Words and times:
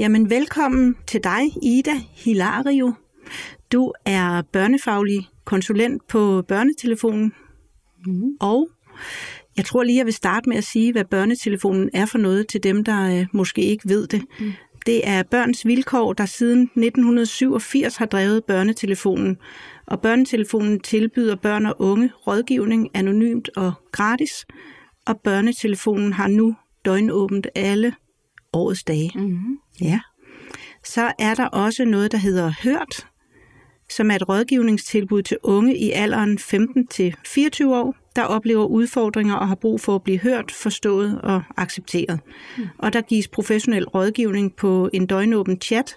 Jamen 0.00 0.30
velkommen 0.30 0.96
til 1.06 1.24
dig, 1.24 1.40
Ida 1.62 1.94
Hilario. 2.10 2.92
Du 3.72 3.92
er 4.04 4.42
børnefaglig 4.42 5.28
konsulent 5.44 6.06
på 6.08 6.42
Børnetelefonen. 6.48 7.32
Mm. 8.06 8.36
Og 8.40 8.68
jeg 9.56 9.64
tror 9.64 9.82
lige, 9.82 9.98
jeg 9.98 10.06
vil 10.06 10.14
starte 10.14 10.48
med 10.48 10.56
at 10.56 10.64
sige, 10.64 10.92
hvad 10.92 11.04
Børnetelefonen 11.04 11.90
er 11.94 12.06
for 12.06 12.18
noget 12.18 12.48
til 12.48 12.62
dem, 12.62 12.84
der 12.84 13.20
øh, 13.20 13.26
måske 13.32 13.62
ikke 13.62 13.88
ved 13.88 14.06
det. 14.06 14.22
Mm. 14.40 14.52
Det 14.86 15.08
er 15.08 15.22
Børns 15.22 15.66
Vilkår, 15.66 16.12
der 16.12 16.26
siden 16.26 16.62
1987 16.62 17.96
har 17.96 18.06
drevet 18.06 18.44
Børnetelefonen. 18.44 19.36
Og 19.86 20.00
Børnetelefonen 20.00 20.80
tilbyder 20.80 21.36
børn 21.36 21.66
og 21.66 21.76
unge 21.78 22.10
rådgivning 22.26 22.88
anonymt 22.94 23.50
og 23.56 23.72
gratis. 23.92 24.46
Og 25.06 25.20
Børnetelefonen 25.20 26.12
har 26.12 26.28
nu 26.28 26.56
døgnåbent 26.84 27.46
alle 27.54 27.94
årets 28.52 28.84
dage. 28.84 29.12
Mm-hmm. 29.14 29.59
Ja. 29.80 30.00
Så 30.84 31.12
er 31.18 31.34
der 31.34 31.46
også 31.46 31.84
noget, 31.84 32.12
der 32.12 32.18
hedder 32.18 32.52
Hørt, 32.62 33.06
som 33.90 34.10
er 34.10 34.14
et 34.14 34.28
rådgivningstilbud 34.28 35.22
til 35.22 35.36
unge 35.42 35.76
i 35.76 35.90
alderen 35.90 36.38
15 36.38 36.86
til 36.86 37.16
24 37.26 37.76
år, 37.76 37.94
der 38.16 38.22
oplever 38.22 38.64
udfordringer 38.64 39.34
og 39.34 39.48
har 39.48 39.54
brug 39.54 39.80
for 39.80 39.94
at 39.94 40.02
blive 40.02 40.18
hørt, 40.18 40.50
forstået 40.52 41.20
og 41.20 41.42
accepteret. 41.56 42.20
Mm. 42.58 42.66
Og 42.78 42.92
der 42.92 43.00
gives 43.00 43.28
professionel 43.28 43.88
rådgivning 43.88 44.56
på 44.56 44.90
en 44.92 45.06
døgnåben 45.06 45.60
chat, 45.60 45.96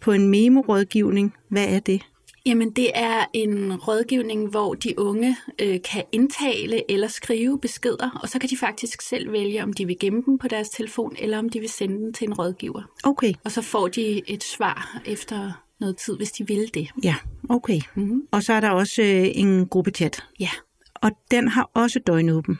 på 0.00 0.12
en 0.12 0.28
memo-rådgivning. 0.28 1.34
Hvad 1.48 1.66
er 1.68 1.80
det? 1.80 2.02
Jamen, 2.48 2.70
det 2.70 2.90
er 2.94 3.24
en 3.32 3.76
rådgivning, 3.76 4.50
hvor 4.50 4.74
de 4.74 4.98
unge 4.98 5.36
øh, 5.58 5.78
kan 5.92 6.04
indtale 6.12 6.90
eller 6.90 7.08
skrive 7.08 7.58
beskeder, 7.60 8.18
og 8.22 8.28
så 8.28 8.38
kan 8.38 8.50
de 8.50 8.56
faktisk 8.56 9.02
selv 9.02 9.32
vælge, 9.32 9.62
om 9.62 9.72
de 9.72 9.86
vil 9.86 9.96
gemme 10.00 10.22
dem 10.26 10.38
på 10.38 10.48
deres 10.48 10.68
telefon, 10.68 11.16
eller 11.18 11.38
om 11.38 11.48
de 11.48 11.60
vil 11.60 11.68
sende 11.68 11.96
den 11.96 12.12
til 12.12 12.26
en 12.26 12.34
rådgiver. 12.34 12.82
Okay. 13.04 13.32
Og 13.44 13.52
så 13.52 13.62
får 13.62 13.88
de 13.88 14.22
et 14.26 14.44
svar 14.44 15.00
efter 15.06 15.52
noget 15.80 15.96
tid, 15.96 16.16
hvis 16.16 16.32
de 16.32 16.46
vil 16.46 16.70
det. 16.74 16.88
Ja, 17.02 17.14
okay. 17.48 17.80
Mm-hmm. 17.94 18.22
Og 18.30 18.42
så 18.42 18.52
er 18.52 18.60
der 18.60 18.70
også 18.70 19.02
øh, 19.02 19.26
en 19.34 19.66
gruppechat. 19.66 20.24
Ja. 20.40 20.50
Og 20.94 21.10
den 21.30 21.48
har 21.48 21.70
også 21.74 22.00
døgnåben. 22.06 22.58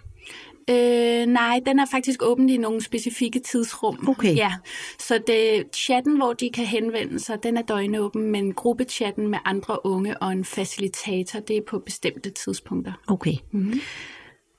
Øh, 0.70 1.26
nej, 1.26 1.60
den 1.66 1.78
er 1.78 1.86
faktisk 1.90 2.22
åben 2.22 2.48
i 2.48 2.56
nogle 2.56 2.82
specifikke 2.82 3.38
tidsrum. 3.38 4.08
Okay. 4.08 4.36
Ja. 4.36 4.52
Så 4.98 5.20
det, 5.26 5.64
chatten, 5.74 6.16
hvor 6.16 6.32
de 6.32 6.50
kan 6.50 6.64
henvende 6.64 7.20
sig, 7.20 7.42
den 7.42 7.56
er 7.56 7.62
døgnåben, 7.62 8.30
men 8.30 8.54
gruppechatten 8.54 9.28
med 9.28 9.38
andre 9.44 9.86
unge 9.86 10.22
og 10.22 10.32
en 10.32 10.44
facilitator, 10.44 11.40
det 11.40 11.56
er 11.56 11.62
på 11.68 11.78
bestemte 11.78 12.30
tidspunkter. 12.30 12.92
Okay. 13.06 13.34
Mm-hmm. 13.52 13.80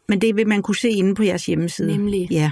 Men 0.08 0.22
det 0.22 0.36
vil 0.36 0.48
man 0.48 0.62
kunne 0.62 0.76
se 0.76 0.90
inde 0.90 1.16
på 1.16 1.24
jeres 1.24 1.46
hjemmeside. 1.46 1.98
Nemlig. 1.98 2.28
Ja. 2.32 2.52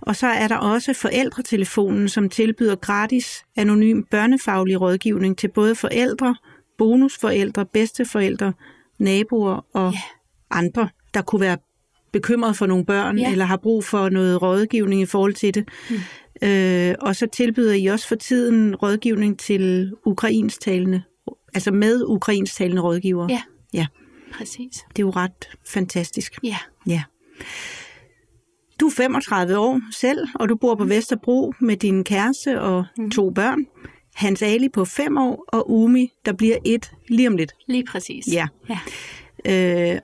Og 0.00 0.16
så 0.16 0.26
er 0.26 0.48
der 0.48 0.56
også 0.56 0.92
forældretelefonen, 0.92 2.08
som 2.08 2.28
tilbyder 2.28 2.76
gratis 2.76 3.44
anonym 3.56 4.02
børnefaglig 4.10 4.80
rådgivning 4.80 5.38
til 5.38 5.48
både 5.48 5.74
forældre, 5.74 6.36
bonusforældre, 6.78 7.66
bedsteforældre, 7.66 8.52
naboer 8.98 9.64
og 9.74 9.92
ja. 9.92 10.00
andre, 10.50 10.88
der 11.14 11.22
kunne 11.22 11.40
være 11.40 11.56
bekymret 12.12 12.56
for 12.56 12.66
nogle 12.66 12.84
børn, 12.84 13.18
ja. 13.18 13.30
eller 13.30 13.44
har 13.44 13.56
brug 13.56 13.84
for 13.84 14.08
noget 14.08 14.42
rådgivning 14.42 15.00
i 15.02 15.06
forhold 15.06 15.34
til 15.34 15.54
det. 15.54 15.68
Mm. 15.90 15.96
Øh, 16.48 16.94
og 17.00 17.16
så 17.16 17.26
tilbyder 17.26 17.74
I 17.74 17.86
også 17.86 18.08
for 18.08 18.14
tiden 18.14 18.76
rådgivning 18.76 19.38
til 19.38 19.94
ukrainstalende, 20.04 21.02
altså 21.54 21.70
med 21.70 22.04
ukrainstalende 22.06 22.82
rådgiver. 22.82 23.26
Ja. 23.30 23.42
ja, 23.72 23.86
præcis. 24.32 24.84
Det 24.88 24.98
er 24.98 25.06
jo 25.06 25.10
ret 25.10 25.48
fantastisk. 25.66 26.38
Ja. 26.42 26.56
ja. 26.86 27.02
Du 28.80 28.86
er 28.86 28.90
35 28.90 29.58
år 29.58 29.80
selv, 29.92 30.26
og 30.34 30.48
du 30.48 30.56
bor 30.56 30.74
på 30.74 30.84
Vesterbro 30.84 31.52
med 31.60 31.76
din 31.76 32.04
kæreste 32.04 32.60
og 32.60 32.84
mm. 32.98 33.10
to 33.10 33.30
børn. 33.30 33.66
Hans 34.14 34.42
Ali 34.42 34.68
på 34.68 34.84
5 34.84 35.18
år, 35.18 35.44
og 35.48 35.70
Umi, 35.70 36.12
der 36.26 36.32
bliver 36.32 36.56
et 36.64 36.92
lige 37.08 37.28
om 37.28 37.36
lidt. 37.36 37.52
Lige 37.66 37.84
præcis. 37.84 38.24
Ja. 38.32 38.48
ja. 38.68 38.78
Øh, 39.94 40.00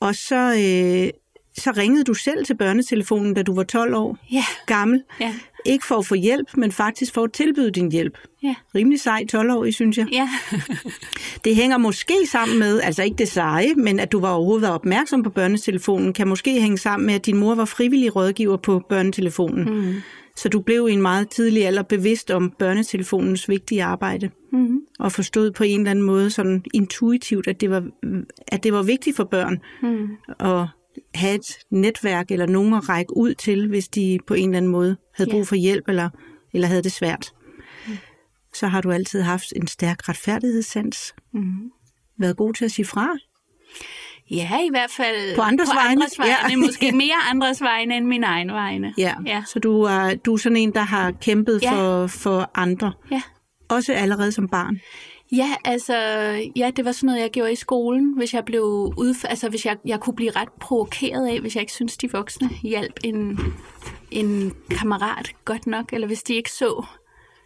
og 0.00 0.14
så, 0.14 0.52
øh, 0.52 1.10
så 1.58 1.72
ringede 1.76 2.04
du 2.04 2.14
selv 2.14 2.44
til 2.44 2.54
børnetelefonen, 2.54 3.34
da 3.34 3.42
du 3.42 3.54
var 3.54 3.62
12 3.62 3.94
år 3.94 4.18
ja. 4.32 4.44
gammel. 4.66 5.02
Ja. 5.20 5.34
Ikke 5.66 5.86
for 5.86 5.94
at 5.94 6.06
få 6.06 6.14
hjælp, 6.14 6.56
men 6.56 6.72
faktisk 6.72 7.14
for 7.14 7.24
at 7.24 7.32
tilbyde 7.32 7.70
din 7.70 7.92
hjælp. 7.92 8.18
Ja. 8.42 8.54
Rimelig 8.74 9.00
sej 9.00 9.26
12 9.26 9.50
år, 9.50 9.70
synes 9.70 9.98
jeg. 9.98 10.06
Ja. 10.12 10.28
det 11.44 11.56
hænger 11.56 11.78
måske 11.78 12.14
sammen 12.26 12.58
med, 12.58 12.80
altså 12.80 13.02
ikke 13.02 13.16
det 13.16 13.28
seje, 13.28 13.74
men 13.74 14.00
at 14.00 14.12
du 14.12 14.20
var 14.20 14.30
overhovedet 14.30 14.70
opmærksom 14.70 15.22
på 15.22 15.30
børnetelefonen, 15.30 16.12
kan 16.12 16.28
måske 16.28 16.60
hænge 16.60 16.78
sammen 16.78 17.06
med, 17.06 17.14
at 17.14 17.26
din 17.26 17.36
mor 17.36 17.54
var 17.54 17.64
frivillig 17.64 18.16
rådgiver 18.16 18.56
på 18.56 18.82
børnetelefonen. 18.88 19.64
Mm. 19.64 19.94
Så 20.36 20.48
du 20.48 20.60
blev 20.60 20.88
i 20.90 20.92
en 20.92 21.02
meget 21.02 21.28
tidlig 21.28 21.66
alder 21.66 21.82
bevidst 21.82 22.30
om 22.30 22.50
børnetelefonens 22.50 23.48
vigtige 23.48 23.84
arbejde. 23.84 24.30
Mm. 24.52 24.80
Og 24.98 25.12
forstod 25.12 25.50
på 25.50 25.64
en 25.64 25.80
eller 25.80 25.90
anden 25.90 26.04
måde 26.04 26.30
sådan 26.30 26.64
intuitivt, 26.74 27.48
at 27.48 27.60
det 27.60 27.70
var, 27.70 27.84
at 28.48 28.64
det 28.64 28.72
var 28.72 28.82
vigtigt 28.82 29.16
for 29.16 29.24
børn 29.24 29.60
mm. 29.82 30.08
at 30.40 30.66
have 31.14 31.34
et 31.34 31.58
netværk 31.70 32.30
eller 32.30 32.46
nogen 32.46 32.74
at 32.74 32.88
række 32.88 33.16
ud 33.16 33.34
til, 33.34 33.68
hvis 33.68 33.88
de 33.88 34.18
på 34.26 34.34
en 34.34 34.48
eller 34.48 34.56
anden 34.56 34.70
måde 34.70 34.96
havde 35.14 35.30
brug 35.30 35.46
for 35.46 35.54
hjælp 35.54 35.88
eller, 35.88 36.10
eller 36.52 36.68
havde 36.68 36.82
det 36.82 36.92
svært. 36.92 37.32
Mm. 37.86 37.96
Så 38.54 38.66
har 38.66 38.80
du 38.80 38.90
altid 38.90 39.22
haft 39.22 39.52
en 39.56 39.66
stærk 39.66 40.08
retfærdighedssans. 40.08 41.14
Mm. 41.32 41.70
Været 42.18 42.36
god 42.36 42.54
til 42.54 42.64
at 42.64 42.70
sige 42.70 42.86
fra. 42.86 43.08
Ja, 44.30 44.60
i 44.66 44.70
hvert 44.70 44.90
fald 44.90 45.36
på 45.36 45.42
andres 45.42 45.68
på 45.68 45.74
vegne. 45.74 45.90
Andres 45.90 46.18
vegne. 46.18 46.34
Ja. 46.50 46.56
Måske 46.56 46.92
mere 47.04 47.16
andres 47.30 47.62
vegne 47.62 47.96
end 47.96 48.06
min 48.06 48.24
egen 48.24 48.52
vegne. 48.52 48.94
Ja, 48.98 49.14
ja. 49.26 49.42
så 49.46 49.58
du 49.58 49.82
er, 49.82 50.14
du 50.14 50.32
er 50.32 50.36
sådan 50.36 50.56
en, 50.56 50.74
der 50.74 50.80
har 50.80 51.10
kæmpet 51.10 51.62
ja. 51.62 51.72
for, 51.72 52.06
for 52.06 52.50
andre. 52.54 52.92
Ja. 53.10 53.22
Også 53.68 53.92
allerede 53.92 54.32
som 54.32 54.48
barn. 54.48 54.80
Ja, 55.32 55.54
altså, 55.64 55.96
ja, 56.56 56.70
det 56.76 56.84
var 56.84 56.92
sådan 56.92 57.06
noget, 57.06 57.20
jeg 57.20 57.30
gjorde 57.30 57.52
i 57.52 57.56
skolen, 57.56 58.12
hvis 58.16 58.34
jeg 58.34 58.44
blev 58.44 58.94
udf- 58.98 59.28
altså, 59.28 59.48
hvis 59.48 59.66
jeg, 59.66 59.76
jeg 59.84 60.00
kunne 60.00 60.16
blive 60.16 60.30
ret 60.30 60.52
provokeret 60.60 61.28
af, 61.28 61.40
hvis 61.40 61.54
jeg 61.54 61.60
ikke 61.60 61.72
synes 61.72 61.96
de 61.96 62.12
voksne 62.12 62.50
hjalp 62.62 63.00
en, 63.04 63.38
en 64.10 64.54
kammerat 64.70 65.32
godt 65.44 65.66
nok, 65.66 65.92
eller 65.92 66.06
hvis 66.06 66.22
de 66.22 66.34
ikke 66.34 66.52
så 66.52 66.86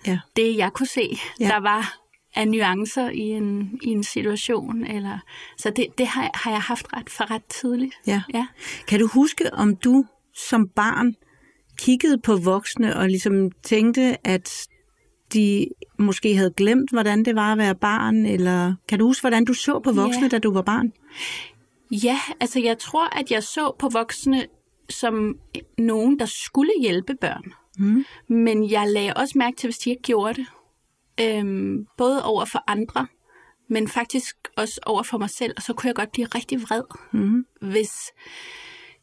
ja. 0.06 0.18
det, 0.36 0.56
jeg 0.56 0.72
kunne 0.72 0.86
se, 0.86 1.18
ja. 1.40 1.46
der 1.46 1.60
var 1.60 1.98
af 2.34 2.48
nuancer 2.48 3.10
i 3.10 3.20
en, 3.20 3.78
i 3.82 3.88
en 3.88 4.04
situation. 4.04 4.86
Eller, 4.86 5.18
så 5.58 5.70
det, 5.70 5.86
det 5.98 6.06
har, 6.06 6.30
har 6.34 6.50
jeg 6.50 6.60
haft 6.60 6.86
ret 6.92 7.10
for 7.10 7.30
ret 7.30 7.44
tidligt. 7.44 7.94
Ja. 8.06 8.22
ja. 8.34 8.46
Kan 8.88 9.00
du 9.00 9.06
huske, 9.06 9.54
om 9.54 9.76
du 9.76 10.04
som 10.34 10.68
barn 10.68 11.14
kiggede 11.78 12.18
på 12.18 12.36
voksne 12.36 12.96
og 12.96 13.08
ligesom 13.08 13.50
tænkte, 13.62 14.26
at 14.26 14.68
de 15.32 15.68
måske 16.02 16.36
havde 16.36 16.52
glemt, 16.56 16.90
hvordan 16.90 17.24
det 17.24 17.34
var 17.34 17.52
at 17.52 17.58
være 17.58 17.74
barn, 17.74 18.26
eller 18.26 18.74
kan 18.88 18.98
du 18.98 19.06
huske, 19.06 19.22
hvordan 19.22 19.44
du 19.44 19.54
så 19.54 19.80
på 19.84 19.92
voksne, 19.92 20.22
ja. 20.22 20.28
da 20.28 20.38
du 20.38 20.52
var 20.52 20.62
barn? 20.62 20.92
Ja, 21.90 22.20
altså 22.40 22.60
jeg 22.60 22.78
tror, 22.78 23.18
at 23.18 23.30
jeg 23.30 23.42
så 23.42 23.76
på 23.78 23.88
voksne 23.88 24.46
som 24.90 25.38
nogen, 25.78 26.18
der 26.18 26.26
skulle 26.26 26.72
hjælpe 26.80 27.14
børn. 27.20 27.52
Mm. 27.78 28.04
Men 28.28 28.70
jeg 28.70 28.88
lagde 28.88 29.14
også 29.14 29.38
mærke 29.38 29.56
til, 29.56 29.66
hvis 29.66 29.78
de 29.78 29.90
ikke 29.90 30.02
gjorde 30.02 30.34
det. 30.34 30.46
Øhm, 31.20 31.86
både 31.96 32.24
over 32.24 32.44
for 32.44 32.64
andre, 32.66 33.06
men 33.68 33.88
faktisk 33.88 34.36
også 34.56 34.80
over 34.86 35.02
for 35.02 35.18
mig 35.18 35.30
selv. 35.30 35.52
Og 35.56 35.62
så 35.62 35.72
kunne 35.72 35.88
jeg 35.88 35.94
godt 35.94 36.12
blive 36.12 36.26
rigtig 36.26 36.62
vred, 36.62 36.82
mm. 37.12 37.46
hvis 37.60 37.92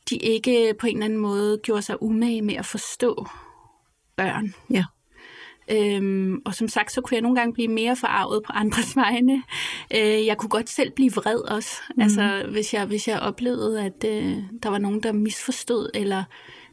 de 0.09 0.17
ikke 0.17 0.73
på 0.79 0.87
en 0.87 0.95
eller 0.95 1.05
anden 1.05 1.19
måde 1.19 1.59
gjorde 1.63 1.81
sig 1.81 2.03
umage 2.03 2.41
med 2.41 2.55
at 2.55 2.65
forstå 2.65 3.27
børn. 4.15 4.53
Ja. 4.69 4.85
Øhm, 5.71 6.41
og 6.45 6.55
som 6.55 6.67
sagt, 6.67 6.91
så 6.91 7.01
kunne 7.01 7.15
jeg 7.15 7.21
nogle 7.21 7.37
gange 7.37 7.53
blive 7.53 7.67
mere 7.67 7.95
forarvet 7.95 8.43
på 8.43 8.51
andres 8.55 8.95
vegne. 9.05 9.43
Øh, 9.95 10.25
jeg 10.25 10.37
kunne 10.37 10.49
godt 10.49 10.69
selv 10.69 10.91
blive 10.91 11.11
vred 11.11 11.39
også. 11.39 11.71
Mm. 11.95 12.01
Altså, 12.01 12.45
hvis 12.51 12.73
jeg, 12.73 12.85
hvis 12.85 13.07
jeg 13.07 13.19
oplevede, 13.19 13.83
at 13.83 14.05
øh, 14.05 14.37
der 14.63 14.69
var 14.69 14.77
nogen, 14.77 15.03
der 15.03 15.11
misforstod 15.11 15.89
eller 15.93 16.23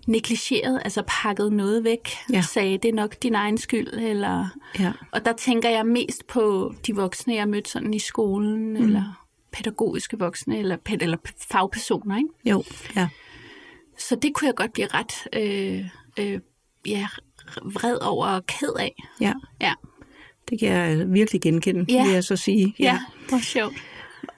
negligerede, 0.06 0.80
altså 0.84 1.02
pakkede 1.06 1.56
noget 1.56 1.84
væk, 1.84 2.08
ja. 2.32 2.38
og 2.38 2.44
sagde, 2.44 2.78
det 2.78 2.88
er 2.88 2.92
nok 2.92 3.22
din 3.22 3.34
egen 3.34 3.58
skyld. 3.58 3.88
Eller, 3.88 4.46
ja. 4.78 4.92
Og 5.12 5.24
der 5.24 5.32
tænker 5.32 5.68
jeg 5.68 5.86
mest 5.86 6.26
på 6.26 6.74
de 6.86 6.94
voksne, 6.94 7.34
jeg 7.34 7.48
mødte 7.48 7.70
sådan 7.70 7.94
i 7.94 7.98
skolen, 7.98 8.68
mm. 8.68 8.76
eller 8.76 9.26
pædagogiske 9.52 10.18
voksne, 10.18 10.58
eller, 10.58 10.76
pæd- 10.76 11.02
eller 11.02 11.16
fagpersoner. 11.50 12.16
Ikke? 12.16 12.28
Jo, 12.44 12.64
ja. 12.96 13.08
Så 13.98 14.16
det 14.16 14.34
kunne 14.34 14.46
jeg 14.46 14.54
godt 14.54 14.72
blive 14.72 14.86
ret... 14.86 15.12
Øh, 15.32 15.84
øh, 16.18 16.40
ja, 16.86 17.06
vred 17.64 17.98
over 18.02 18.26
og 18.26 18.46
ked 18.46 18.72
af. 18.78 18.94
Ja. 19.20 19.32
Ja, 19.60 19.72
Det 20.50 20.58
kan 20.60 20.68
jeg 20.68 21.04
virkelig 21.12 21.40
genkende, 21.40 21.84
Ja. 21.92 22.04
vil 22.04 22.12
jeg 22.12 22.24
så 22.24 22.36
sige. 22.36 22.74
ja. 22.78 23.00
hvor 23.28 23.38
sjovt. 23.42 23.74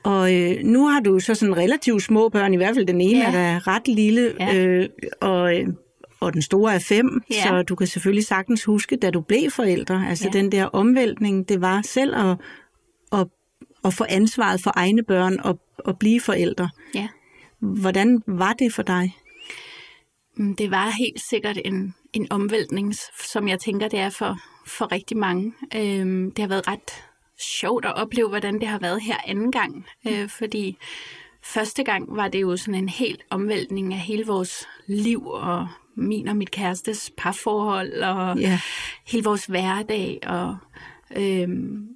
Og 0.03 0.35
øh, 0.35 0.57
nu 0.65 0.87
har 0.87 1.01
du 1.01 1.21
så 1.21 1.35
sådan 1.35 1.57
relativt 1.57 2.03
små 2.03 2.29
børn, 2.29 2.55
i 2.55 2.57
hvert 2.57 2.75
fald 2.75 2.87
den 2.87 3.01
ene 3.01 3.19
Ja. 3.19 3.27
er 3.27 3.31
der 3.31 3.67
ret 3.67 3.89
lille, 3.89 4.35
Ja. 4.41 4.57
øh, 4.57 4.89
og, 5.21 5.57
øh, 5.61 5.67
og 6.21 6.33
den 6.33 6.43
store 6.43 6.75
er 6.75 6.79
fem, 6.79 7.23
Ja. 7.31 7.43
så 7.43 7.63
du 7.63 7.75
kan 7.75 7.87
selvfølgelig 7.87 8.27
sagtens 8.27 8.65
huske, 8.65 8.97
da 8.97 9.11
du 9.11 9.21
blev 9.21 9.51
forældre, 9.51 10.07
altså 10.09 10.31
Ja. 10.35 10.39
den 10.39 10.53
der 10.53 10.65
omvæltning, 10.65 11.49
det 11.49 11.61
var 11.61 11.83
selv 11.83 12.15
at, 12.17 12.37
at, 13.13 13.27
at 13.85 13.95
få 13.95 14.05
ansvaret 14.09 14.61
for 14.63 14.73
egne 14.77 15.03
børn 15.03 15.41
og 15.41 15.61
at 15.89 15.99
blive 15.99 16.21
forældre. 16.21 16.69
Ja. 16.95 17.09
Hvordan 17.61 18.23
var 18.27 18.53
det 18.53 18.73
for 18.75 18.83
dig? 18.83 19.17
Mm, 20.37 20.57
Det 20.57 20.71
var 20.71 20.91
helt 20.99 21.21
sikkert 21.31 21.59
en, 21.65 21.95
en 22.13 22.27
omvæltning, 22.31 22.95
som 23.33 23.49
jeg 23.49 23.59
tænker, 23.61 23.89
det 23.89 23.99
er 23.99 24.11
for, 24.11 24.39
for 24.67 24.93
rigtig 24.93 25.17
mange. 25.17 25.53
Øhm, 25.77 26.31
det 26.31 26.39
har 26.39 26.49
været 26.49 26.69
ret 26.69 27.05
sjovt 27.61 27.85
at 27.85 27.95
opleve, 27.95 28.29
hvordan 28.29 28.55
det 28.61 28.69
har 28.69 28.79
været 28.79 29.03
her 29.03 29.17
anden 29.27 29.53
gang. 29.53 29.87
Øh, 30.09 30.29
fordi 30.29 30.77
første 31.43 31.85
gang 31.85 32.17
var 32.17 32.29
det 32.29 32.41
jo 32.41 32.57
sådan 32.57 32.75
en 32.83 32.89
helt 32.89 33.23
omvæltning 33.31 33.95
af 33.95 34.01
hele 34.01 34.27
vores 34.27 34.67
liv, 34.87 35.27
og 35.27 35.69
min 35.97 36.29
og 36.29 36.37
mit 36.37 36.51
kærestes 36.51 37.11
parforhold, 37.19 37.93
og 38.03 38.39
Ja. 38.39 38.61
hele 39.07 39.25
vores 39.25 39.45
hverdag. 39.47 40.19
Og, 40.27 40.57
øhm, 41.17 41.89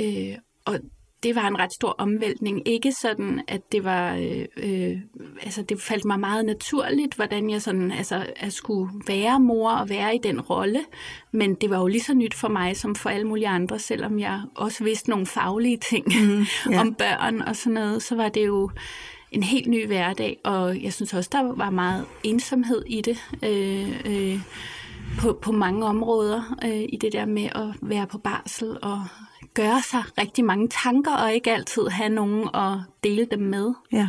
øh, 0.00 0.34
og 0.64 0.78
det 1.22 1.34
var 1.34 1.48
en 1.48 1.58
ret 1.58 1.72
stor 1.72 1.94
omvæltning. 1.98 2.68
Ikke 2.68 2.92
sådan, 2.92 3.40
at 3.48 3.72
det 3.72 3.84
var, 3.84 4.14
øh, 4.14 4.44
øh, 4.56 4.98
altså 5.42 5.62
det 5.62 5.80
faldt 5.80 6.04
mig 6.04 6.20
meget 6.20 6.44
naturligt, 6.44 7.14
hvordan 7.14 7.50
jeg 7.50 7.62
sådan, 7.62 7.92
altså, 7.92 8.26
at 8.36 8.52
skulle 8.52 8.90
være 9.06 9.40
mor 9.40 9.70
og 9.70 9.88
være 9.88 10.14
i 10.14 10.18
den 10.22 10.40
rolle. 10.40 10.80
Men 11.32 11.54
det 11.54 11.70
var 11.70 11.78
jo 11.78 11.86
lige 11.86 12.02
så 12.02 12.14
nyt 12.14 12.34
for 12.34 12.48
mig, 12.48 12.76
som 12.76 12.94
for 12.94 13.10
alle 13.10 13.26
mulige 13.26 13.48
andre, 13.48 13.78
selvom 13.78 14.18
jeg 14.18 14.42
også 14.54 14.84
vidste 14.84 15.10
nogle 15.10 15.26
faglige 15.26 15.76
ting 15.76 16.06
mm, 16.06 16.44
ja. 16.72 16.80
om 16.80 16.94
børn 16.94 17.40
og 17.40 17.56
sådan 17.56 17.74
noget, 17.74 18.02
så 18.02 18.16
var 18.16 18.28
det 18.28 18.46
jo 18.46 18.70
en 19.30 19.42
helt 19.42 19.66
ny 19.66 19.86
hverdag, 19.86 20.38
og 20.44 20.82
jeg 20.82 20.92
synes 20.92 21.14
også, 21.14 21.30
der 21.32 21.42
var 21.42 21.70
meget 21.70 22.04
ensomhed 22.22 22.82
i 22.86 23.00
det. 23.00 23.18
Øh, 23.42 24.00
øh, 24.06 24.40
på, 25.18 25.38
på 25.42 25.52
mange 25.52 25.86
områder 25.86 26.56
øh, 26.64 26.82
i 26.88 26.98
det 27.00 27.12
der 27.12 27.26
med 27.26 27.44
at 27.44 27.74
være 27.82 28.06
på 28.06 28.18
barsel 28.18 28.78
og 28.82 29.04
gøre 29.62 29.82
sig 29.82 30.02
rigtig 30.18 30.44
mange 30.44 30.68
tanker 30.68 31.12
og 31.12 31.34
ikke 31.34 31.52
altid 31.52 31.88
have 31.88 32.08
nogen 32.08 32.48
at 32.54 32.72
dele 33.04 33.26
dem 33.30 33.40
med. 33.40 33.74
Ja. 33.92 34.08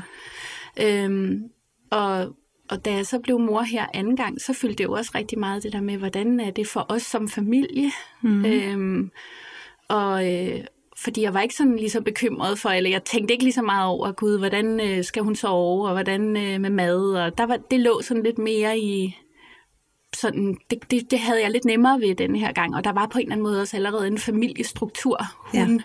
Øhm, 0.81 1.43
og, 1.91 2.35
og 2.69 2.85
da 2.85 2.93
jeg 2.93 3.05
så 3.05 3.19
blev 3.19 3.39
mor 3.39 3.61
her 3.61 3.85
anden 3.93 4.15
gang, 4.15 4.41
så 4.41 4.53
fyldte 4.53 4.77
det 4.77 4.83
jo 4.83 4.91
også 4.91 5.11
rigtig 5.15 5.39
meget 5.39 5.63
det 5.63 5.73
der 5.73 5.81
med, 5.81 5.97
hvordan 5.97 6.39
er 6.39 6.51
det 6.51 6.67
for 6.67 6.85
os 6.89 7.01
som 7.01 7.29
familie. 7.29 7.91
Mm. 8.21 8.45
Øhm, 8.45 9.11
og 9.87 10.33
øh, 10.33 10.59
fordi 10.97 11.21
jeg 11.21 11.33
var 11.33 11.41
ikke 11.41 11.55
sådan 11.55 11.75
lige 11.75 11.89
så 11.89 12.01
bekymret 12.01 12.59
for, 12.59 12.69
eller 12.69 12.89
jeg 12.89 13.03
tænkte 13.03 13.33
ikke 13.33 13.43
lige 13.43 13.53
så 13.53 13.61
meget 13.61 13.87
over, 13.87 14.11
gud, 14.11 14.37
hvordan 14.37 14.79
øh, 14.79 15.03
skal 15.03 15.23
hun 15.23 15.35
sove, 15.35 15.87
og 15.87 15.93
hvordan 15.93 16.37
øh, 16.37 16.61
med 16.61 16.69
mad, 16.69 17.13
og 17.13 17.37
der 17.37 17.45
var, 17.45 17.57
det 17.71 17.79
lå 17.79 18.01
sådan 18.01 18.23
lidt 18.23 18.37
mere 18.37 18.79
i, 18.79 19.17
sådan, 20.15 20.57
det, 20.69 20.91
det, 20.91 21.11
det 21.11 21.19
havde 21.19 21.41
jeg 21.41 21.51
lidt 21.51 21.65
nemmere 21.65 21.99
ved 22.01 22.15
den 22.15 22.35
her 22.35 22.51
gang, 22.51 22.75
og 22.75 22.83
der 22.83 22.91
var 22.93 23.07
på 23.07 23.17
en 23.17 23.21
eller 23.21 23.31
anden 23.33 23.43
måde 23.43 23.61
også 23.61 23.77
allerede 23.77 24.07
en 24.07 24.17
familiestruktur, 24.17 25.17
hun 25.35 25.77
ja. 25.77 25.83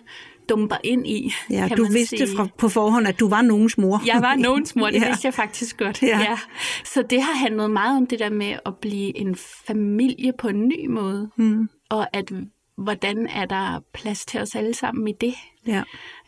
dumper 0.48 0.76
ind 0.84 1.06
i. 1.06 1.32
Ja, 1.50 1.68
kan 1.68 1.76
du 1.76 1.82
man 1.82 1.94
vidste 1.94 2.16
sige. 2.16 2.36
fra, 2.36 2.48
på 2.58 2.68
forhånd, 2.68 3.06
at 3.08 3.20
du 3.20 3.28
var 3.28 3.42
nogens 3.42 3.78
mor. 3.78 4.02
Jeg 4.06 4.22
var 4.22 4.34
nogens 4.34 4.76
mor, 4.76 4.86
det 4.90 4.94
Ja. 5.02 5.06
vidste 5.08 5.26
jeg 5.26 5.34
faktisk 5.34 5.76
godt. 5.78 6.02
Ja. 6.02 6.06
Ja. 6.08 6.20
Ja. 6.20 6.38
Så 6.84 7.02
det 7.10 7.22
har 7.22 7.34
handlet 7.34 7.70
meget 7.70 7.96
om 7.96 8.06
det 8.06 8.18
der 8.18 8.30
med 8.30 8.56
at 8.66 8.76
blive 8.76 9.16
en 9.18 9.36
familie 9.66 10.32
på 10.38 10.48
en 10.48 10.68
ny 10.68 10.86
måde, 10.86 11.30
Mm. 11.36 11.68
og 11.90 12.16
at 12.16 12.32
hvordan 12.78 13.26
er 13.26 13.44
der 13.44 13.80
plads 13.94 14.26
til 14.26 14.40
os 14.40 14.54
alle 14.54 14.74
sammen 14.74 15.08
i 15.08 15.12
det. 15.20 15.34
Ja. 15.66 15.82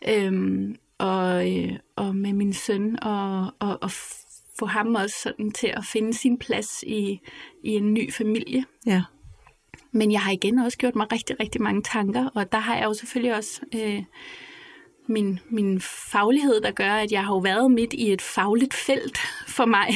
Øhm, 0.09 0.75
og, 0.99 1.51
øh, 1.57 1.71
og 1.95 2.15
med 2.15 2.33
min 2.33 2.53
søn, 2.53 3.03
og, 3.03 3.53
og, 3.59 3.77
og 3.81 3.91
få 4.59 4.65
ham 4.65 4.95
også 4.95 5.15
sådan 5.23 5.51
til 5.51 5.67
at 5.67 5.85
finde 5.85 6.13
sin 6.13 6.37
plads 6.37 6.83
i, 6.87 7.19
i 7.63 7.69
en 7.69 7.93
ny 7.93 8.13
familie. 8.13 8.65
Ja. 8.85 9.03
Men 9.91 10.11
jeg 10.11 10.21
har 10.21 10.31
igen 10.31 10.59
også 10.59 10.77
gjort 10.77 10.95
mig 10.95 11.11
rigtig, 11.11 11.39
rigtig 11.39 11.61
mange 11.61 11.83
tanker, 11.83 12.29
og 12.35 12.51
der 12.51 12.57
har 12.57 12.75
jeg 12.75 12.85
jo 12.85 12.93
selvfølgelig 12.93 13.35
også 13.35 13.61
øh, 13.75 14.03
min, 15.07 15.39
min 15.49 15.81
faglighed, 15.81 16.61
der 16.61 16.71
gør, 16.71 16.91
at 16.91 17.11
jeg 17.11 17.25
har 17.25 17.33
jo 17.33 17.39
været 17.39 17.71
midt 17.71 17.93
i 17.93 18.13
et 18.13 18.21
fagligt 18.21 18.73
felt 18.73 19.17
for 19.47 19.65
mig, 19.65 19.87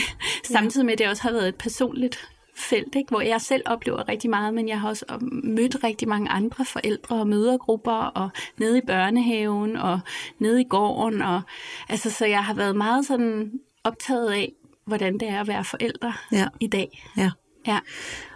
samtidig 0.43 0.85
med, 0.85 0.93
at 0.93 0.99
det 0.99 1.07
også 1.07 1.23
har 1.23 1.31
været 1.31 1.47
et 1.47 1.55
personligt 1.55 2.29
felt, 2.55 2.95
ikke? 2.95 3.09
hvor 3.09 3.21
jeg 3.21 3.41
selv 3.41 3.61
oplever 3.65 4.09
rigtig 4.09 4.29
meget, 4.29 4.53
men 4.53 4.67
jeg 4.67 4.79
har 4.79 4.89
også 4.89 5.05
mødt 5.43 5.83
rigtig 5.83 6.07
mange 6.07 6.29
andre 6.29 6.65
forældre 6.65 7.15
og 7.15 7.27
mødergrupper, 7.27 7.91
og 7.91 8.29
nede 8.57 8.77
i 8.77 8.81
børnehaven, 8.87 9.75
og 9.75 9.99
nede 10.39 10.61
i 10.61 10.67
gården, 10.69 11.21
og 11.21 11.41
altså, 11.89 12.11
så 12.11 12.25
jeg 12.25 12.43
har 12.43 12.53
været 12.53 12.75
meget 12.75 13.05
sådan 13.05 13.51
optaget 13.83 14.31
af, 14.31 14.51
hvordan 14.87 15.13
det 15.13 15.29
er 15.29 15.39
at 15.41 15.47
være 15.47 15.63
forældre 15.63 16.13
Ja. 16.31 16.47
i 16.59 16.67
dag. 16.67 17.03
Ja. 17.17 17.31
Ja. 17.67 17.79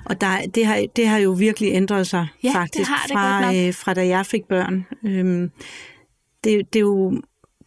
Og 0.06 0.22
der, 0.22 0.46
det, 0.56 0.66
har, 0.66 0.86
det 0.96 1.08
har 1.08 1.18
jo 1.18 1.32
virkelig 1.32 1.74
ændret 1.74 2.08
sig, 2.08 2.28
Ja, 2.44 2.48
det 2.48 2.56
faktisk, 2.56 2.90
har 2.90 3.04
det 3.08 3.12
fra, 3.14 3.56
øh, 3.56 3.74
fra 3.74 3.94
da 3.94 4.08
jeg 4.08 4.26
fik 4.26 4.44
børn. 4.50 4.86
Øhm, 5.06 5.52
det, 6.44 6.74
det 6.74 6.80
er 6.80 6.84
jo, 6.84 7.22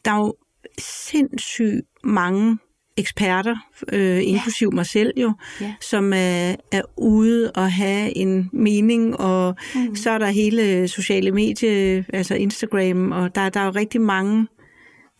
der 0.04 0.10
er 0.10 0.16
jo 0.16 0.34
sindssygt 0.78 1.86
mange 2.04 2.58
eksperter, 2.96 3.56
øh, 3.92 4.20
inklusiv 4.24 4.72
mig 4.72 4.86
selv 4.86 5.12
jo, 5.16 5.32
Ja. 5.60 5.74
som 5.80 6.12
er, 6.12 6.54
er 6.72 6.82
ude 6.96 7.52
og 7.52 7.72
have 7.72 8.16
en 8.16 8.50
mening, 8.52 9.20
og 9.20 9.56
mm. 9.74 9.96
så 9.96 10.10
er 10.10 10.18
der 10.18 10.26
hele 10.26 10.88
sociale 10.88 11.30
medier, 11.30 12.02
altså 12.12 12.34
Instagram, 12.34 13.12
og 13.12 13.34
der, 13.34 13.48
der 13.48 13.60
er 13.60 13.64
jo 13.64 13.70
rigtig 13.70 14.00
mange, 14.00 14.46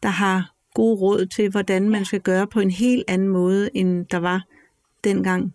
der 0.03 0.09
har 0.09 0.55
gode 0.79 1.01
råd 1.01 1.27
til, 1.27 1.51
hvordan 1.51 1.91
man 1.91 2.05
skal 2.05 2.21
gøre 2.21 2.47
på 2.47 2.61
en 2.61 2.71
helt 2.71 3.05
anden 3.09 3.29
måde, 3.29 3.71
end 3.75 4.07
der 4.07 4.19
var 4.19 4.45
dengang 5.05 5.55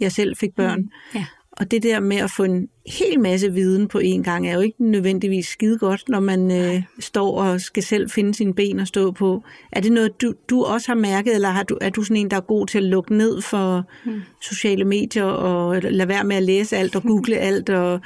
jeg 0.00 0.12
selv 0.12 0.36
fik 0.36 0.54
børn. 0.54 0.80
Mm. 0.80 0.90
Ja. 1.14 1.24
Og 1.52 1.70
det 1.70 1.82
der 1.82 2.00
med 2.00 2.16
at 2.16 2.30
få 2.30 2.44
en 2.44 2.68
hel 2.86 3.20
masse 3.20 3.52
viden 3.52 3.88
på 3.88 3.98
én 3.98 4.22
gang, 4.22 4.48
er 4.48 4.54
jo 4.54 4.60
ikke 4.60 4.84
nødvendigvis 4.84 5.46
skide 5.46 5.78
godt, 5.78 6.08
når 6.08 6.20
man 6.20 6.50
øh, 6.50 6.82
står 7.00 7.42
og 7.42 7.60
skal 7.60 7.82
selv 7.82 8.10
finde 8.10 8.34
sine 8.34 8.54
ben 8.54 8.80
at 8.80 8.88
stå 8.88 9.10
på. 9.10 9.42
Er 9.72 9.80
det 9.80 9.92
noget, 9.92 10.22
du, 10.22 10.34
du 10.50 10.64
også 10.64 10.88
har 10.88 10.94
mærket, 10.94 11.34
eller 11.34 11.48
har 11.48 11.62
du, 11.62 11.78
er 11.80 11.90
du 11.90 12.02
sådan 12.02 12.16
en, 12.16 12.30
der 12.30 12.36
er 12.36 12.40
god 12.40 12.66
til 12.66 12.78
at 12.78 12.84
lukke 12.84 13.16
ned 13.16 13.40
for 13.40 13.84
mm. 14.04 14.22
sociale 14.42 14.84
medier, 14.84 15.24
og 15.24 15.82
lade 15.82 16.08
være 16.08 16.24
med 16.24 16.36
at 16.36 16.42
læse 16.42 16.76
alt 16.76 16.96
og 16.96 17.02
google 17.02 17.36
alt, 17.48 17.70
og 17.70 18.00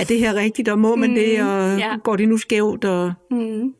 er 0.00 0.04
det 0.04 0.18
her 0.18 0.34
rigtigt, 0.34 0.68
og 0.68 0.78
må 0.78 0.96
man 0.96 1.16
det, 1.16 1.42
og 1.42 1.78
ja. 1.78 1.96
går 2.04 2.16
det 2.16 2.28
nu 2.28 2.38
skævt? 2.38 2.84
Og... 2.84 3.12
Mm. 3.30 3.74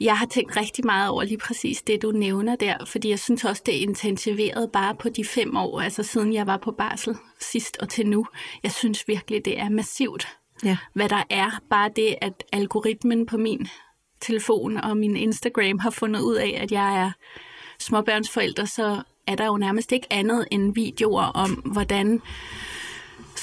Jeg 0.00 0.18
har 0.18 0.26
tænkt 0.26 0.56
rigtig 0.56 0.86
meget 0.86 1.08
over 1.10 1.24
lige 1.24 1.38
præcis 1.38 1.82
det, 1.82 2.02
du 2.02 2.10
nævner 2.10 2.56
der, 2.56 2.84
fordi 2.84 3.10
jeg 3.10 3.18
synes 3.18 3.44
også, 3.44 3.62
det 3.66 3.76
er 3.76 3.80
intensiveret 3.80 4.70
bare 4.72 4.94
på 4.94 5.08
de 5.08 5.24
fem 5.24 5.56
år, 5.56 5.80
altså 5.80 6.02
siden 6.02 6.32
jeg 6.32 6.46
var 6.46 6.56
på 6.56 6.70
barsel 6.72 7.16
sidst 7.40 7.76
og 7.76 7.88
til 7.88 8.06
nu. 8.06 8.26
Jeg 8.62 8.72
synes 8.72 9.08
virkelig, 9.08 9.44
det 9.44 9.60
er 9.60 9.68
massivt, 9.68 10.28
Ja. 10.64 10.76
hvad 10.94 11.08
der 11.08 11.22
er. 11.30 11.60
Bare 11.70 11.90
det, 11.96 12.14
at 12.20 12.44
algoritmen 12.52 13.26
på 13.26 13.36
min 13.36 13.68
telefon 14.20 14.76
og 14.76 14.96
min 14.96 15.16
Instagram 15.16 15.78
har 15.78 15.90
fundet 15.90 16.20
ud 16.20 16.34
af, 16.34 16.58
at 16.62 16.72
jeg 16.72 17.00
er 17.02 17.10
småbørnsforælder, 17.78 18.64
så 18.64 19.02
er 19.26 19.34
der 19.34 19.46
jo 19.46 19.56
nærmest 19.56 19.92
ikke 19.92 20.06
andet 20.10 20.48
end 20.50 20.74
videoer 20.74 21.22
om, 21.22 21.50
hvordan 21.50 22.22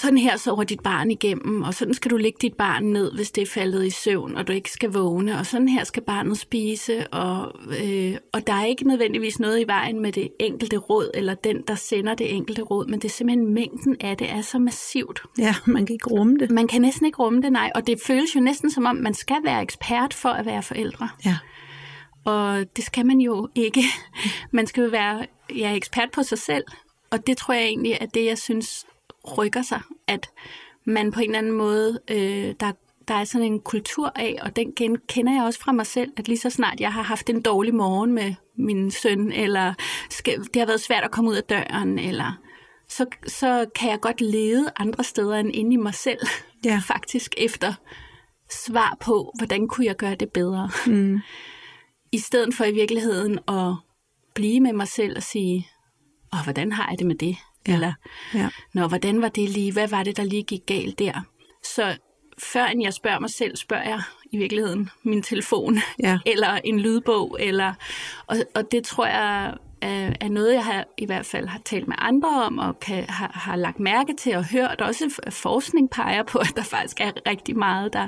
sådan 0.01 0.17
her 0.17 0.38
sover 0.38 0.63
dit 0.63 0.79
barn 0.79 1.12
igennem, 1.12 1.62
og 1.63 1.74
sådan 1.74 1.93
skal 1.93 2.12
du 2.12 2.17
lægge 2.17 2.38
dit 2.41 2.53
barn 2.53 2.84
ned, 2.84 3.12
hvis 3.15 3.31
det 3.31 3.41
er 3.41 3.46
faldet 3.46 3.86
i 3.86 3.89
søvn, 3.89 4.36
og 4.36 4.48
du 4.48 4.51
ikke 4.51 4.72
skal 4.72 4.89
vågne, 4.89 5.39
og 5.39 5.46
sådan 5.46 5.70
her 5.70 5.84
skal 5.84 6.03
barnet 6.03 6.38
spise, 6.38 7.08
og, 7.13 7.51
øh, 7.84 8.15
og 8.34 8.48
der 8.48 8.53
er 8.53 8.65
ikke 8.65 8.88
nødvendigvis 8.88 9.39
noget 9.39 9.60
i 9.60 9.67
vejen 9.67 10.01
med 10.01 10.12
det 10.12 10.29
enkelte 10.39 10.77
råd, 10.77 11.12
eller 11.13 11.34
den, 11.34 11.63
der 11.67 11.75
sender 11.75 12.15
det 12.15 12.36
enkelte 12.36 12.62
råd, 12.62 12.88
men 12.88 13.00
det 13.00 13.05
er 13.05 13.10
simpelthen 13.10 13.53
mængden 13.53 13.96
af 14.00 14.17
det 14.17 14.31
er 14.31 14.41
så 14.41 14.60
massivt. 14.60 15.22
ja, 15.38 15.55
man 15.65 15.86
kan 15.86 15.93
ikke 15.93 16.10
rumme 16.10 16.38
det. 16.38 16.51
Man 16.51 16.67
kan 16.67 16.81
næsten 16.81 17.05
ikke 17.05 17.17
rumme 17.17 17.41
det, 17.41 17.51
nej, 17.51 17.72
og 17.75 17.88
det 17.88 18.01
føles 18.05 18.36
jo 18.36 18.39
næsten 18.39 18.72
som 18.72 18.86
om, 18.86 18.96
man 18.96 19.13
skal 19.13 19.39
være 19.43 19.62
ekspert 19.62 20.13
for 20.13 20.29
at 20.29 20.46
være 20.46 20.63
forældre. 20.63 21.10
Ja. 21.25 21.38
Og 22.25 22.65
det 22.75 22.84
skal 22.84 23.05
man 23.05 23.22
jo 23.22 23.50
ikke. 23.55 23.84
Man 24.51 24.67
skal 24.67 24.84
jo 24.84 24.89
være 24.89 25.25
ja, 25.55 25.74
ekspert 25.75 26.12
på 26.12 26.24
sig 26.24 26.38
selv. 26.38 26.63
Og 27.12 27.27
det 27.27 27.38
tror 27.38 27.53
jeg 27.53 27.63
egentlig 27.63 27.98
er 28.01 28.05
det, 28.05 28.25
jeg 28.25 28.38
synes 28.38 28.86
rykker 29.38 29.62
sig. 29.62 29.82
At 30.08 30.30
man 30.86 31.12
på 31.12 31.20
en 31.20 31.25
eller 31.25 31.38
anden 31.38 31.51
måde, 31.51 32.00
øh, 32.12 32.56
der, 32.60 32.72
der 33.08 33.13
er 33.13 33.24
sådan 33.24 33.48
en 33.48 33.60
kultur 33.60 34.12
af, 34.16 34.38
og 34.42 34.56
den 34.56 34.74
gen- 34.75 34.98
kender 35.08 35.34
jeg 35.34 35.44
også 35.44 35.60
fra 35.60 35.72
mig 35.72 35.86
selv, 35.86 36.12
at 36.18 36.28
lige 36.28 36.38
så 36.38 36.50
snart 36.50 36.80
jeg 36.80 36.94
har 36.94 37.01
haft 37.01 37.30
en 37.30 37.42
dårlig 37.42 37.75
morgen 37.75 38.12
med 38.13 38.34
min 38.58 38.92
søn, 38.92 39.32
eller 39.32 39.74
skal, 40.10 40.40
det 40.44 40.56
har 40.56 40.66
været 40.66 40.82
svært 40.82 41.04
at 41.04 41.12
komme 41.12 41.30
ud 41.30 41.36
af 41.36 41.44
døren, 41.44 42.00
eller 42.00 42.40
så, 42.90 43.06
så 43.28 43.66
kan 43.75 43.90
jeg 43.90 44.00
godt 44.00 44.22
lede 44.22 44.72
andre 44.78 45.04
steder 45.04 45.36
end 45.38 45.56
inde 45.56 45.74
i 45.74 45.78
mig 45.78 45.94
selv, 45.94 46.20
Ja. 46.66 46.82
faktisk 46.94 47.34
efter 47.38 47.74
svar 48.50 48.98
på, 49.00 49.34
hvordan 49.38 49.68
kunne 49.68 49.86
jeg 49.86 49.96
gøre 49.96 50.16
det 50.16 50.30
bedre. 50.32 50.70
Mm. 50.88 51.20
I 52.12 52.18
stedet 52.18 52.54
for 52.56 52.63
i 52.63 52.72
virkeligheden 52.72 53.40
at 53.48 53.74
blive 54.36 54.60
med 54.60 54.74
mig 54.74 54.88
selv 54.88 55.18
og 55.18 55.24
sige, 55.24 55.68
åh, 56.34 56.44
hvordan 56.44 56.72
har 56.72 56.90
jeg 56.90 57.00
det 57.00 57.08
med 57.08 57.16
det? 57.16 57.38
Ja. 57.68 57.74
Eller, 57.74 57.94
Ja. 58.34 58.50
Nå, 58.74 58.88
hvordan 58.88 59.22
var 59.22 59.30
det 59.30 59.50
lige? 59.50 59.74
Hvad 59.74 59.88
var 59.88 60.03
det, 60.03 60.18
der 60.18 60.24
lige 60.24 60.44
gik 60.44 60.65
galt 60.65 61.00
der? 61.00 61.22
Så 61.63 61.98
før 62.38 62.65
end 62.65 62.84
jeg 62.84 62.94
spørger 62.94 63.20
mig 63.20 63.30
selv, 63.30 63.56
spørger 63.56 63.84
jeg 63.89 64.01
i 64.32 64.38
virkeligheden 64.38 64.89
min 65.03 65.24
telefon, 65.24 65.77
Ja. 66.03 66.20
eller 66.32 66.60
en 66.63 66.80
lydbog, 66.80 67.38
eller, 67.39 67.74
og, 68.27 68.38
og 68.56 68.72
det 68.72 68.84
tror 68.84 69.06
jeg 69.06 69.56
er, 69.82 70.13
er 70.22 70.30
noget, 70.30 70.53
jeg 70.53 70.65
har, 70.65 70.86
i 70.98 71.06
hvert 71.06 71.25
fald 71.25 71.48
har 71.48 71.60
talt 71.65 71.88
med 71.88 71.96
andre 72.00 72.44
om, 72.44 72.58
og 72.58 72.80
kan, 72.80 73.06
har, 73.10 73.32
har 73.34 73.56
lagt 73.56 73.80
mærke 73.80 74.13
til 74.15 74.36
og 74.36 74.46
hørt. 74.46 74.82
Også 74.82 75.22
forskning 75.30 75.89
peger 75.89 76.24
på, 76.24 76.39
at 76.39 76.53
der 76.56 76.63
faktisk 76.63 77.00
er 77.00 77.12
rigtig 77.27 77.58
meget, 77.58 77.94
der, 77.94 78.08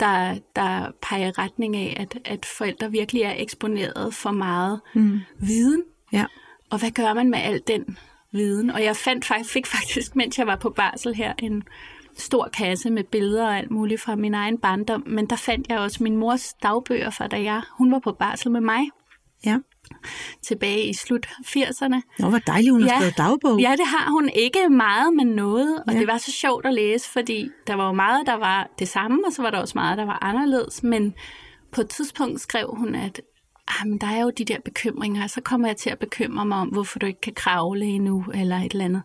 der, 0.00 0.38
der 0.56 0.90
peger 1.02 1.26
i 1.26 1.30
retning 1.30 1.76
af, 1.76 1.96
at, 2.00 2.18
at 2.24 2.46
forældre 2.46 2.90
virkelig 2.90 3.22
er 3.22 3.34
eksponeret 3.36 4.14
for 4.14 4.30
meget 4.30 4.80
mm. 4.94 5.20
viden. 5.38 5.82
Ja. 6.12 6.24
Og 6.70 6.78
hvad 6.78 6.90
gør 6.90 7.14
man 7.14 7.30
med 7.30 7.38
al 7.38 7.62
den 7.66 7.98
viden? 8.32 8.70
Og 8.70 8.84
jeg 8.84 8.96
fandt, 8.96 9.24
fak- 9.24 9.44
fik 9.52 9.66
faktisk, 9.66 10.16
mens 10.20 10.38
jeg 10.38 10.46
var 10.46 10.56
på 10.56 10.70
barsel 10.70 11.14
her, 11.14 11.32
en 11.38 11.62
stor 12.16 12.48
kasse 12.52 12.90
med 12.90 13.04
billeder 13.04 13.46
og 13.46 13.56
alt 13.58 13.70
muligt 13.70 14.00
fra 14.00 14.16
min 14.16 14.34
egen 14.34 14.58
barndom. 14.58 15.02
Men 15.06 15.26
der 15.26 15.36
fandt 15.36 15.68
jeg 15.68 15.78
også 15.78 16.02
min 16.02 16.16
mors 16.16 16.54
dagbøger 16.62 17.10
fra, 17.10 17.26
da 17.26 17.42
jeg, 17.42 17.62
hun 17.78 17.92
var 17.92 17.98
på 17.98 18.12
barsel 18.12 18.50
med 18.50 18.60
mig 18.60 18.80
Ja. 19.46 19.58
tilbage 20.42 20.88
i 20.88 20.92
slut 20.94 21.26
80'erne. 21.26 22.00
Nå, 22.18 22.28
hvor 22.28 22.38
dejligt, 22.38 22.72
hun 22.72 22.82
har 22.82 22.88
skrevet 22.98 23.18
dagbog. 23.18 23.60
Ja, 23.60 23.70
det 23.72 23.86
har 23.86 24.10
hun 24.10 24.30
ikke 24.34 24.68
meget, 24.68 25.14
men 25.14 25.26
noget. 25.26 25.82
Og 25.86 25.92
Ja. 25.94 25.98
det 25.98 26.06
var 26.06 26.18
så 26.18 26.32
sjovt 26.32 26.66
at 26.66 26.74
læse, 26.74 27.10
fordi 27.10 27.48
der 27.66 27.74
var 27.74 27.86
jo 27.86 27.92
meget, 27.92 28.26
der 28.26 28.34
var 28.34 28.68
det 28.78 28.88
samme, 28.88 29.18
og 29.26 29.32
så 29.32 29.42
var 29.42 29.50
der 29.50 29.58
også 29.58 29.72
meget, 29.74 29.98
der 29.98 30.04
var 30.04 30.18
anderledes. 30.22 30.82
Men 30.82 31.14
på 31.72 31.80
et 31.80 31.88
tidspunkt 31.88 32.40
skrev 32.40 32.74
hun, 32.76 32.94
at 32.94 33.20
men 33.86 33.98
der 33.98 34.06
er 34.06 34.22
jo 34.22 34.30
de 34.30 34.44
der 34.44 34.58
bekymringer, 34.64 35.22
og 35.22 35.30
så 35.30 35.40
kommer 35.40 35.68
jeg 35.68 35.76
til 35.76 35.90
at 35.90 35.98
bekymre 35.98 36.46
mig 36.46 36.58
om, 36.58 36.68
hvorfor 36.68 36.98
du 36.98 37.06
ikke 37.06 37.20
kan 37.20 37.34
kravle 37.34 37.84
endnu, 37.84 38.24
eller 38.34 38.56
et 38.56 38.72
eller 38.72 38.84
andet. 38.84 39.02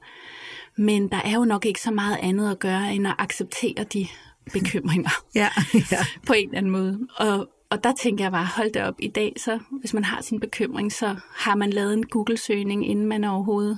Men 0.78 1.08
der 1.08 1.22
er 1.26 1.34
jo 1.34 1.46
nok 1.46 1.66
ikke 1.66 1.82
så 1.82 1.92
meget 1.92 2.18
andet 2.22 2.52
at 2.52 2.60
gøre, 2.60 2.94
end 2.94 3.08
at 3.08 3.16
acceptere 3.18 3.84
de 3.94 4.08
bekymringer 4.54 5.10
Ja. 5.36 5.50
ja. 5.92 6.06
på 6.28 6.34
en 6.34 6.48
eller 6.48 6.58
anden 6.58 6.72
måde. 6.72 7.00
Og, 7.18 7.50
og 7.70 7.84
der 7.84 7.94
tænker 7.94 8.24
jeg 8.24 8.32
bare, 8.32 8.48
hold 8.56 8.74
det 8.74 8.82
op 8.82 8.96
i 9.00 9.08
dag, 9.08 9.34
så 9.38 9.60
hvis 9.80 9.94
man 9.94 10.04
har 10.04 10.22
sin 10.22 10.40
bekymring, 10.40 10.92
så 10.92 11.16
har 11.36 11.56
man 11.56 11.70
lavet 11.70 11.94
en 11.94 12.06
Google-søgning, 12.06 12.90
inden 12.90 13.08
man 13.08 13.24
overhovedet 13.24 13.78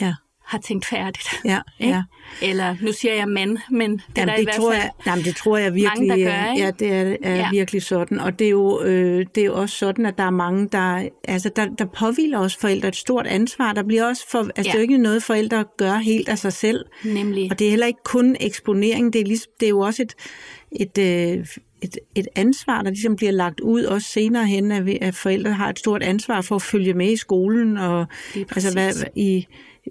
ja. 0.00 0.14
Har 0.48 0.58
tænkt 0.58 0.86
færdigt. 0.86 1.28
Ja, 1.44 1.58
Ikke? 1.80 1.94
ja. 1.94 2.02
Eller 2.42 2.76
nu 2.82 2.92
siger 2.92 3.14
jeg 3.14 3.28
mand, 3.28 3.58
men 3.70 3.90
det 3.92 3.98
er 3.98 4.02
Jamen, 4.16 4.28
der 4.28 4.34
i 4.34 4.38
det, 4.38 4.44
hvert 4.46 4.54
tror 4.56 4.72
fald 4.72 4.82
jeg, 4.82 4.90
jamen, 5.06 5.24
det 5.24 5.36
tror 5.36 5.56
jeg 5.56 5.74
virkelig, 5.74 6.08
mange, 6.08 6.24
der 6.24 6.30
gør, 6.30 6.36
er- 6.36 6.52
ikke? 6.52 6.64
ja, 6.64 6.70
det 6.70 6.92
er, 6.92 7.16
er 7.22 7.36
Ja. 7.36 7.48
virkelig 7.52 7.82
sådan. 7.82 8.18
Og 8.20 8.38
det 8.38 8.44
er, 8.44 8.50
jo, 8.50 8.82
øh, 8.82 9.26
det 9.34 9.44
er 9.44 9.50
også 9.50 9.76
sådan, 9.76 10.06
at 10.06 10.18
der 10.18 10.24
er 10.24 10.30
mange, 10.30 10.68
der, 10.72 11.08
altså, 11.28 11.50
der, 11.56 11.66
der 11.78 11.84
påviler 11.84 12.38
også 12.38 12.60
forældre 12.60 12.88
et 12.88 12.96
stort 12.96 13.26
ansvar. 13.26 13.72
Der 13.72 13.82
bliver 13.82 14.04
også 14.04 14.24
for, 14.30 14.38
altså, 14.38 14.52
Ja. 14.56 14.62
det 14.62 14.68
er 14.68 14.74
jo 14.74 14.80
ikke 14.82 14.98
noget, 14.98 15.22
forældre 15.22 15.64
gør 15.76 15.94
helt 15.96 16.28
af 16.28 16.38
sig 16.38 16.52
selv. 16.52 16.84
nemlig. 17.04 17.48
Og 17.50 17.58
det 17.58 17.66
er 17.66 17.70
heller 17.70 17.86
ikke 17.86 18.02
kun 18.04 18.36
eksponering, 18.40 19.12
det 19.12 19.20
er, 19.20 19.24
ligesom, 19.26 19.50
det 19.60 19.66
er 19.66 19.70
jo 19.70 19.80
også 19.80 20.02
et, 20.02 20.14
et, 20.72 20.98
øh, 21.38 21.46
et, 21.82 21.98
et 22.14 22.28
ansvar, 22.36 22.82
der 22.82 22.90
ligesom 22.90 23.16
bliver 23.16 23.32
lagt 23.32 23.60
ud, 23.60 23.82
også 23.84 24.08
senere 24.08 24.46
hen, 24.46 24.72
at, 24.72 24.86
vi, 24.86 24.98
at 25.00 25.14
forældre 25.14 25.52
har 25.52 25.68
et 25.70 25.78
stort 25.78 26.02
ansvar 26.02 26.40
for 26.40 26.54
at 26.56 26.62
følge 26.62 26.94
med 26.94 27.12
i 27.12 27.16
skolen, 27.16 27.76
og 27.76 28.06
altså, 28.36 28.72
hvad, 28.72 28.92
i, 29.16 29.46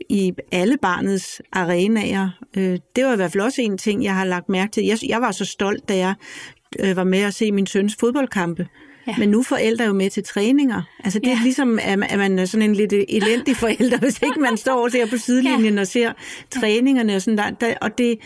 i 0.10 0.34
alle 0.52 0.78
barnets 0.82 1.42
arenaer. 1.54 2.30
Øh, 2.58 2.80
det 2.96 3.06
var 3.06 3.14
i 3.14 3.16
hvert 3.16 3.32
fald 3.32 3.44
også 3.44 3.62
en 3.62 3.78
ting, 3.78 4.04
jeg 4.04 4.16
har 4.16 4.26
lagt 4.26 4.50
mærke 4.50 4.72
til. 4.72 4.84
Jeg, 4.86 4.98
jeg 5.08 5.22
var 5.22 5.32
så 5.32 5.46
stolt, 5.46 5.90
da 5.90 5.98
jeg 5.98 6.14
øh, 6.80 6.96
var 6.96 7.04
med 7.04 7.20
at 7.20 7.34
se 7.34 7.52
min 7.52 7.68
søns 7.68 7.96
fodboldkampe. 8.00 8.68
Ja. 9.08 9.16
Men 9.18 9.30
nu 9.30 9.40
er 9.40 9.44
forældre 9.44 9.86
jo 9.86 9.94
med 9.94 10.10
til 10.10 10.24
træninger. 10.24 10.82
Altså 11.04 11.20
det 11.20 11.28
er 11.28 11.32
Ja. 11.32 11.40
ligesom, 11.44 11.80
at 11.82 12.00
man- 12.00 12.10
at 12.10 12.20
man 12.20 12.40
er 12.40 12.46
sådan 12.46 12.70
en 12.70 12.76
lidt 12.76 12.94
elendig 12.94 13.56
forælder, 13.66 13.98
hvis 13.98 14.22
ikke 14.22 14.40
man 14.40 14.58
står 14.58 14.88
der 14.88 15.06
på 15.10 15.18
sidelinjen 15.18 15.74
ja. 15.76 15.82
og 15.82 15.88
ser 15.88 16.14
træningerne 16.52 17.16
og 17.16 17.22
sådan 17.22 17.38
der. 17.38 17.50
der 17.50 17.74
og 17.82 17.98
det, 17.98 18.18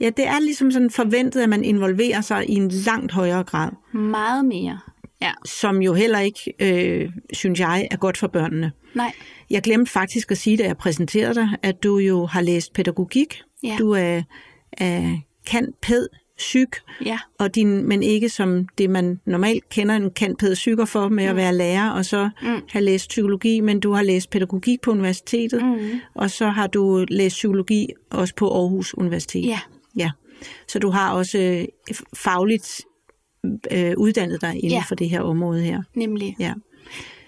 ja, 0.00 0.10
det 0.16 0.26
er 0.26 0.38
ligesom 0.40 0.70
sådan 0.70 0.90
forventet, 0.90 1.40
at 1.40 1.48
man 1.48 1.64
involverer 1.64 2.20
sig 2.20 2.50
i 2.50 2.54
en 2.54 2.68
langt 2.68 3.12
højere 3.12 3.44
grad, 3.44 3.70
Meget 3.92 4.44
mere. 4.44 4.78
Ja, 5.22 5.32
som 5.44 5.82
jo 5.82 5.94
heller 5.94 6.18
ikke, 6.18 6.52
øh, 6.60 7.10
synes 7.32 7.60
jeg, 7.60 7.88
er 7.90 7.96
godt 7.96 8.16
for 8.18 8.26
børnene. 8.26 8.72
nej. 8.94 9.12
Jeg 9.50 9.62
glemte 9.62 9.92
faktisk 9.92 10.30
at 10.30 10.38
sige, 10.38 10.56
da 10.56 10.64
jeg 10.64 10.76
præsenterede 10.76 11.34
dig, 11.34 11.48
at 11.62 11.82
du 11.82 11.98
jo 11.98 12.26
har 12.26 12.40
læst 12.40 12.72
pædagogik. 12.72 13.42
Ja. 13.62 13.76
Du 13.78 13.90
er, 13.90 14.22
er 14.72 15.18
kan 15.46 15.72
pæd 15.82 16.08
psyk, 16.38 16.68
Ja, 17.04 17.18
og 17.38 17.54
din, 17.54 17.88
men 17.88 18.02
ikke 18.02 18.28
som 18.28 18.68
det, 18.78 18.90
man 18.90 19.20
normalt 19.26 19.68
kender 19.68 19.96
en 19.96 20.10
kan 20.10 20.36
pæd 20.36 20.54
psyker 20.54 20.84
for 20.84 21.08
med 21.08 21.24
at 21.24 21.36
være 21.36 21.54
lærer, 21.54 21.90
og 21.90 22.04
så 22.04 22.30
mm. 22.42 22.48
have 22.68 22.84
læst 22.84 23.08
psykologi, 23.08 23.60
men 23.60 23.80
du 23.80 23.92
har 23.92 24.02
læst 24.02 24.30
pædagogik 24.30 24.80
på 24.80 24.90
universitetet, 24.90 25.64
mm. 25.64 25.90
og 26.14 26.30
så 26.30 26.48
har 26.48 26.66
du 26.66 27.04
læst 27.08 27.34
psykologi 27.34 27.88
også 28.10 28.34
på 28.34 28.50
Aarhus 28.54 28.94
Universitet. 28.94 29.46
ja, 29.46 29.58
ja. 29.96 30.10
Så 30.68 30.78
du 30.78 30.90
har 30.90 31.12
også 31.12 31.38
øh, 31.38 31.64
fagligt 32.14 32.80
øh, 33.72 33.92
uddannet 33.96 34.40
dig 34.40 34.54
inden 34.54 34.70
Ja. 34.70 34.82
for 34.88 34.94
det 34.94 35.10
her 35.10 35.20
område 35.20 35.62
her. 35.62 35.82
nemlig. 35.94 36.36
Ja. 36.38 36.54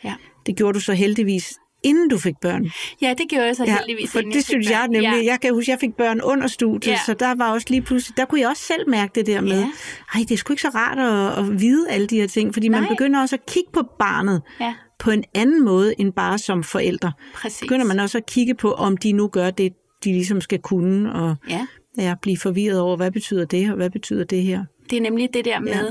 Ja. 0.05 0.15
Det 0.47 0.57
gjorde 0.57 0.75
du 0.75 0.81
så 0.81 0.93
heldigvis, 0.93 1.55
inden 1.83 2.09
du 2.09 2.19
fik 2.19 2.35
børn. 2.41 2.71
ja, 3.03 3.15
det 3.19 3.27
gjorde 3.29 3.47
jeg 3.47 3.57
så 3.57 3.65
heldigvis. 3.65 4.13
for 4.13 4.21
det 4.21 4.45
synes 4.45 4.71
jeg 4.71 4.89
nemlig. 4.89 5.03
Ja. 5.03 5.25
Jeg 5.25 5.39
kan 5.43 5.55
huske, 5.55 5.71
jeg 5.71 5.79
fik 5.81 5.95
børn 5.95 6.21
under 6.21 6.47
studiet, 6.47 6.93
Ja. 6.93 6.99
så 7.07 7.15
der 7.15 7.35
var 7.35 7.53
også 7.53 7.67
lige 7.71 7.83
pludselig, 7.83 8.17
der 8.17 8.25
kunne 8.25 8.41
jeg 8.41 8.49
også 8.49 8.63
selv 8.63 8.89
mærke 8.91 9.13
det 9.15 9.27
der 9.27 9.41
med, 9.41 9.59
Ja. 9.61 9.71
ej, 10.15 10.21
det 10.21 10.31
er 10.31 10.37
sgu 10.37 10.53
ikke 10.53 10.63
så 10.63 10.69
rart 10.75 10.99
at, 10.99 11.45
at 11.45 11.61
vide 11.61 11.91
alle 11.91 12.07
de 12.07 12.21
her 12.21 12.27
ting, 12.27 12.53
fordi 12.55 12.69
man 12.69 12.81
Nej. 12.83 12.89
begynder 12.89 13.21
også 13.21 13.37
at 13.37 13.47
kigge 13.47 13.71
på 13.73 13.83
barnet 13.99 14.43
Ja, 14.61 14.75
på 14.99 15.11
en 15.11 15.25
anden 15.35 15.65
måde, 15.65 15.95
end 16.01 16.13
bare 16.13 16.39
som 16.39 16.63
forældre. 16.65 17.13
præcis. 17.35 17.61
Begynder 17.61 17.87
man 17.87 18.01
også 18.01 18.19
at 18.19 18.27
kigge 18.27 18.55
på, 18.55 18.73
om 18.73 18.97
de 18.97 19.13
nu 19.13 19.29
gør 19.29 19.51
det, 19.51 19.73
de 20.05 20.13
ligesom 20.13 20.41
skal 20.41 20.59
kunne, 20.59 21.13
og 21.13 21.37
Ja, 21.51 21.67
ja, 21.99 22.15
blive 22.23 22.37
forvirret 22.39 22.81
over, 22.81 22.97
hvad 22.97 23.11
betyder 23.11 23.45
det, 23.45 23.71
og 23.71 23.77
hvad 23.77 23.91
betyder 23.91 24.25
det 24.25 24.43
her. 24.43 24.65
det 24.91 24.97
er 24.97 25.01
nemlig 25.03 25.29
det 25.35 25.45
der 25.45 25.61
med 25.61 25.73
Ja. 25.73 25.83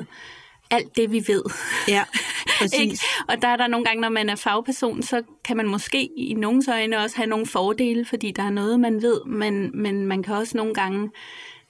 Alt 0.72 0.96
det, 0.98 1.12
vi 1.12 1.24
ved. 1.28 1.44
Ja, 1.88 2.04
Ikke? 2.14 2.58
præcis. 2.60 3.04
Og 3.28 3.42
der 3.42 3.48
er 3.48 3.58
der 3.58 3.68
nogle 3.68 3.86
gange, 3.86 4.02
når 4.02 4.10
man 4.10 4.30
er 4.30 4.36
fagperson, 4.36 5.02
så 5.04 5.22
kan 5.44 5.58
man 5.58 5.68
måske 5.68 6.10
i 6.18 6.34
nogens 6.34 6.68
øjne 6.68 7.00
også 7.00 7.16
have 7.18 7.28
nogle 7.28 7.46
fordele, 7.46 8.06
fordi 8.06 8.32
der 8.32 8.44
er 8.44 8.50
noget, 8.50 8.80
man 8.80 9.02
ved, 9.02 9.22
men, 9.26 9.72
men 9.74 10.06
man 10.06 10.24
kan 10.24 10.36
også 10.36 10.58
nogle 10.58 10.74
gange 10.74 11.10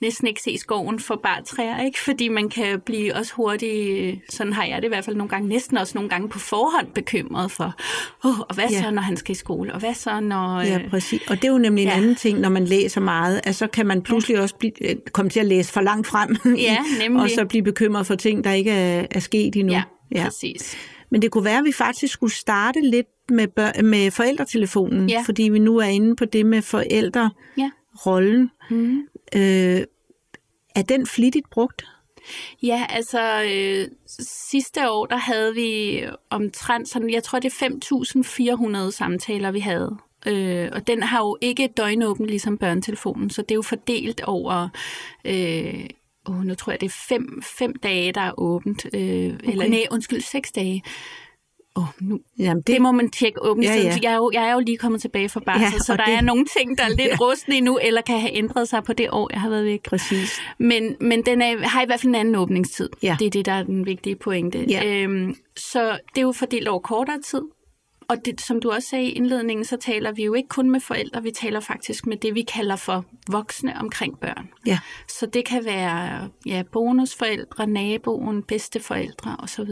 næsten 0.01 0.27
ikke 0.27 0.41
se 0.41 0.57
skoven 0.57 0.99
for 0.99 1.15
bare 1.23 1.41
træer, 1.43 1.81
ikke? 1.83 1.99
fordi 1.99 2.27
man 2.27 2.49
kan 2.49 2.79
blive 2.79 3.15
også 3.15 3.33
hurtigt, 3.33 4.19
sådan 4.29 4.53
har 4.53 4.65
jeg 4.65 4.77
det 4.77 4.83
i 4.83 4.87
hvert 4.87 5.05
fald 5.05 5.15
nogle 5.15 5.29
gange, 5.29 5.47
næsten 5.49 5.77
også 5.77 5.91
nogle 5.95 6.09
gange 6.09 6.29
på 6.29 6.39
forhånd 6.39 6.87
bekymret 6.95 7.51
for, 7.51 7.73
oh, 8.23 8.39
og 8.39 8.55
hvad 8.55 8.65
Ja. 8.71 8.81
så, 8.81 8.91
når 8.91 9.01
han 9.01 9.17
skal 9.17 9.31
i 9.31 9.35
skole, 9.35 9.73
og 9.73 9.79
hvad 9.79 9.93
så, 9.93 10.19
når... 10.19 10.61
Ja, 10.61 10.79
øh, 10.79 10.89
præcis. 10.89 11.21
Og 11.29 11.35
det 11.35 11.43
er 11.47 11.51
jo 11.51 11.57
nemlig 11.57 11.81
en 11.81 11.87
Ja. 11.89 11.95
anden 11.97 12.15
ting, 12.15 12.39
når 12.39 12.49
man 12.49 12.65
læser 12.65 13.01
meget, 13.01 13.41
at 13.43 13.55
så 13.55 13.67
kan 13.67 13.87
man 13.87 14.01
pludselig 14.01 14.41
også 14.41 14.55
blive, 14.55 14.89
øh, 14.89 14.95
komme 15.13 15.29
til 15.29 15.39
at 15.39 15.45
læse 15.45 15.73
for 15.73 15.81
langt 15.81 16.07
frem, 16.07 16.35
Ja, 16.57 16.77
nemlig. 17.03 17.21
og 17.23 17.29
så 17.29 17.45
blive 17.45 17.63
bekymret 17.63 18.07
for 18.07 18.15
ting, 18.15 18.43
der 18.43 18.51
ikke 18.51 18.71
er, 18.71 19.05
er 19.11 19.19
sket 19.19 19.55
endnu. 19.55 19.73
ja, 19.73 19.83
ja, 20.15 20.23
præcis. 20.23 20.75
Men 21.11 21.21
det 21.21 21.31
kunne 21.31 21.45
være, 21.45 21.57
at 21.57 21.65
vi 21.65 21.71
faktisk 21.71 22.13
skulle 22.13 22.33
starte 22.33 22.81
lidt 22.81 23.07
med, 23.29 23.47
bør- 23.47 23.81
med 23.83 24.11
forældretelefonen, 24.11 25.09
Ja. 25.09 25.23
fordi 25.25 25.43
vi 25.43 25.59
nu 25.59 25.77
er 25.77 25.85
inde 25.85 26.15
på 26.15 26.25
det 26.25 26.45
med 26.45 26.61
forældrerollen. 26.61 28.51
Ja. 28.71 28.75
Mm. 28.75 29.01
Øh, 29.35 29.83
er 30.75 30.81
den 30.81 31.07
flittigt 31.07 31.49
brugt? 31.49 31.85
Ja, 32.63 32.85
altså 32.89 33.43
øh, 33.43 33.87
sidste 34.49 34.91
år, 34.91 35.05
der 35.05 35.17
havde 35.17 35.53
vi 35.53 36.01
omtrent 36.29 36.89
sådan, 36.89 37.09
jeg 37.09 37.23
tror 37.23 37.39
det 37.39 37.61
er 37.61 38.85
5.400 38.87 38.91
samtaler, 38.91 39.51
vi 39.51 39.59
havde. 39.59 39.97
Øh, 40.27 40.69
og 40.73 40.87
den 40.87 41.03
har 41.03 41.19
jo 41.19 41.37
ikke 41.41 41.67
døgnåben 41.77 42.25
ligesom 42.25 42.57
børnetelefonen, 42.57 43.29
så 43.29 43.41
det 43.41 43.51
er 43.51 43.55
jo 43.55 43.61
fordelt 43.61 44.21
over, 44.21 44.69
øh, 45.25 45.89
oh, 46.25 46.43
nu 46.43 46.55
tror 46.55 46.71
jeg 46.71 46.81
det 46.81 46.87
er 46.87 46.95
fem, 47.09 47.41
fem 47.57 47.75
dage, 47.75 48.11
der 48.11 48.21
er 48.21 48.39
åbent. 48.39 48.85
Øh, 48.85 49.01
okay. 49.01 49.51
Eller 49.51 49.67
nej, 49.67 49.85
undskyld, 49.91 50.21
seks 50.21 50.51
dage. 50.51 50.83
Oh, 51.77 51.83
nu, 51.99 52.19
Jamen, 52.39 52.63
det 52.67 52.81
må 52.81 52.91
man 52.91 53.09
tjekke 53.11 53.43
åbningstiden. 53.45 53.83
Ja, 53.87 53.93
Ja. 53.93 53.99
Jeg, 54.03 54.11
er 54.11 54.15
jo, 54.15 54.31
jeg 54.33 54.47
er 54.49 54.53
jo 54.53 54.59
lige 54.59 54.77
kommet 54.77 55.01
tilbage 55.01 55.29
fra 55.29 55.39
barsel, 55.39 55.63
Ja, 55.73 55.79
så 55.79 55.95
der 55.97 56.05
det- 56.05 56.13
er 56.13 56.21
nogle 56.21 56.45
ting, 56.57 56.77
der 56.77 56.83
er 56.83 56.89
lidt 56.89 57.01
ja. 57.11 57.15
rustne 57.21 57.55
endnu, 57.55 57.79
eller 57.81 58.01
kan 58.01 58.19
have 58.19 58.33
ændret 58.35 58.69
sig 58.69 58.83
på 58.83 58.93
det 58.93 59.07
år, 59.11 59.29
jeg 59.33 59.41
har 59.41 59.49
været 59.49 59.65
væk. 59.65 59.83
Præcis. 59.83 60.39
Men, 60.57 60.95
men 61.01 61.25
den 61.25 61.41
er, 61.41 61.67
har 61.67 61.81
i 61.83 61.85
hvert 61.85 61.99
fald 61.99 62.09
en 62.09 62.15
anden 62.15 62.35
åbningstid. 62.35 62.89
Ja. 63.03 63.15
Det 63.19 63.25
er 63.25 63.29
det, 63.29 63.45
der 63.45 63.51
er 63.51 63.63
den 63.63 63.85
vigtige 63.85 64.15
pointe. 64.15 64.65
Ja. 64.69 64.85
Øhm, 64.85 65.35
så 65.57 65.91
det 66.15 66.17
er 66.17 66.21
jo 66.21 66.31
fordelt 66.31 66.67
over 66.67 66.79
kortere 66.79 67.21
tid. 67.21 67.41
Og 68.09 68.25
det, 68.25 68.41
som 68.41 68.61
du 68.61 68.71
også 68.71 68.89
sagde 68.89 69.05
i 69.05 69.11
indledningen, 69.11 69.65
så 69.65 69.77
taler 69.77 70.11
vi 70.11 70.23
jo 70.23 70.33
ikke 70.33 70.49
kun 70.49 70.69
med 70.69 70.79
forældre, 70.79 71.23
vi 71.23 71.31
taler 71.31 71.59
faktisk 71.59 72.07
med 72.07 72.17
det, 72.17 72.35
vi 72.35 72.41
kalder 72.41 72.75
for 72.75 73.05
voksne 73.31 73.77
omkring 73.79 74.19
børn. 74.19 74.49
Ja. 74.65 74.79
Så 75.07 75.25
det 75.25 75.45
kan 75.45 75.65
være 75.65 76.29
ja, 76.45 76.63
bonusforældre, 76.71 77.67
naboen, 77.67 78.43
bedsteforældre 78.43 79.35
osv. 79.39 79.69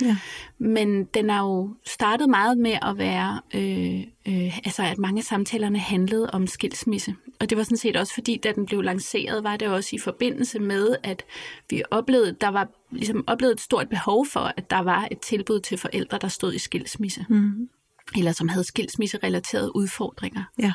Ja. 0.00 0.16
Men 0.58 1.04
den 1.04 1.30
er 1.30 1.40
jo 1.40 1.74
startet 1.86 2.28
meget 2.28 2.58
med 2.58 2.78
at 2.82 2.98
være, 2.98 3.40
øh, 3.54 4.00
øh, 4.28 4.58
altså 4.58 4.82
at 4.82 4.98
mange 4.98 5.18
af 5.18 5.24
samtalerne 5.24 5.78
handlede 5.78 6.30
om 6.30 6.46
skilsmisse. 6.46 7.14
Og 7.40 7.50
det 7.50 7.58
var 7.58 7.64
sådan 7.64 7.76
set 7.76 7.96
også 7.96 8.14
fordi, 8.14 8.36
da 8.36 8.52
den 8.52 8.66
blev 8.66 8.82
lanceret, 8.82 9.44
var 9.44 9.56
det 9.56 9.68
også 9.68 9.96
i 9.96 9.98
forbindelse 9.98 10.58
med, 10.58 10.96
at 11.02 11.24
vi 11.70 11.82
oplevede, 11.90 12.36
der 12.40 12.48
var 12.48 12.68
ligesom 12.90 13.24
oplevede 13.26 13.54
et 13.54 13.60
stort 13.60 13.88
behov 13.88 14.26
for, 14.26 14.52
at 14.56 14.70
der 14.70 14.78
var 14.78 15.08
et 15.10 15.18
tilbud 15.18 15.60
til 15.60 15.78
forældre, 15.78 16.18
der 16.20 16.28
stod 16.28 16.54
i 16.54 16.58
skilsmisse. 16.58 17.26
Mm. 17.28 17.68
Eller 18.16 18.32
som 18.32 18.48
havde 18.48 18.64
skilsmisserelaterede 18.64 19.76
udfordringer. 19.76 20.42
Ja. 20.58 20.72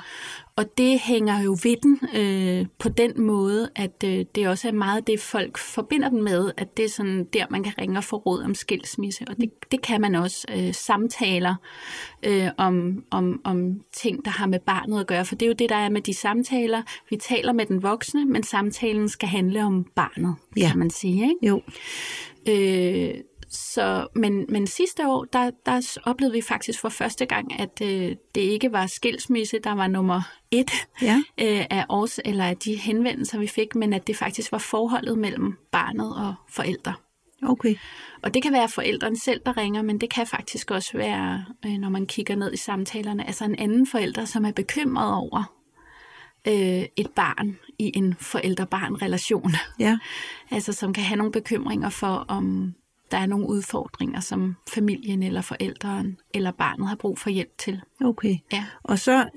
Og 0.55 0.77
det 0.77 0.99
hænger 0.99 1.41
jo 1.41 1.57
ved 1.63 1.75
den 1.83 1.99
øh, 2.15 2.65
på 2.79 2.89
den 2.89 3.21
måde, 3.21 3.69
at 3.75 4.03
øh, 4.05 4.25
det 4.35 4.47
også 4.47 4.67
er 4.67 4.71
meget 4.71 5.07
det, 5.07 5.19
folk 5.19 5.57
forbinder 5.57 6.09
den 6.09 6.23
med, 6.23 6.51
at 6.57 6.77
det 6.77 6.85
er 6.85 6.89
sådan 6.89 7.27
der, 7.33 7.45
man 7.49 7.63
kan 7.63 7.73
ringe 7.77 7.97
og 7.97 8.03
få 8.03 8.15
råd 8.17 8.43
om 8.43 8.55
skilsmisse. 8.55 9.25
Og 9.27 9.37
det, 9.37 9.49
det 9.71 9.81
kan 9.81 10.01
man 10.01 10.15
også. 10.15 10.45
Øh, 10.49 10.73
samtaler 10.73 11.55
øh, 12.23 12.47
om, 12.57 13.03
om, 13.11 13.41
om 13.43 13.81
ting, 13.93 14.25
der 14.25 14.31
har 14.31 14.47
med 14.47 14.59
barnet 14.59 14.99
at 14.99 15.07
gøre. 15.07 15.25
For 15.25 15.35
det 15.35 15.45
er 15.45 15.47
jo 15.47 15.53
det, 15.53 15.69
der 15.69 15.75
er 15.75 15.89
med 15.89 16.01
de 16.01 16.13
samtaler. 16.13 16.81
Vi 17.09 17.15
taler 17.15 17.53
med 17.53 17.65
den 17.65 17.83
voksne, 17.83 18.25
men 18.25 18.43
samtalen 18.43 19.09
skal 19.09 19.29
handle 19.29 19.63
om 19.65 19.85
barnet, 19.95 20.35
Ja. 20.57 20.69
kan 20.69 20.79
man 20.79 20.89
sige. 20.89 21.23
Ikke? 21.23 21.47
Jo. 21.47 21.61
Øh, 22.49 23.13
så, 23.51 24.07
men, 24.15 24.45
men 24.49 24.67
sidste 24.67 25.07
år, 25.07 25.23
der, 25.23 25.51
der 25.65 25.97
oplevede 26.03 26.35
vi 26.35 26.41
faktisk 26.41 26.79
for 26.81 26.89
første 26.89 27.25
gang, 27.25 27.59
at 27.59 27.81
øh, 27.81 28.15
det 28.35 28.41
ikke 28.41 28.71
var 28.71 28.87
skilsmisse, 28.87 29.59
der 29.59 29.71
var 29.71 29.87
nummer 29.87 30.21
et 30.51 30.71
Ja. 31.01 31.15
øh, 31.41 31.65
af 31.69 31.85
års, 31.89 32.19
eller 32.25 32.45
af 32.45 32.57
de 32.57 32.75
henvendelser, 32.75 33.39
vi 33.39 33.47
fik, 33.47 33.75
men 33.75 33.93
at 33.93 34.07
det 34.07 34.17
faktisk 34.17 34.51
var 34.51 34.57
forholdet 34.57 35.17
mellem 35.17 35.57
barnet 35.71 36.15
og 36.15 36.35
forældre. 36.49 36.93
Okay. 37.43 37.75
Og 38.21 38.33
det 38.33 38.43
kan 38.43 38.53
være 38.53 38.69
forældrene 38.69 39.19
selv, 39.19 39.41
der 39.45 39.57
ringer, 39.57 39.81
men 39.81 40.01
det 40.01 40.09
kan 40.09 40.27
faktisk 40.27 40.71
også 40.71 40.97
være, 40.97 41.45
øh, 41.65 41.71
når 41.71 41.89
man 41.89 42.05
kigger 42.05 42.35
ned 42.35 42.53
i 42.53 42.57
samtalerne, 42.57 43.27
altså 43.27 43.45
en 43.45 43.55
anden 43.55 43.87
forælder, 43.87 44.25
som 44.25 44.45
er 44.45 44.51
bekymret 44.51 45.13
over 45.13 45.53
øh, 46.47 46.85
et 46.95 47.09
barn 47.15 47.57
i 47.79 47.91
en 47.95 48.15
forældre-barn-relation. 48.19 49.51
Ja. 49.79 49.97
Altså 50.51 50.73
som 50.73 50.93
kan 50.93 51.03
have 51.03 51.17
nogle 51.17 51.31
bekymringer 51.31 51.89
for, 51.89 52.25
om 52.27 52.73
der 53.11 53.17
er 53.17 53.25
nogle 53.25 53.47
udfordringer, 53.47 54.19
som 54.19 54.55
familien 54.69 55.23
eller 55.23 55.41
forældren 55.41 56.17
eller 56.33 56.51
barnet 56.51 56.87
har 56.87 56.95
brug 56.95 57.19
for 57.19 57.29
hjælp 57.29 57.57
til. 57.57 57.81
Okay. 58.03 58.37
Ja. 58.53 58.65
Og 58.83 58.99
så, 58.99 59.29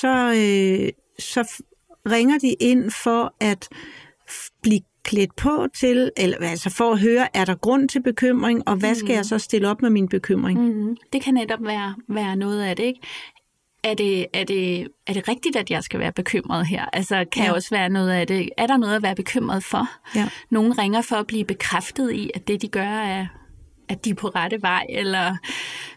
så, 0.00 0.28
øh, 0.28 0.88
så 1.18 1.62
ringer 2.10 2.38
de 2.38 2.52
ind 2.52 2.90
for 2.90 3.34
at 3.40 3.68
blive 4.62 4.80
klædt 5.04 5.36
på 5.36 5.66
til, 5.74 6.10
eller 6.16 6.36
altså 6.40 6.70
for 6.70 6.92
at 6.92 7.00
høre, 7.00 7.36
er 7.36 7.44
der 7.44 7.54
grund 7.54 7.88
til 7.88 8.02
bekymring, 8.02 8.68
og 8.68 8.76
hvad 8.76 8.94
skal 8.94 9.14
jeg 9.14 9.24
så 9.24 9.38
stille 9.38 9.68
op 9.68 9.82
med 9.82 9.90
min 9.90 10.08
bekymring? 10.08 10.60
Mm-hmm. 10.60 10.96
Det 11.12 11.22
kan 11.22 11.34
netop 11.34 11.62
være, 11.62 11.94
være 12.08 12.36
noget 12.36 12.62
af 12.62 12.76
det, 12.76 12.84
ikke? 12.84 13.00
Er 13.84 13.94
det, 13.94 14.26
er, 14.34 14.44
det, 14.44 14.88
er 15.06 15.12
det 15.12 15.28
rigtigt, 15.28 15.56
at 15.56 15.70
jeg 15.70 15.82
skal 15.82 16.00
være 16.00 16.12
bekymret 16.12 16.66
her? 16.66 16.84
Altså, 16.92 17.24
kan 17.32 17.44
Ja. 17.44 17.52
også 17.52 17.70
være 17.70 17.88
noget 17.88 18.10
af 18.10 18.26
det? 18.26 18.48
Er 18.58 18.66
der 18.66 18.76
noget 18.76 18.96
at 18.96 19.02
være 19.02 19.14
bekymret 19.14 19.64
for? 19.64 19.88
Ja. 20.18 20.28
Nogen 20.50 20.78
ringer 20.78 21.02
for 21.02 21.16
at 21.16 21.26
blive 21.26 21.44
bekræftet 21.44 22.12
i, 22.12 22.30
at 22.34 22.48
det, 22.48 22.62
de 22.62 22.68
gør, 22.68 22.82
er, 22.88 23.26
at 23.92 24.04
de 24.04 24.10
er 24.10 24.14
på 24.14 24.28
rette 24.28 24.62
vej, 24.62 24.86
eller 24.88 25.36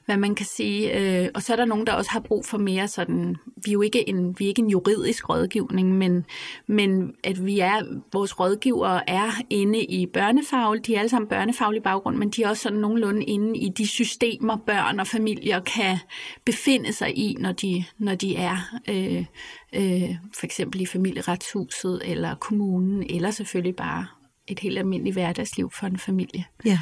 hvad 0.05 0.17
man 0.17 0.35
kan 0.35 0.45
sige. 0.45 0.99
Øh, 0.99 1.29
Og 1.35 1.41
så 1.41 1.53
er 1.53 1.57
der 1.57 1.65
nogen, 1.65 1.87
der 1.87 1.93
også 1.93 2.11
har 2.11 2.19
brug 2.19 2.45
for 2.45 2.57
mere 2.57 2.87
sådan, 2.87 3.35
vi 3.65 3.71
er 3.71 3.73
jo 3.73 3.81
ikke 3.81 4.09
en, 4.09 4.35
vi 4.39 4.45
er 4.45 4.47
ikke 4.47 4.61
en 4.61 4.69
juridisk 4.69 5.29
rådgivning, 5.29 5.97
men, 5.97 6.25
men 6.67 7.13
at 7.23 7.45
vi 7.45 7.59
er, 7.59 7.81
vores 8.13 8.39
rådgivere 8.39 9.09
er 9.09 9.31
inde 9.49 9.83
i 9.83 10.05
børnefagl, 10.05 10.79
de 10.85 10.95
er 10.95 10.99
alle 10.99 11.09
sammen 11.09 11.29
børnefaglig 11.29 11.83
baggrund, 11.83 12.17
men 12.17 12.29
de 12.29 12.43
er 12.43 12.49
også 12.49 12.63
sådan 12.63 12.79
nogenlunde 12.79 13.23
inde 13.23 13.59
i 13.59 13.69
de 13.69 13.87
systemer, 13.87 14.57
børn 14.57 14.99
og 14.99 15.07
familier 15.07 15.59
kan 15.59 15.97
befinde 16.45 16.93
sig 16.93 17.17
i, 17.17 17.35
når 17.39 17.51
de, 17.51 17.83
når 17.97 18.15
de 18.15 18.35
er 18.35 18.57
øh, 18.89 19.25
øh, 19.73 20.15
for 20.39 20.45
eksempel 20.45 20.81
i 20.81 20.85
familieretshuset, 20.85 22.01
eller 22.05 22.35
kommunen, 22.35 23.03
eller 23.09 23.31
selvfølgelig 23.31 23.75
bare 23.75 24.05
et 24.47 24.59
helt 24.59 24.77
almindeligt 24.77 25.15
hverdagsliv 25.15 25.71
for 25.71 25.87
en 25.87 25.97
familie. 25.97 26.45
Ja. 26.65 26.79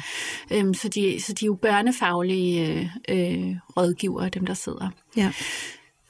Øhm, 0.52 0.74
så, 0.74 0.88
de, 0.88 1.22
så 1.22 1.32
de 1.32 1.44
er 1.44 1.46
jo 1.46 1.54
børnefaglige 1.54 2.80
øh, 3.08 3.48
øh, 3.48 3.56
rådgivere, 3.76 4.28
dem 4.28 4.46
der 4.46 4.54
sidder. 4.54 4.88
Ja. 5.16 5.32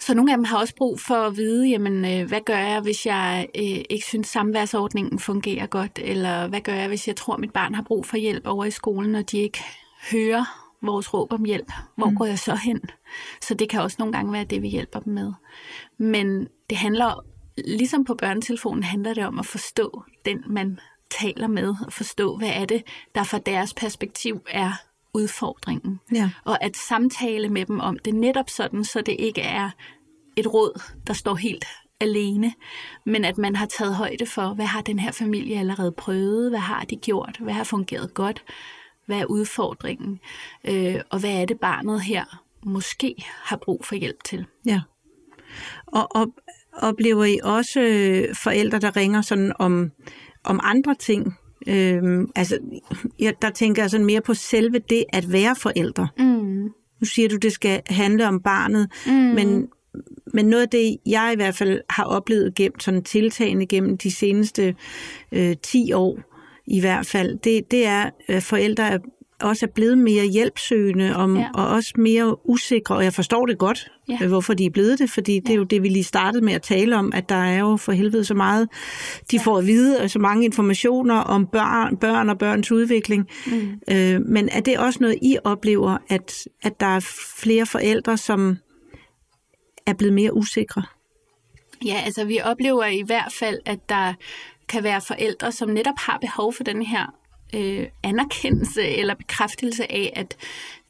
Så 0.00 0.14
nogle 0.14 0.32
af 0.32 0.38
dem 0.38 0.44
har 0.44 0.58
også 0.58 0.75
brug 0.76 1.00
for 1.00 1.14
at 1.14 1.37
vide, 1.37 1.68
jamen, 1.68 2.04
øh, 2.04 2.28
hvad 2.28 2.40
gør 2.40 2.58
jeg, 2.58 2.80
hvis 2.80 3.06
jeg 3.06 3.46
øh, 3.54 3.84
ikke 3.90 4.06
synes, 4.06 4.28
samværsordningen 4.28 5.18
fungerer 5.18 5.66
godt? 5.66 5.99
Eller 6.02 6.49
hvad 6.49 6.61
gør 6.61 6.75
jeg, 6.75 6.88
hvis 6.88 7.08
jeg 7.08 7.16
tror, 7.16 7.37
mit 7.37 7.52
barn 7.52 7.75
har 7.75 7.82
brug 7.82 8.06
for 8.06 8.16
hjælp 8.16 8.46
over 8.46 8.64
i 8.64 8.70
skolen, 8.70 9.14
og 9.14 9.30
de 9.30 9.38
ikke 9.38 9.64
hører 10.11 10.44
vores 10.83 11.14
råb 11.14 11.33
om 11.33 11.44
hjælp? 11.44 11.72
Hvor 11.96 12.11
mm. 12.11 12.16
går 12.16 12.24
jeg 12.24 12.38
så 12.38 12.55
hen? 12.55 12.81
Så 13.42 13.55
det 13.55 13.68
kan 13.68 13.81
også 13.81 13.96
nogle 13.98 14.12
gange 14.12 14.33
være 14.33 14.44
det, 14.44 14.62
vi 14.62 14.68
hjælper 14.68 15.00
dem 15.00 15.12
med. 15.12 15.33
Men 15.98 16.48
det 16.70 16.79
handler, 16.79 17.24
ligesom 17.57 18.05
på 18.05 18.14
børnetelefonen, 18.14 18.83
handler 18.83 19.14
det 19.14 19.26
om 19.26 19.38
at 19.38 19.46
forstå 19.46 20.02
den, 20.24 20.44
man 20.46 20.79
taler 21.20 21.46
med, 21.46 21.74
og 21.87 21.92
forstå, 21.92 22.37
hvad 22.37 22.48
er 22.48 22.64
det, 22.64 22.83
der 23.14 23.24
fra 23.24 23.38
deres 23.38 23.74
perspektiv 23.74 24.40
er 24.50 24.72
udfordringen. 25.14 26.00
Ja. 26.12 26.31
Og 26.44 26.64
at 26.64 26.77
samtale 26.77 27.48
med 27.48 27.66
dem 27.66 27.81
om 27.81 27.98
det 28.05 28.14
netop 28.14 28.50
sådan, 28.50 28.85
så 28.85 29.00
det 29.00 29.16
ikke 29.18 29.40
er 29.40 29.70
et 30.37 30.55
råd, 30.55 30.83
der 31.07 31.12
står 31.12 31.35
helt 31.35 31.64
alene, 32.00 32.55
men 33.07 33.24
at 33.24 33.38
man 33.38 33.57
har 33.57 33.66
taget 33.66 33.94
højde 33.94 34.27
for, 34.27 34.55
hvad 34.55 34.66
har 34.66 34.81
den 34.81 34.98
her 34.98 35.12
familie 35.12 35.59
allerede 35.59 35.92
prøvet, 35.92 36.50
hvad 36.50 36.61
har 36.61 36.85
de 36.85 36.96
gjort, 36.96 37.37
hvad 37.40 37.55
har 37.55 37.64
fungeret 37.64 38.14
godt, 38.14 38.44
hvad 39.07 39.18
er 39.18 39.24
udfordringen, 39.24 40.20
øh, 40.64 41.00
og 41.11 41.20
hvad 41.20 41.31
er 41.31 41.44
det 41.44 41.61
barnet 41.61 42.00
her 42.00 42.42
måske 42.62 43.14
har 43.42 43.57
brug 43.57 43.85
for 43.85 43.94
hjælp 43.94 44.24
til. 44.24 44.46
Ja. 44.66 44.81
Og, 45.87 46.16
og 46.16 46.35
oplever 46.72 47.24
I 47.24 47.38
også 47.42 47.81
øh, 47.81 48.35
forældre, 48.35 48.79
der 48.79 48.96
ringer 48.96 49.22
sådan 49.22 49.53
om, 49.59 49.90
om 50.44 50.61
andre 50.62 50.94
ting? 50.94 51.35
Øhm, 51.68 52.30
altså, 52.37 52.59
jeg, 53.18 53.35
der 53.42 53.50
tænker 53.50 53.83
jeg 53.83 53.90
sådan 53.90 54.07
mere 54.07 54.20
på 54.20 54.35
selve 54.35 54.78
det 54.78 55.04
at 55.12 55.33
være 55.33 55.57
forældre. 55.57 56.09
Mm. 56.18 56.62
Nu 57.00 57.04
siger 57.07 57.28
du, 57.28 57.37
det 57.37 57.52
skal 57.52 57.83
handle 57.87 58.28
om 58.28 58.40
barnet, 58.40 58.88
Mm. 59.07 59.12
men, 59.12 59.68
men 60.35 60.46
noget 60.46 60.62
af 60.62 60.68
det, 60.68 60.96
jeg 61.07 61.30
i 61.33 61.37
hvert 61.37 61.54
fald 61.54 61.80
har 61.90 62.04
oplevet 62.04 62.54
gennem 62.54 62.80
sådan 62.80 63.02
tiltagende 63.02 63.66
gennem 63.66 63.98
de 63.98 64.11
seneste 64.11 64.74
øh, 65.33 65.57
10 65.62 65.92
år, 65.92 66.18
i 66.66 66.80
hvert 66.80 67.07
fald, 67.07 67.38
det, 67.38 67.70
det 67.70 67.87
er, 67.87 68.11
at 68.28 68.42
forældre 68.42 68.88
er, 68.88 68.98
også 69.40 69.66
er 69.66 69.70
blevet 69.75 69.99
mere 69.99 70.25
hjælpsøgende 70.27 71.16
om, 71.16 71.37
ja. 71.37 71.49
Og 71.55 71.68
også 71.68 71.92
mere 71.97 72.49
usikre, 72.49 72.94
og 72.97 73.05
jeg 73.05 73.12
forstår 73.12 73.47
det 73.47 73.59
godt, 73.59 73.90
ja. 74.09 74.18
Ja. 74.20 74.27
hvorfor 74.27 74.55
de 74.55 74.66
er 74.66 74.70
blevet 74.70 74.99
det, 74.99 75.11
fordi 75.11 75.35
det 75.40 75.49
er 75.49 75.53
Ja. 75.53 75.59
jo 75.59 75.64
det, 75.64 75.83
vi 75.83 75.88
lige 75.88 76.05
startede 76.05 76.44
med 76.44 76.53
at 76.53 76.62
tale 76.62 76.97
om, 76.97 77.12
at 77.14 77.29
der 77.29 77.35
er 77.35 77.59
jo 77.59 77.77
for 77.77 77.92
helvede 77.92 78.25
så 78.25 78.35
meget, 78.35 78.68
de 79.31 79.37
ja. 79.37 79.42
får 79.42 79.59
at 79.59 79.66
vide, 79.66 80.01
og 80.01 80.11
så 80.11 80.18
mange 80.18 80.44
informationer 80.44 81.14
om 81.14 81.47
børn, 81.47 81.97
børn 81.97 82.29
og 82.31 82.38
børns 82.38 82.73
udvikling. 82.73 83.29
Mm. 83.47 83.81
Øh, 83.90 84.20
men 84.20 84.49
er 84.49 84.61
det 84.61 84.79
også 84.79 84.99
noget, 85.01 85.18
I 85.23 85.37
oplever, 85.44 85.99
at, 86.09 86.44
at 86.62 86.81
der 86.81 86.87
er 86.87 87.01
flere 87.42 87.66
forældre, 87.66 88.16
som 88.16 88.57
er 89.87 89.92
blevet 89.94 90.14
mere 90.14 90.35
usikre? 90.37 90.83
Ja, 91.85 92.03
altså 92.05 92.25
vi 92.25 92.38
oplever 92.44 92.85
i 92.85 93.03
hvert 93.07 93.33
fald, 93.38 93.59
at 93.66 93.88
der 93.88 94.12
kan 94.68 94.83
være 94.85 95.01
forældre, 95.01 95.53
som 95.53 95.68
netop 95.68 95.94
har 95.99 96.18
behov 96.18 96.53
for 96.53 96.64
den 96.64 96.83
her 96.83 97.14
øh, 97.57 97.87
anerkendelse 98.03 98.83
eller 98.83 99.14
bekræftelse 99.14 99.93
af, 99.93 100.12
at 100.17 100.37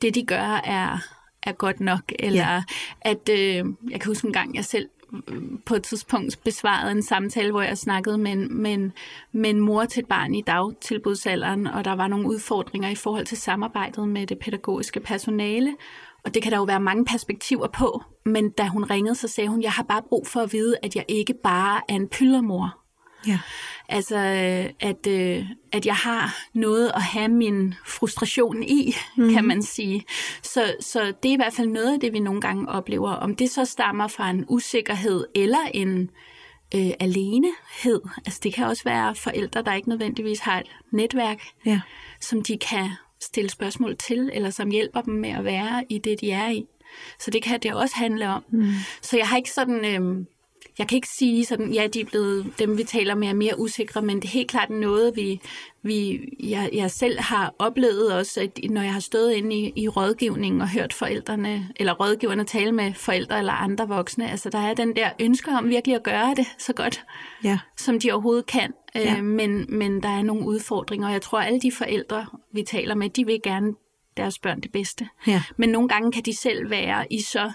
det 0.02 0.14
de 0.14 0.24
gør 0.26 0.60
er, 0.64 0.98
er 1.42 1.52
godt 1.52 1.80
nok. 1.80 2.12
Eller 2.18 2.52
Ja. 2.52 2.62
at, 3.00 3.28
øh, 3.30 3.64
jeg 3.90 4.00
kan 4.00 4.06
huske 4.10 4.26
en 4.26 4.32
gang, 4.32 4.54
jeg 4.56 4.64
selv 4.64 4.88
øh, 5.28 5.42
på 5.66 5.74
et 5.74 5.82
tidspunkt 5.82 6.38
besvarede 6.44 6.90
en 6.92 7.02
samtale, 7.02 7.50
hvor 7.50 7.62
jeg 7.62 7.78
snakkede 7.78 8.18
med 8.18 8.32
en, 8.32 8.62
med, 8.62 8.72
en, 8.74 8.92
med 9.32 9.50
en 9.50 9.60
mor 9.60 9.84
til 9.84 10.00
et 10.00 10.08
barn 10.08 10.34
i 10.34 10.42
dagtilbudsalderen, 10.42 11.66
og 11.66 11.84
der 11.84 11.92
var 11.92 12.08
nogle 12.08 12.28
udfordringer 12.28 12.88
i 12.88 12.94
forhold 12.94 13.26
til 13.26 13.36
samarbejdet 13.38 14.08
med 14.08 14.26
det 14.26 14.38
pædagogiske 14.38 15.00
personale. 15.00 15.76
Og 16.24 16.34
det 16.34 16.42
kan 16.42 16.52
der 16.52 16.58
jo 16.58 16.64
være 16.64 16.80
mange 16.80 17.04
perspektiver 17.04 17.66
på, 17.68 18.02
men 18.24 18.50
da 18.50 18.66
hun 18.66 18.84
ringede, 18.84 19.14
så 19.14 19.28
sagde 19.28 19.48
hun, 19.48 19.62
jeg 19.62 19.72
har 19.72 19.82
bare 19.82 20.02
brug 20.08 20.26
for 20.26 20.40
at 20.40 20.52
vide, 20.52 20.76
at 20.82 20.96
jeg 20.96 21.04
ikke 21.08 21.34
bare 21.42 21.80
er 21.88 21.94
en 21.94 22.08
pyldermor. 22.08 22.83
Ja. 23.26 23.38
Altså, 23.88 24.16
øh, 24.16 24.88
at, 24.90 25.06
øh, 25.06 25.46
at 25.72 25.86
jeg 25.86 25.96
har 25.96 26.36
noget 26.54 26.92
at 26.94 27.02
have 27.02 27.28
min 27.28 27.74
frustration 27.86 28.62
i, 28.62 28.94
mm. 29.16 29.32
kan 29.32 29.44
man 29.44 29.62
sige. 29.62 30.04
Så, 30.42 30.74
så 30.80 31.12
det 31.22 31.28
er 31.28 31.32
i 31.32 31.36
hvert 31.36 31.52
fald 31.52 31.68
noget 31.68 31.92
af 31.92 32.00
det, 32.00 32.12
vi 32.12 32.18
nogle 32.20 32.40
gange 32.40 32.68
oplever. 32.68 33.10
Om 33.10 33.36
det 33.36 33.50
så 33.50 33.64
stammer 33.64 34.08
fra 34.08 34.30
en 34.30 34.44
usikkerhed 34.48 35.26
eller 35.34 35.68
en 35.74 36.10
øh, 36.74 36.90
alenehed. 37.00 38.00
Altså, 38.26 38.40
det 38.42 38.54
kan 38.54 38.66
også 38.66 38.84
være 38.84 39.14
forældre, 39.14 39.62
der 39.62 39.74
ikke 39.74 39.88
nødvendigvis 39.88 40.40
har 40.40 40.60
et 40.60 40.70
netværk, 40.90 41.42
Ja. 41.66 41.80
som 42.20 42.42
de 42.42 42.58
kan 42.58 42.90
stille 43.20 43.50
spørgsmål 43.50 43.96
til, 43.96 44.30
eller 44.32 44.50
som 44.50 44.70
hjælper 44.70 45.00
dem 45.00 45.14
med 45.14 45.30
at 45.30 45.44
være 45.44 45.84
i 45.88 45.98
det, 45.98 46.20
de 46.20 46.30
er 46.30 46.50
i. 46.50 46.66
Så 47.20 47.30
det 47.30 47.42
kan 47.42 47.60
det 47.60 47.74
også 47.74 47.96
handle 47.96 48.28
om. 48.28 48.44
Mm. 48.50 48.72
Så 49.02 49.16
jeg 49.16 49.28
har 49.28 49.36
ikke 49.36 49.50
sådan... 49.50 49.84
Øh, 49.84 50.26
jeg 50.78 50.88
kan 50.88 50.96
ikke 50.96 51.08
sige 51.08 51.44
sådan, 51.44 51.72
ja, 51.72 51.86
de 51.86 52.00
er 52.00 52.04
blevet, 52.04 52.52
dem 52.58 52.78
vi 52.78 52.84
taler 52.84 53.14
med 53.14 53.28
er 53.28 53.32
mere 53.32 53.58
usikre, 53.60 54.02
men 54.02 54.16
det 54.16 54.24
er 54.24 54.32
helt 54.32 54.50
klart 54.50 54.70
noget, 54.70 55.16
vi, 55.16 55.40
vi 55.82 56.28
jeg, 56.40 56.70
jeg 56.72 56.90
selv 56.90 57.20
har 57.20 57.54
oplevet 57.58 58.12
også, 58.14 58.40
at 58.40 58.70
når 58.70 58.82
jeg 58.82 58.92
har 58.92 59.00
stået 59.00 59.32
inde 59.32 59.56
i, 59.56 59.72
i 59.76 59.88
rådgivningen 59.88 60.60
og 60.60 60.68
hørt 60.68 60.92
forældrene, 60.92 61.68
eller 61.76 61.92
rådgiverne 61.92 62.44
tale 62.44 62.72
med 62.72 62.94
forældre 62.94 63.38
eller 63.38 63.52
andre 63.52 63.88
voksne, 63.88 64.30
altså 64.30 64.50
der 64.50 64.58
er 64.58 64.74
den 64.74 64.96
der 64.96 65.10
ønske 65.20 65.50
om 65.50 65.68
virkelig 65.68 65.96
at 65.96 66.02
gøre 66.02 66.34
det 66.36 66.46
så 66.58 66.72
godt, 66.72 67.04
Ja. 67.44 67.58
som 67.76 68.00
de 68.00 68.12
overhovedet 68.12 68.46
kan. 68.46 68.72
Ja. 68.94 69.16
Øh, 69.16 69.24
men, 69.24 69.66
men 69.68 70.02
der 70.02 70.08
er 70.08 70.22
nogle 70.22 70.46
udfordringer, 70.46 71.06
og 71.06 71.12
jeg 71.12 71.22
tror, 71.22 71.38
at 71.38 71.46
alle 71.46 71.60
de 71.60 71.72
forældre, 71.72 72.26
vi 72.52 72.62
taler 72.62 72.94
med, 72.94 73.10
de 73.10 73.26
vil 73.26 73.40
gerne 73.44 73.74
deres 74.16 74.38
børn 74.38 74.60
det 74.60 74.72
bedste. 74.72 75.08
Ja. 75.26 75.42
Men 75.56 75.68
nogle 75.68 75.88
gange 75.88 76.12
kan 76.12 76.22
de 76.22 76.36
selv 76.36 76.70
være 76.70 77.12
i 77.12 77.20
så 77.22 77.52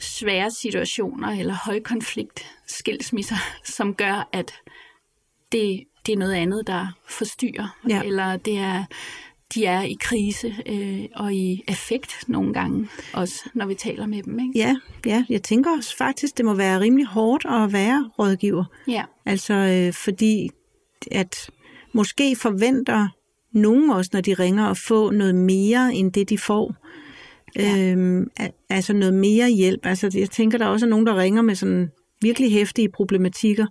svære 0.00 0.50
situationer 0.50 1.28
eller 1.28 1.54
højkonflikt 1.64 2.46
skilsmisser, 2.66 3.36
som 3.64 3.94
gør, 3.94 4.28
at 4.32 4.52
det, 5.52 5.84
det 6.06 6.12
er 6.12 6.16
noget 6.16 6.34
andet, 6.34 6.66
der 6.66 6.86
forstyrrer. 7.08 7.78
Ja. 7.88 8.02
Eller 8.02 8.36
det 8.36 8.58
er, 8.58 8.84
de 9.54 9.64
er 9.66 9.82
i 9.82 9.96
krise 10.00 10.54
øh, 10.66 11.04
og 11.14 11.34
i 11.34 11.64
effekt 11.68 12.28
nogle 12.28 12.52
gange, 12.52 12.88
også 13.12 13.48
når 13.54 13.66
vi 13.66 13.74
taler 13.74 14.06
med 14.06 14.22
dem. 14.22 14.38
Ikke? 14.38 14.58
Ja, 14.58 14.76
ja, 15.06 15.24
jeg 15.28 15.42
tænker 15.42 15.76
også 15.76 15.96
faktisk, 15.96 16.36
det 16.36 16.44
må 16.44 16.54
være 16.54 16.80
rimelig 16.80 17.06
hårdt 17.06 17.44
at 17.44 17.72
være 17.72 18.10
rådgiver. 18.18 18.64
Ja. 18.88 19.04
Altså, 19.26 19.54
øh, 19.54 19.92
fordi 19.92 20.50
at 21.10 21.50
måske 21.92 22.36
forventer 22.36 23.08
nogen 23.52 23.90
også, 23.90 24.10
når 24.12 24.20
de 24.20 24.34
ringer, 24.34 24.66
at 24.66 24.78
få 24.78 25.10
noget 25.10 25.34
mere 25.34 25.94
end 25.94 26.12
det, 26.12 26.28
de 26.28 26.38
får. 26.38 26.74
Ja. 27.56 27.92
Øhm, 27.92 28.30
al- 28.36 28.52
altså 28.70 28.92
noget 28.92 29.14
mere 29.14 29.50
hjælp. 29.50 29.86
Altså, 29.86 30.10
jeg 30.14 30.30
tænker, 30.30 30.58
der 30.58 30.66
også 30.66 30.86
er 30.86 30.90
nogen, 30.90 31.06
der 31.06 31.16
ringer 31.16 31.42
med 31.42 31.54
sådan 31.54 31.90
virkelig 32.20 32.52
hæftige 32.52 32.88
problematikker, 32.88 33.66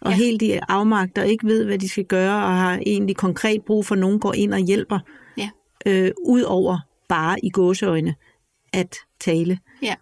og 0.00 0.10
ja. 0.10 0.16
helt 0.16 0.42
i 0.42 0.58
afmagt, 0.68 1.18
og 1.18 1.26
ikke 1.26 1.46
ved, 1.46 1.64
hvad 1.64 1.78
de 1.78 1.88
skal 1.88 2.04
gøre, 2.04 2.44
og 2.44 2.56
har 2.56 2.80
egentlig 2.86 3.16
konkret 3.16 3.62
brug 3.66 3.86
for, 3.86 3.94
at 3.94 3.98
nogen 3.98 4.20
går 4.20 4.32
ind 4.34 4.52
og 4.54 4.60
hjælper, 4.60 4.98
Ja. 5.36 5.50
øh, 5.86 6.10
ud 6.26 6.42
over 6.42 6.78
bare 7.08 7.36
i 7.44 7.50
gåseøjne 7.50 8.14
at 8.72 8.96
tale. 9.20 9.58
Ja. 9.82 9.94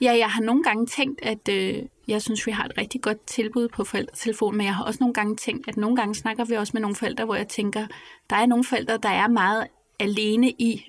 ja, 0.00 0.16
jeg 0.18 0.28
har 0.30 0.42
nogle 0.42 0.62
gange 0.62 0.86
tænkt, 0.86 1.20
at 1.22 1.48
øh, 1.50 1.74
jeg 2.08 2.22
synes, 2.22 2.46
vi 2.46 2.52
har 2.52 2.64
et 2.64 2.78
rigtig 2.78 3.02
godt 3.02 3.26
tilbud 3.26 3.68
på 3.68 3.84
forældretelefon, 3.84 4.56
men 4.56 4.66
jeg 4.66 4.74
har 4.74 4.84
også 4.84 4.98
nogle 5.00 5.14
gange 5.14 5.36
tænkt, 5.36 5.68
at 5.68 5.76
nogle 5.76 5.96
gange 5.96 6.14
snakker 6.14 6.44
vi 6.44 6.54
også 6.54 6.70
med 6.74 6.80
nogle 6.80 6.96
forældre, 6.96 7.24
hvor 7.24 7.34
jeg 7.34 7.48
tænker, 7.48 7.86
der 8.30 8.36
er 8.36 8.46
nogle 8.46 8.64
forældre, 8.64 8.98
der 9.02 9.08
er 9.08 9.28
meget 9.28 9.66
alene 10.00 10.50
i 10.50 10.84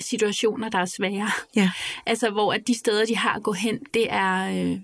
situationer, 0.00 0.68
der 0.68 0.78
er 0.78 0.84
svære. 0.84 1.30
Ja. 1.56 1.70
Altså, 2.06 2.30
hvor 2.30 2.52
at 2.52 2.66
de 2.66 2.74
steder, 2.78 3.06
de 3.06 3.16
har 3.16 3.34
at 3.34 3.42
gå 3.42 3.52
hen, 3.52 3.78
det 3.94 4.06
er 4.10 4.64
øh, 4.64 4.78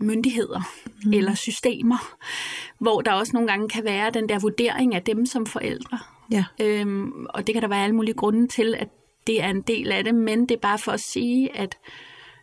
myndigheder 0.00 0.60
mm. 1.04 1.12
eller 1.12 1.34
systemer, 1.34 2.16
hvor 2.78 3.00
der 3.00 3.12
også 3.12 3.32
nogle 3.32 3.48
gange 3.48 3.68
kan 3.68 3.84
være 3.84 4.10
den 4.10 4.28
der 4.28 4.38
vurdering 4.38 4.94
af 4.94 5.02
dem 5.02 5.26
som 5.26 5.46
forældre. 5.46 5.98
Ja. 6.30 6.44
Øhm, 6.60 7.26
og 7.28 7.46
det 7.46 7.52
kan 7.52 7.62
der 7.62 7.68
være 7.68 7.84
alle 7.84 7.96
mulige 7.96 8.14
grunde 8.14 8.48
til, 8.48 8.74
at 8.78 8.88
det 9.26 9.42
er 9.42 9.48
en 9.48 9.62
del 9.62 9.92
af 9.92 10.04
det, 10.04 10.14
men 10.14 10.40
det 10.40 10.50
er 10.50 10.60
bare 10.60 10.78
for 10.78 10.92
at 10.92 11.00
sige, 11.00 11.56
at 11.56 11.78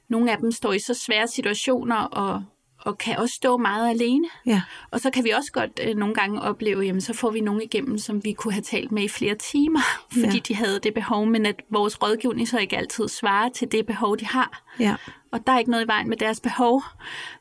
nogle 0.10 0.32
af 0.32 0.38
dem 0.38 0.52
står 0.52 0.74
i 0.74 0.80
så 0.80 0.94
svære 0.94 1.28
situationer 1.28 1.96
og, 1.96 2.44
og 2.82 2.98
kan 2.98 3.18
også 3.18 3.36
stå 3.36 3.58
meget 3.58 3.90
alene. 3.90 4.28
Ja. 4.46 4.62
Og 4.92 5.00
så 5.00 5.10
kan 5.12 5.24
vi 5.24 5.30
også 5.30 5.52
godt 5.52 5.80
øh, 5.84 5.96
nogle 5.96 6.16
gange 6.16 6.42
opleve, 6.42 6.82
jamen 6.82 7.02
så 7.02 7.14
får 7.14 7.32
vi 7.32 7.42
nogen 7.42 7.62
igennem, 7.62 7.98
som 7.98 8.24
vi 8.24 8.34
kunne 8.34 8.54
have 8.54 8.62
talt 8.64 8.92
med 8.92 9.04
i 9.04 9.08
flere 9.08 9.36
timer, 9.36 9.80
fordi 10.22 10.36
Ja. 10.38 10.40
de 10.48 10.56
havde 10.56 10.80
det 10.84 10.94
behov, 10.94 11.26
men 11.26 11.46
at 11.46 11.62
vores 11.70 12.02
rådgivning 12.04 12.48
så 12.48 12.58
ikke 12.60 12.78
altid 12.78 13.08
svarer 13.08 13.50
til 13.50 13.72
det 13.72 13.86
behov, 13.86 14.18
de 14.18 14.26
har. 14.26 14.64
Ja. 14.80 14.96
Og 15.32 15.48
der 15.48 15.54
er 15.54 15.60
ikke 15.60 15.72
noget 15.72 15.86
i 15.86 15.88
vejen 15.88 16.10
med 16.10 16.18
deres 16.18 16.40
behov, 16.40 16.84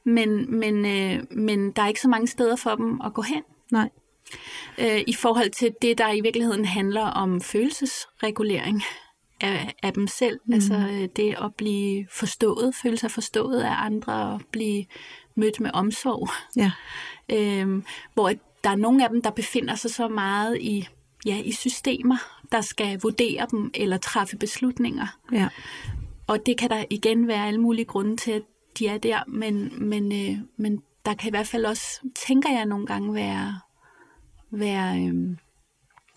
men, 0.05 0.59
men, 0.59 0.87
øh, 0.87 1.25
men 1.31 1.71
der 1.71 1.83
er 1.83 1.89
ikke 1.89 2.01
så 2.01 2.09
mange 2.09 2.27
steder 2.29 2.57
for 2.57 2.75
dem 2.75 3.01
at 3.05 3.15
gå 3.15 3.23
hen. 3.23 3.43
Nej. 3.73 3.89
Øh, 4.79 5.01
I 5.07 5.15
forhold 5.15 5.51
til 5.51 5.73
det, 5.83 5.99
der 5.99 6.13
i 6.13 6.21
virkeligheden 6.21 6.65
handler 6.65 7.03
om 7.03 7.41
følelsesregulering 7.41 8.83
af, 9.41 9.75
af 9.83 9.93
dem 9.93 10.07
selv. 10.07 10.41
Mm. 10.47 10.55
Altså 10.55 10.75
øh, 10.75 11.09
det 11.17 11.35
at 11.43 11.55
blive 11.55 12.07
forstået, 12.13 12.75
føle 12.75 12.97
sig 12.97 13.11
forstået 13.11 13.61
af 13.61 13.75
andre, 13.79 14.13
og 14.13 14.41
blive 14.53 14.85
mødt 15.35 15.61
med 15.61 15.71
omsorg. 15.75 16.29
Ja. 16.57 16.73
Øhm, 17.33 17.85
hvor 18.15 18.33
der 18.65 18.71
er 18.71 18.77
nogle 18.77 19.05
af 19.05 19.11
dem, 19.11 19.23
der 19.23 19.31
befinder 19.31 19.75
sig 19.75 19.91
så 19.91 20.09
meget 20.09 20.59
i, 20.61 20.89
ja, 21.27 21.43
i 21.45 21.53
systemer, 21.53 22.17
der 22.53 22.61
skal 22.61 23.01
vurdere 23.03 23.47
dem 23.51 23.71
eller 23.75 23.97
træffe 23.97 24.37
beslutninger. 24.37 25.07
Ja. 25.33 25.49
Og 26.27 26.47
det 26.47 26.59
kan 26.59 26.71
der 26.71 26.85
igen 26.91 27.29
være 27.29 27.47
alle 27.47 27.61
mulige 27.61 27.85
grunde 27.85 28.17
til, 28.17 28.31
at 28.31 28.43
de 28.79 28.87
er 28.87 28.99
der, 28.99 29.23
men, 29.29 29.73
men, 29.89 30.13
øh, 30.13 30.39
men 30.57 30.83
der 31.05 31.15
kan 31.15 31.29
i 31.29 31.31
hvert 31.31 31.47
fald 31.47 31.65
også, 31.65 32.01
tænker 32.27 32.51
jeg 32.51 32.67
nogle 32.67 32.87
gange, 32.87 33.15
være, 33.15 33.61
være 34.51 34.99
øh, 34.99 35.37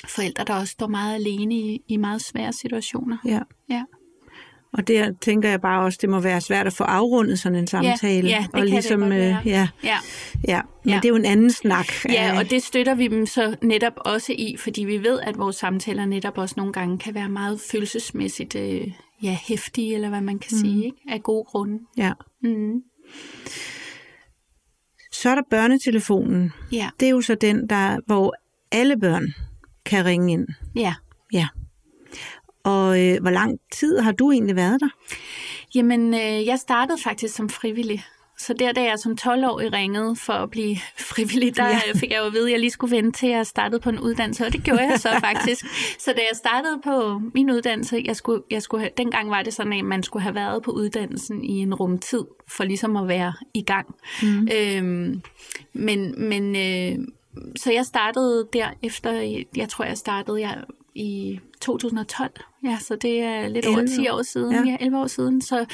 forældre, 0.07 0.43
der 0.43 0.53
også 0.53 0.71
står 0.71 0.87
meget 0.87 1.15
alene 1.15 1.55
i, 1.55 1.81
i 1.87 1.97
meget 1.97 2.21
svære 2.21 2.53
situationer. 2.53 3.17
Ja. 3.25 3.39
Ja, 3.69 3.83
Og 4.73 4.87
der 4.87 5.13
tænker 5.21 5.49
jeg 5.49 5.61
bare 5.61 5.83
også, 5.85 5.99
det 6.01 6.09
må 6.09 6.19
være 6.19 6.41
svært 6.41 6.67
at 6.67 6.73
få 6.73 6.83
afrundet 6.83 7.39
sådan 7.39 7.57
en 7.57 7.67
samtale. 7.67 8.27
ja, 8.29 8.37
det 8.37 8.45
og 8.45 8.51
kan 8.53 8.61
det 8.61 8.69
ligesom, 8.69 8.99
godt 9.01 9.13
øh, 9.13 9.19
være. 9.19 9.41
Ja, 9.45 9.67
ja. 9.83 9.97
ja. 10.47 10.61
Men 10.83 10.89
Ja. 10.93 10.95
det 10.95 11.05
er 11.05 11.09
jo 11.09 11.15
en 11.15 11.25
anden 11.25 11.51
snak. 11.51 11.87
ja 12.09 12.31
Øh, 12.31 12.37
og 12.37 12.49
det 12.49 12.63
støtter 12.63 12.95
vi 12.95 13.07
dem 13.07 13.25
så 13.25 13.55
netop 13.61 13.93
også 13.97 14.33
i, 14.37 14.55
fordi 14.59 14.83
vi 14.83 14.97
ved, 15.03 15.19
at 15.19 15.37
vores 15.37 15.55
samtaler 15.55 16.05
netop 16.05 16.37
også 16.37 16.53
nogle 16.57 16.73
gange 16.73 16.97
kan 16.97 17.13
være 17.13 17.29
meget 17.29 17.59
følelsesmæssigt 17.71 18.55
øh, 18.55 18.87
ja, 19.23 19.37
hæftige, 19.47 19.95
eller 19.95 20.09
hvad 20.09 20.21
man 20.21 20.39
kan 20.39 20.49
mm. 20.51 20.57
sige, 20.57 20.85
ikke? 20.85 20.97
af 21.09 21.23
gode 21.23 21.43
grunde. 21.43 21.79
Ja. 21.97 22.11
Mm. 22.43 22.73
Så 25.11 25.29
er 25.29 25.35
der 25.35 25.41
børnetelefonen. 25.49 26.51
Ja, 26.71 26.89
Det 26.99 27.05
er 27.05 27.09
jo 27.09 27.21
så 27.21 27.35
den, 27.35 27.69
der, 27.69 27.97
hvor 28.05 28.33
alle 28.71 28.99
børn 28.99 29.33
kan 29.85 30.05
ringe 30.05 30.33
ind. 30.33 30.47
ja. 30.75 30.93
Ja. 31.33 31.47
Og 32.63 33.01
øh, 33.05 33.21
hvor 33.21 33.29
lang 33.31 33.59
tid 33.71 33.99
har 33.99 34.11
du 34.11 34.31
egentlig 34.31 34.55
været 34.55 34.81
der? 34.81 34.89
Jamen, 35.75 36.13
øh, 36.13 36.45
jeg 36.45 36.59
startede 36.59 36.97
faktisk 37.03 37.35
som 37.35 37.49
frivillig. 37.49 38.05
Så 38.37 38.53
der, 38.53 38.71
da 38.71 38.81
jeg 38.83 38.99
som 38.99 39.17
12-årig 39.21 39.73
ringede 39.73 40.15
for 40.15 40.33
at 40.33 40.51
blive 40.51 40.77
frivillig, 41.11 41.55
der 41.57 41.67
Ja. 41.67 41.79
fik 41.95 42.11
jeg 42.11 42.19
jo 42.19 42.25
at 42.25 42.33
vide, 42.33 42.45
at 42.45 42.51
jeg 42.51 42.59
lige 42.59 42.71
skulle 42.71 42.95
vente 42.95 43.19
til, 43.19 43.27
at 43.27 43.33
jeg 43.33 43.47
startede 43.47 43.79
på 43.81 43.89
en 43.89 43.99
uddannelse, 43.99 44.45
og 44.45 44.53
det 44.53 44.63
gjorde 44.63 44.81
jeg 44.81 44.99
så 44.99 45.09
faktisk. 45.31 45.65
Så 45.99 46.11
da 46.11 46.19
jeg 46.19 46.37
startede 46.37 46.79
på 46.83 47.21
min 47.33 47.49
uddannelse, 47.51 48.01
jeg 48.05 48.15
skulle, 48.15 48.43
jeg 48.51 48.61
skulle 48.61 48.81
have, 48.81 48.91
dengang 48.97 49.29
var 49.29 49.41
det 49.41 49.53
sådan, 49.53 49.73
at 49.73 49.85
man 49.85 50.03
skulle 50.03 50.23
have 50.23 50.35
været 50.35 50.63
på 50.63 50.71
uddannelsen 50.71 51.43
i 51.43 51.57
en 51.57 51.73
rumtid, 51.73 52.23
for 52.47 52.63
ligesom 52.63 52.95
at 52.95 53.07
være 53.07 53.33
i 53.53 53.61
gang. 53.61 53.95
Mm. 54.23 54.47
Øhm, 54.55 55.21
men, 55.73 56.29
men 56.29 56.55
øh, 56.55 57.05
så 57.55 57.71
jeg 57.71 57.85
startede 57.85 58.47
der 58.53 58.67
efter, 58.81 59.45
jeg 59.55 59.69
tror, 59.69 59.85
jeg 59.85 59.97
startede 59.97 60.41
jeg 60.41 60.63
i 60.95 61.39
2012. 61.61 62.31
Ja, 62.63 62.77
så 62.81 62.95
det 62.95 63.19
er 63.19 63.47
lidt 63.47 63.65
over 63.65 63.77
11 63.77 63.95
10 63.95 64.07
år 64.09 64.21
siden. 64.21 64.51
Ja. 64.51 64.59
Ja. 64.59 64.65
ja, 64.69 64.77
11 64.79 64.99
år 64.99 65.07
siden. 65.07 65.41
Så 65.41 65.65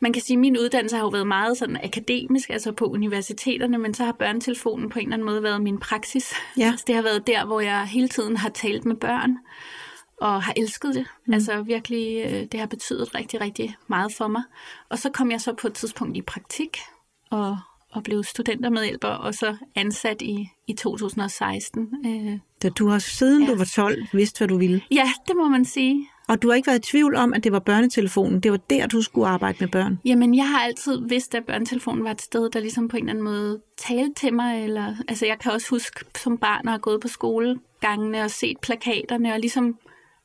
man 0.00 0.12
kan 0.12 0.22
sige, 0.22 0.34
at 0.34 0.40
min 0.40 0.58
uddannelse 0.58 0.96
har 0.96 1.02
jo 1.02 1.08
været 1.08 1.26
meget 1.26 1.58
sådan 1.58 1.76
akademisk, 1.82 2.50
altså 2.50 2.72
på 2.72 2.84
universiteterne, 2.84 3.78
men 3.78 3.94
så 3.94 4.04
har 4.04 4.12
børnetelefonen 4.12 4.90
på 4.90 4.98
en 4.98 5.04
eller 5.04 5.14
anden 5.14 5.26
måde 5.26 5.42
været 5.42 5.62
min 5.62 5.78
praksis. 5.78 6.34
Ja. 6.58 6.70
Altså, 6.70 6.84
det 6.86 6.94
har 6.94 7.02
været 7.02 7.26
der, 7.26 7.44
hvor 7.44 7.60
jeg 7.60 7.86
hele 7.86 8.08
tiden 8.08 8.36
har 8.36 8.48
talt 8.48 8.84
med 8.84 8.96
børn 8.96 9.36
og 10.20 10.42
har 10.42 10.52
elsket 10.56 10.94
det. 10.94 11.06
Mm. 11.26 11.34
Altså 11.34 11.62
virkelig, 11.62 12.24
øh, 12.26 12.46
det 12.52 12.60
har 12.60 12.66
betydet 12.66 13.14
rigtig, 13.14 13.40
rigtig 13.40 13.76
meget 13.86 14.14
for 14.14 14.28
mig. 14.28 14.42
Og 14.88 14.98
så 14.98 15.10
kom 15.10 15.30
jeg 15.30 15.40
så 15.40 15.52
på 15.52 15.66
et 15.66 15.74
tidspunkt 15.74 16.16
i 16.16 16.22
praktik 16.22 16.78
og, 17.30 17.58
og 17.92 18.02
blev 18.02 18.24
studentermedhjælper 18.24 19.08
og 19.08 19.34
så 19.34 19.56
ansat 19.74 20.22
i, 20.22 20.48
i 20.66 20.72
2016. 20.72 21.88
Øh, 22.06 22.38
Da 22.62 22.68
du 22.68 22.88
har 22.88 22.98
siden 22.98 23.42
Ja. 23.44 23.52
du 23.52 23.56
var 23.58 23.64
12 23.74 24.06
vidst, 24.12 24.38
hvad 24.38 24.48
du 24.48 24.58
ville. 24.58 24.82
ja, 24.90 25.10
det 25.28 25.36
må 25.36 25.48
man 25.48 25.64
sige. 25.64 26.08
Og 26.28 26.42
du 26.42 26.48
har 26.48 26.54
ikke 26.54 26.66
været 26.66 26.78
i 26.88 26.90
tvivl 26.90 27.14
om, 27.16 27.34
at 27.34 27.44
det 27.44 27.52
var 27.52 27.58
børnetelefonen. 27.58 28.40
Det 28.40 28.50
var 28.50 28.56
der, 28.56 28.86
du 28.86 29.02
skulle 29.02 29.26
arbejde 29.28 29.56
med 29.60 29.68
børn. 29.68 29.98
Jamen, 30.04 30.34
jeg 30.36 30.48
har 30.48 30.58
altid 30.60 31.00
vidst, 31.08 31.34
at 31.34 31.44
børnetelefonen 31.44 32.04
var 32.04 32.10
et 32.10 32.22
sted, 32.22 32.50
der 32.50 32.60
ligesom 32.60 32.88
på 32.88 32.96
en 32.96 33.02
eller 33.02 33.10
anden 33.12 33.24
måde 33.24 33.60
talte 33.78 34.14
til 34.16 34.34
mig. 34.34 34.64
Eller, 34.64 34.94
altså, 35.08 35.26
jeg 35.26 35.38
kan 35.38 35.52
også 35.52 35.66
huske 35.70 36.04
som 36.18 36.38
barn 36.38 36.60
at 36.68 36.72
have 36.72 36.78
gået 36.78 37.00
på 37.00 37.08
skolegangene 37.08 38.22
og 38.22 38.30
set 38.30 38.56
plakaterne, 38.62 39.32
og 39.32 39.40
ligesom 39.40 39.76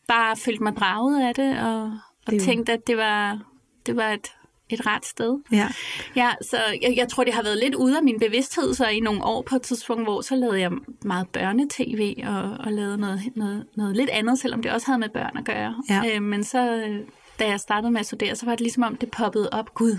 bare 0.08 0.36
følt 0.38 0.62
mig 0.62 0.74
draget 0.76 1.22
af 1.28 1.36
det, 1.36 1.60
og, 1.60 1.82
og 2.28 2.32
Det 2.32 2.42
tænkt, 2.42 2.70
at 2.70 2.88
det 2.88 2.98
var, 2.98 3.40
det 3.86 3.96
var 3.96 4.10
et, 4.12 4.28
et 4.70 4.86
rart 4.88 5.06
sted. 5.06 5.40
Ja. 5.52 5.68
Ja, 6.16 6.30
så 6.42 6.58
jeg, 6.82 6.94
jeg 6.98 7.08
tror, 7.10 7.24
det 7.24 7.34
har 7.34 7.44
været 7.44 7.58
lidt 7.58 7.76
ude 7.76 7.98
af 7.98 8.04
min 8.04 8.20
bevidsthed 8.20 8.74
så 8.74 8.88
i 8.88 9.00
nogle 9.00 9.24
år 9.24 9.42
på 9.42 9.56
et 9.56 9.62
tidspunkt, 9.62 10.04
hvor 10.04 10.22
så 10.22 10.36
lavede 10.36 10.60
jeg 10.60 10.72
meget 11.06 11.28
børnetv 11.34 12.14
og, 12.28 12.58
og 12.66 12.72
lavede 12.72 12.98
noget, 12.98 13.22
noget, 13.36 13.66
noget 13.76 13.96
lidt 13.96 14.10
andet, 14.10 14.40
selvom 14.40 14.62
det 14.62 14.72
også 14.72 14.88
havde 14.88 15.00
med 15.00 15.10
børn 15.10 15.38
at 15.38 15.46
gøre. 15.46 15.76
Ja. 15.90 16.16
Øh, 16.16 16.22
men 16.22 16.44
så, 16.44 16.76
øh, 16.76 17.00
da 17.40 17.48
jeg 17.48 17.60
startede 17.60 17.92
med 17.92 18.00
at 18.00 18.06
studere, 18.06 18.36
så 18.36 18.46
var 18.46 18.52
det 18.52 18.62
ligesom 18.62 18.84
om, 18.84 18.96
det 18.96 19.12
poppede 19.12 19.50
op. 19.52 19.74
Gud, 19.74 19.98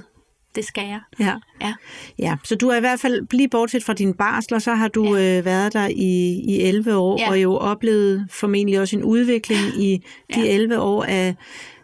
det 0.54 0.64
skal 0.64 0.86
jeg. 0.86 1.00
Ja. 1.20 1.34
Ja, 1.60 1.74
ja, 2.18 2.36
så 2.44 2.54
du 2.54 2.68
er 2.68 2.76
i 2.76 2.80
hvert 2.80 3.00
fald, 3.00 3.26
lige 3.30 3.48
bortset 3.48 3.84
fra 3.84 3.92
dine 3.92 4.14
barsler, 4.14 4.58
så 4.58 4.74
har 4.74 4.88
du 4.88 5.16
ja. 5.16 5.38
øh, 5.38 5.44
været 5.44 5.72
der 5.72 5.86
i, 5.86 6.40
i 6.48 6.60
11 6.62 6.96
år, 6.96 7.20
Ja. 7.20 7.30
og 7.30 7.42
jo 7.42 7.54
oplevet 7.56 8.26
formentlig 8.30 8.80
også 8.80 8.96
en 8.96 9.02
udvikling 9.02 9.60
i 9.60 10.02
de 10.34 10.40
Ja. 10.40 10.54
11 10.54 10.80
år 10.80 11.04
af, 11.04 11.34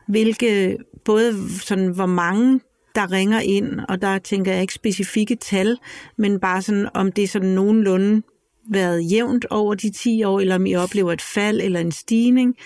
hvilke, 0.09 0.77
både 1.05 1.35
sådan, 1.61 1.89
hvor 1.89 2.07
mange 2.07 2.61
der 2.95 3.13
ringer 3.13 3.41
ind, 3.41 3.81
og 3.89 4.03
der 4.03 4.19
tænker 4.19 4.53
jeg 4.53 4.61
ikke 4.61 4.75
specifikke 4.75 5.35
tal, 5.37 5.79
men 6.17 6.41
bare 6.41 6.63
sådan, 6.63 6.89
om 6.95 7.13
det 7.13 7.25
er 7.25 7.29
sådan 7.29 7.49
nogenlunde 7.49 8.23
været 8.71 9.13
jævnt 9.13 9.47
over 9.51 9.75
de 9.75 9.91
10 9.91 10.25
år, 10.25 10.41
eller 10.41 10.55
om 10.55 10.67
I 10.67 10.75
oplever 10.75 11.13
et 11.13 11.23
fald 11.23 11.61
eller 11.61 11.81
en 11.81 11.93
stigning, 11.93 12.57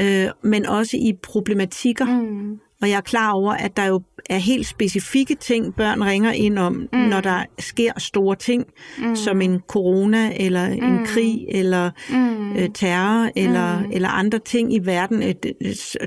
øh, 0.00 0.28
men 0.42 0.66
også 0.66 0.96
i 0.96 1.12
problematikker. 1.22 2.04
mm. 2.04 2.58
Og 2.82 2.88
jeg 2.88 2.96
er 2.96 3.00
klar 3.00 3.32
over, 3.32 3.52
at 3.52 3.76
der 3.76 3.84
jo 3.84 4.02
er 4.30 4.38
helt 4.38 4.66
specifikke 4.66 5.34
ting, 5.34 5.74
børn 5.74 6.04
ringer 6.04 6.32
ind 6.32 6.58
om, 6.58 6.88
mm. 6.92 6.98
når 6.98 7.20
der 7.20 7.44
sker 7.58 7.92
store 7.98 8.36
ting, 8.36 8.64
mm. 8.98 9.16
som 9.16 9.40
en 9.40 9.60
corona, 9.68 10.32
eller 10.36 10.68
mm. 10.68 10.82
en 10.82 11.06
krig, 11.06 11.46
eller 11.48 11.90
mm. 12.10 12.56
øh, 12.56 12.68
terror, 12.74 13.30
eller, 13.36 13.78
mm. 13.78 13.90
eller 13.92 14.08
andre 14.08 14.38
ting 14.38 14.74
i 14.74 14.78
verden. 14.78 15.22
Det, 15.22 15.52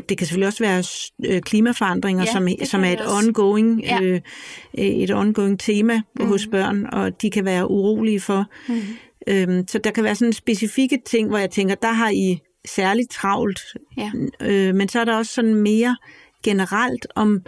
det 0.09 0.17
kan 0.17 0.27
selvfølgelig 0.27 0.47
også 0.47 0.63
være 0.63 0.83
øh, 1.33 1.41
klimaforandringer, 1.41 2.23
ja, 2.23 2.31
som, 2.31 2.47
som 2.63 2.83
er 2.83 2.91
et 2.91 3.01
ongoing, 3.07 3.83
ja. 3.83 4.01
øh, 4.01 4.21
et 4.73 5.11
ongoing 5.11 5.59
tema 5.59 6.01
mm. 6.19 6.27
hos 6.27 6.47
børn, 6.47 6.85
og 6.85 7.21
de 7.21 7.29
kan 7.29 7.45
være 7.45 7.71
urolige 7.71 8.19
for. 8.19 8.45
Mm. 8.67 8.81
Øhm, 9.27 9.67
så 9.67 9.77
der 9.77 9.91
kan 9.91 10.03
være 10.03 10.15
sådan 10.15 10.33
specifikke 10.33 10.99
ting, 11.05 11.29
hvor 11.29 11.37
jeg 11.37 11.51
tænker, 11.51 11.75
der 11.75 11.91
har 11.91 12.09
I 12.09 12.39
særligt 12.67 13.11
travlt. 13.11 13.59
Ja. 13.97 14.11
Øh, 14.41 14.75
men 14.75 14.89
så 14.89 14.99
er 14.99 15.05
der 15.05 15.15
også 15.15 15.33
sådan 15.33 15.55
mere 15.55 15.97
generelt 16.43 17.07
om, 17.15 17.41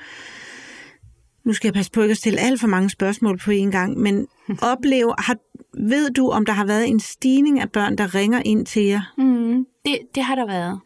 nu 1.47 1.53
skal 1.53 1.67
jeg 1.67 1.73
passe 1.73 1.91
på 1.91 2.01
ikke 2.01 2.12
at 2.12 2.17
stille 2.17 2.39
alt 2.39 2.60
for 2.60 2.67
mange 2.67 2.89
spørgsmål 2.89 3.38
på 3.38 3.51
en 3.51 3.71
gang, 3.71 3.97
men 3.97 4.27
oplever, 4.71 5.21
har, 5.21 5.38
ved 5.89 6.10
du, 6.10 6.29
om 6.29 6.45
der 6.45 6.53
har 6.53 6.65
været 6.65 6.89
en 6.89 6.99
stigning 6.99 7.62
af 7.62 7.71
børn, 7.71 7.97
der 7.97 8.15
ringer 8.15 8.41
ind 8.45 8.65
til 8.65 8.83
jer? 8.83 9.13
Mm, 9.17 9.65
det, 9.86 9.99
det 10.15 10.23
har 10.23 10.36
der 10.36 10.45
været. 10.45 10.79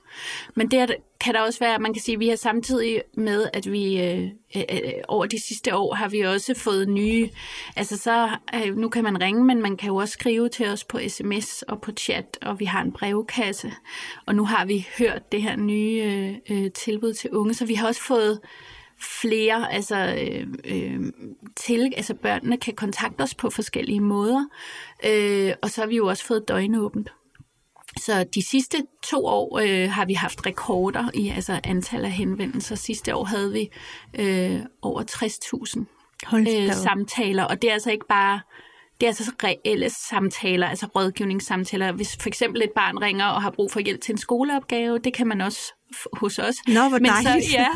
Men 0.55 0.71
det 0.71 0.79
er, 0.79 0.87
kan 1.21 1.33
der 1.33 1.41
også 1.41 1.59
være, 1.59 1.79
man 1.79 1.93
kan 1.93 2.01
sige, 2.01 2.13
at 2.13 2.19
vi 2.19 2.27
har 2.27 2.35
samtidig 2.35 3.01
med, 3.17 3.47
at 3.53 3.71
vi 3.71 4.01
øh, 4.01 4.23
øh, 4.55 4.63
øh, 4.71 4.93
over 5.07 5.25
de 5.25 5.47
sidste 5.47 5.75
år 5.75 5.95
har 5.95 6.09
vi 6.09 6.21
også 6.21 6.53
fået 6.53 6.89
nye, 6.89 7.29
altså 7.75 7.97
så, 7.97 8.29
øh, 8.55 8.77
nu 8.77 8.89
kan 8.89 9.03
man 9.03 9.21
ringe, 9.21 9.45
men 9.45 9.61
man 9.61 9.77
kan 9.77 9.87
jo 9.87 9.95
også 9.95 10.11
skrive 10.11 10.49
til 10.49 10.67
os 10.67 10.83
på 10.83 10.99
sms 11.07 11.61
og 11.61 11.81
på 11.81 11.91
chat, 11.91 12.37
og 12.41 12.59
vi 12.59 12.65
har 12.65 12.81
en 12.81 12.91
brevkasse, 12.91 13.71
og 14.25 14.35
nu 14.35 14.45
har 14.45 14.65
vi 14.65 14.87
hørt 14.97 15.31
det 15.31 15.41
her 15.41 15.55
nye 15.55 16.01
øh, 16.49 16.57
øh 16.63 16.71
tilbud 16.71 17.13
til 17.13 17.29
unge, 17.29 17.53
så 17.53 17.65
vi 17.65 17.73
har 17.73 17.87
også 17.87 18.01
fået 18.01 18.39
flere, 19.01 19.73
altså, 19.73 20.15
øh, 20.21 20.47
øh, 20.65 20.99
til, 21.55 21.93
altså 21.97 22.13
børnene 22.13 22.57
kan 22.57 22.73
kontakte 22.73 23.21
os 23.21 23.35
på 23.35 23.49
forskellige 23.49 24.01
måder, 24.01 24.45
øh, 25.05 25.53
og 25.61 25.69
så 25.69 25.81
har 25.81 25.87
vi 25.87 25.95
jo 25.95 26.07
også 26.07 26.25
fået 26.25 26.47
døgnåbent. 26.47 27.11
Så 27.99 28.23
de 28.23 28.45
sidste 28.45 28.77
to 29.03 29.25
år 29.25 29.59
øh, 29.59 29.89
har 29.89 30.05
vi 30.05 30.13
haft 30.13 30.45
rekorder 30.45 31.09
i 31.13 31.29
altså 31.29 31.59
antal 31.63 32.05
af 32.05 32.11
henvendelser. 32.11 32.75
Sidste 32.75 33.15
år 33.15 33.23
havde 33.23 33.51
vi 33.53 33.69
øh, 34.13 34.59
over 34.81 35.03
60.000 36.31 36.37
øh, 36.37 36.73
samtaler, 36.73 37.43
og 37.43 37.61
det 37.61 37.69
er 37.69 37.73
altså 37.73 37.91
ikke 37.91 38.07
bare 38.09 38.39
det 39.01 39.07
er 39.07 39.09
altså 39.09 39.31
reelle 39.43 39.89
samtaler, 39.89 40.67
altså 40.67 40.85
rådgivningssamtaler. 40.85 41.91
Hvis 41.91 42.17
for 42.21 42.27
eksempel 42.27 42.61
et 42.61 42.71
barn 42.75 42.97
ringer 42.97 43.25
og 43.25 43.41
har 43.41 43.51
brug 43.51 43.71
for 43.71 43.79
hjælp 43.79 44.01
til 44.01 44.13
en 44.13 44.17
skoleopgave, 44.17 44.99
det 44.99 45.13
kan 45.13 45.27
man 45.27 45.41
også 45.41 45.73
hos 46.13 46.39
os. 46.39 46.55
Nå, 46.67 46.89
hvor 46.89 46.99
Men 46.99 47.11
så, 47.23 47.51
ja, 47.53 47.67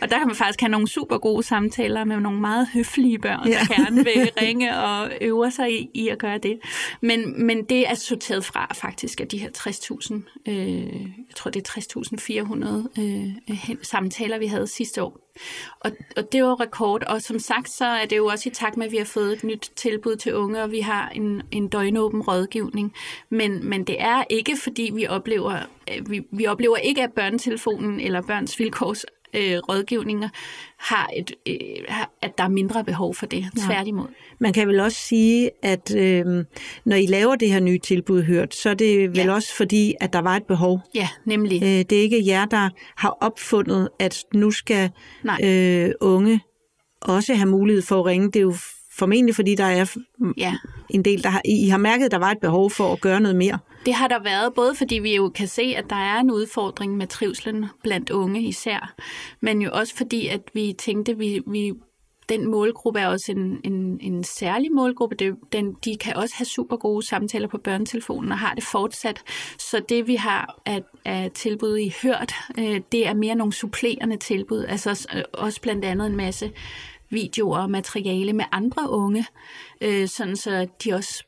og 0.00 0.10
der 0.10 0.18
kan 0.18 0.26
man 0.26 0.36
faktisk 0.36 0.60
have 0.60 0.70
nogle 0.70 0.88
super 0.88 1.18
gode 1.18 1.42
samtaler 1.42 2.04
med 2.04 2.20
nogle 2.20 2.40
meget 2.40 2.68
høflige 2.74 3.18
børn, 3.18 3.48
ja. 3.48 3.58
der 3.68 3.74
gerne 3.74 4.04
vil 4.04 4.30
ringe 4.42 4.76
og 4.78 5.10
øve 5.20 5.50
sig 5.50 5.80
i, 5.80 5.90
i 5.94 6.08
at 6.08 6.18
gøre 6.18 6.38
det. 6.38 6.58
Men, 7.00 7.46
men 7.46 7.64
det 7.64 7.90
er 7.90 7.94
sorteret 7.94 8.44
fra 8.44 8.72
faktisk 8.74 9.20
af 9.20 9.28
de 9.28 9.38
her 9.38 9.48
60.000, 9.58 10.50
øh, 10.50 10.56
jeg 11.02 11.36
tror 11.36 11.50
det 11.50 11.68
er 11.68 11.80
60.400 12.96 13.00
øh, 13.02 13.76
samtaler, 13.82 14.38
vi 14.38 14.46
havde 14.46 14.66
sidste 14.66 15.02
år. 15.02 15.31
Og, 15.80 15.90
og 16.16 16.32
det 16.32 16.44
var 16.44 16.60
rekord, 16.60 17.02
og 17.02 17.22
som 17.22 17.38
sagt, 17.38 17.70
så 17.70 17.84
er 17.84 18.06
det 18.06 18.16
jo 18.16 18.26
også 18.26 18.48
i 18.48 18.52
takt 18.52 18.76
med, 18.76 18.86
at 18.86 18.92
vi 18.92 18.96
har 18.96 19.04
fået 19.04 19.32
et 19.32 19.44
nyt 19.44 19.72
tilbud 19.76 20.16
til 20.16 20.34
unge, 20.34 20.62
og 20.62 20.70
vi 20.70 20.80
har 20.80 21.08
en, 21.08 21.42
en 21.50 21.68
døgnåben 21.68 22.22
rådgivning. 22.22 22.94
Men, 23.28 23.68
men 23.68 23.84
det 23.84 24.02
er 24.02 24.24
ikke, 24.30 24.56
fordi 24.56 24.90
vi 24.94 25.06
oplever, 25.06 25.58
vi, 26.06 26.26
vi 26.30 26.46
oplever 26.46 26.76
ikke, 26.76 27.02
at 27.02 27.12
børnetelefonen 27.12 28.00
eller 28.00 28.22
børns 28.22 28.58
vilkårs 28.58 29.04
øh, 29.34 29.58
rådgivninger 29.58 30.28
har 30.78 31.10
et, 31.16 31.32
øh, 31.46 31.56
at 32.22 32.38
der 32.38 32.44
er 32.44 32.48
mindre 32.48 32.84
behov 32.84 33.14
for 33.14 33.26
det. 33.26 33.46
Tværtimod. 33.66 34.06
Man 34.38 34.52
kan 34.52 34.68
vel 34.68 34.80
også 34.80 34.98
sige, 34.98 35.50
at 35.62 35.94
øh, 35.96 36.44
når 36.84 36.96
I 36.96 37.06
laver 37.06 37.36
det 37.36 37.52
her 37.52 37.60
nye 37.60 37.78
tilbud 37.78 38.22
hørt, 38.22 38.54
så 38.54 38.70
er 38.70 38.74
det 38.74 39.10
vel 39.10 39.26
ja. 39.26 39.32
også 39.32 39.56
fordi, 39.56 39.94
at 40.00 40.12
der 40.12 40.18
var 40.18 40.36
et 40.36 40.44
behov. 40.44 40.80
Ja, 40.94 41.08
nemlig. 41.24 41.62
Øh, 41.62 41.68
det 41.68 41.92
er 41.92 42.02
ikke 42.02 42.26
jer, 42.26 42.44
der 42.44 42.70
har 42.96 43.16
opfundet, 43.20 43.88
at 43.98 44.24
nu 44.34 44.50
skal 44.50 44.90
øh, 45.44 45.90
unge 46.00 46.40
også 47.00 47.34
have 47.34 47.48
mulighed 47.48 47.82
for 47.82 47.98
at 48.00 48.06
ringe. 48.06 48.26
Det 48.26 48.36
er 48.36 48.40
jo 48.40 48.54
formentlig 48.98 49.34
fordi, 49.34 49.54
der 49.54 49.64
er 49.64 49.96
ja. 50.36 50.54
en 50.90 51.04
del, 51.04 51.22
der 51.22 51.28
har, 51.28 51.42
I 51.44 51.68
har 51.68 51.78
mærket, 51.78 52.04
at 52.04 52.10
der 52.10 52.18
var 52.18 52.30
et 52.30 52.38
behov 52.40 52.70
for 52.70 52.92
at 52.92 53.00
gøre 53.00 53.20
noget 53.20 53.36
mere. 53.36 53.58
Det 53.86 53.94
har 53.94 54.08
der 54.08 54.22
været, 54.22 54.54
både 54.54 54.74
fordi 54.74 54.98
vi 54.98 55.16
jo 55.16 55.28
kan 55.28 55.48
se, 55.48 55.62
at 55.62 55.84
der 55.90 55.96
er 55.96 56.20
en 56.20 56.30
udfordring 56.30 56.96
med 56.96 57.06
trivselen 57.06 57.66
blandt 57.82 58.10
unge 58.10 58.42
især, 58.42 58.94
men 59.40 59.62
jo 59.62 59.70
også 59.72 59.96
fordi, 59.96 60.28
at 60.28 60.40
vi 60.54 60.74
tænkte, 60.78 61.12
at 61.12 61.18
vi, 61.18 61.40
vi 61.46 61.72
den 62.28 62.50
målgruppe 62.50 63.00
er 63.00 63.06
også 63.06 63.32
en, 63.32 63.60
en, 63.64 64.00
en 64.00 64.24
særlig 64.24 64.72
målgruppe. 64.72 65.16
Det, 65.16 65.36
den, 65.52 65.76
de 65.84 65.96
kan 65.96 66.16
også 66.16 66.34
have 66.36 66.46
super 66.46 66.76
gode 66.76 67.06
samtaler 67.06 67.48
på 67.48 67.58
børnetelefonen 67.58 68.32
og 68.32 68.38
har 68.38 68.54
det 68.54 68.64
fortsat. 68.64 69.22
Så 69.58 69.82
det 69.88 70.06
vi 70.06 70.14
har 70.14 70.60
af, 70.66 70.82
af 71.04 71.30
tilbud 71.34 71.76
i 71.76 71.94
Hørt, 72.02 72.34
øh, 72.58 72.80
det 72.92 73.06
er 73.06 73.14
mere 73.14 73.34
nogle 73.34 73.52
supplerende 73.52 74.16
tilbud. 74.16 74.64
Altså 74.64 75.08
øh, 75.16 75.22
også 75.32 75.60
blandt 75.60 75.84
andet 75.84 76.06
en 76.06 76.16
masse 76.16 76.52
videoer 77.10 77.58
og 77.58 77.70
materiale 77.70 78.32
med 78.32 78.44
andre 78.52 78.90
unge, 78.90 79.26
øh, 79.80 80.08
sådan 80.08 80.36
så 80.36 80.66
de 80.84 80.94
også 80.94 81.24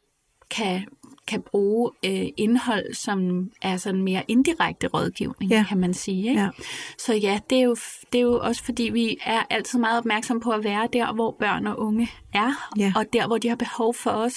kan 0.51 0.87
kan 1.27 1.43
bruge 1.43 1.91
øh, 2.05 2.27
indhold, 2.37 2.95
som 2.95 3.51
er 3.63 3.77
sådan 3.77 4.03
mere 4.03 4.23
indirekte 4.29 4.87
rådgivning, 4.87 5.51
ja. 5.51 5.65
kan 5.69 5.79
man 5.79 5.95
sige. 5.95 6.29
Ikke? 6.29 6.41
Ja. 6.41 6.49
Så 6.99 7.15
ja, 7.15 7.41
det 7.51 7.59
er, 7.59 7.63
jo, 7.63 7.77
det 8.13 8.19
er 8.19 8.23
jo 8.23 8.41
også 8.41 8.65
fordi, 8.65 8.83
vi 8.83 9.19
er 9.25 9.43
altid 9.51 9.79
meget 9.79 9.99
opmærksom 9.99 10.41
på 10.41 10.51
at 10.51 10.65
være 10.65 10.89
der, 10.93 11.13
hvor 11.13 11.37
børn 11.39 11.67
og 11.67 11.79
unge 11.79 12.11
er, 12.35 12.71
ja. 12.79 12.93
og 12.97 13.05
der, 13.13 13.27
hvor 13.27 13.39
de 13.39 13.49
har 13.49 13.57
behov 13.57 13.95
for 13.95 14.11
os. 14.11 14.35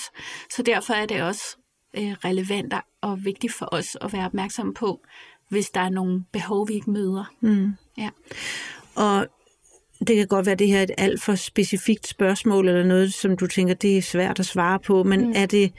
Så 0.49 0.61
derfor 0.61 0.93
er 0.93 1.05
det 1.05 1.23
også 1.23 1.57
øh, 1.97 2.11
relevant 2.11 2.73
og 3.01 3.25
vigtigt 3.25 3.53
for 3.53 3.69
os 3.71 3.97
at 4.01 4.13
være 4.13 4.25
opmærksom 4.25 4.73
på, 4.73 5.01
hvis 5.49 5.69
der 5.69 5.81
er 5.81 5.89
nogle 5.89 6.23
behov, 6.33 6.67
vi 6.67 6.73
ikke 6.73 6.91
møder. 6.91 7.33
Mm. 7.41 7.71
Ja. 7.97 8.09
Og 8.95 9.27
det 10.07 10.15
kan 10.15 10.27
godt 10.27 10.45
være, 10.45 10.53
at 10.53 10.59
det 10.59 10.67
her 10.67 10.77
er 10.77 10.83
et 10.83 10.91
alt 10.97 11.21
for 11.21 11.35
specifikt 11.35 12.07
spørgsmål, 12.07 12.67
eller 12.67 12.83
noget, 12.83 13.13
som 13.13 13.37
du 13.37 13.47
tænker, 13.47 13.73
det 13.73 13.97
er 13.97 14.01
svært 14.01 14.39
at 14.39 14.45
svare 14.45 14.79
på, 14.79 15.03
men 15.03 15.25
mm. 15.25 15.33
er 15.35 15.45
det 15.45 15.73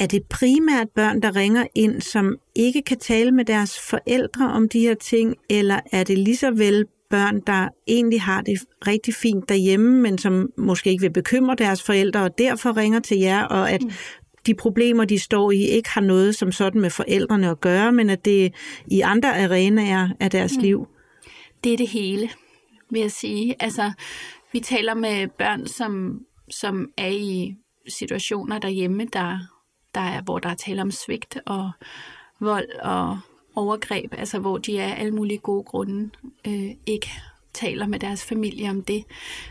er 0.00 0.06
det 0.06 0.22
primært 0.30 0.88
børn, 0.94 1.22
der 1.22 1.36
ringer 1.36 1.66
ind, 1.74 2.00
som 2.00 2.36
ikke 2.54 2.82
kan 2.82 2.98
tale 2.98 3.30
med 3.30 3.44
deres 3.44 3.80
forældre 3.80 4.52
om 4.52 4.68
de 4.68 4.80
her 4.80 4.94
ting, 4.94 5.34
eller 5.50 5.80
er 5.92 6.04
det 6.04 6.18
lige 6.18 6.36
så 6.36 6.50
vel 6.50 6.84
børn, 7.10 7.40
der 7.46 7.68
egentlig 7.86 8.22
har 8.22 8.42
det 8.42 8.58
rigtig 8.86 9.14
fint 9.14 9.48
derhjemme, 9.48 10.02
men 10.02 10.18
som 10.18 10.48
måske 10.56 10.90
ikke 10.90 11.00
vil 11.00 11.12
bekymre 11.12 11.54
deres 11.54 11.82
forældre, 11.82 12.22
og 12.22 12.38
derfor 12.38 12.76
ringer 12.76 13.00
til 13.00 13.18
jer, 13.18 13.42
og 13.44 13.70
at 13.70 13.82
mm. 13.82 13.90
de 14.46 14.54
problemer, 14.54 15.04
de 15.04 15.18
står 15.18 15.50
i, 15.50 15.62
ikke 15.62 15.88
har 15.88 16.00
noget 16.00 16.34
som 16.34 16.52
sådan 16.52 16.80
med 16.80 16.90
forældrene 16.90 17.50
at 17.50 17.60
gøre, 17.60 17.92
men 17.92 18.10
at 18.10 18.24
det 18.24 18.54
i 18.86 19.00
andre 19.00 19.44
arenaer 19.44 20.08
af 20.20 20.30
deres 20.30 20.56
mm. 20.56 20.62
liv? 20.62 20.88
Det 21.64 21.72
er 21.72 21.76
det 21.76 21.88
hele, 21.88 22.30
vil 22.90 23.00
jeg 23.00 23.12
sige. 23.12 23.54
Altså, 23.60 23.92
vi 24.52 24.60
taler 24.60 24.94
med 24.94 25.28
børn, 25.38 25.66
som, 25.66 26.20
som 26.50 26.88
er 26.96 27.08
i 27.08 27.54
situationer 27.88 28.58
derhjemme, 28.58 29.06
der 29.12 29.38
der 29.98 30.04
er, 30.04 30.20
hvor 30.22 30.38
der 30.38 30.48
er 30.48 30.54
tale 30.54 30.82
om 30.82 30.90
svigt 30.90 31.38
og 31.46 31.70
vold 32.40 32.68
og 32.82 33.18
overgreb, 33.54 34.14
altså 34.18 34.38
hvor 34.38 34.58
de 34.58 34.82
af 34.82 35.00
alle 35.00 35.14
mulige 35.14 35.38
gode 35.38 35.64
grunde 35.64 36.10
øh, 36.46 36.70
ikke 36.86 37.10
taler 37.52 37.86
med 37.86 37.98
deres 37.98 38.24
familie 38.24 38.70
om 38.70 38.84
det, 38.84 39.04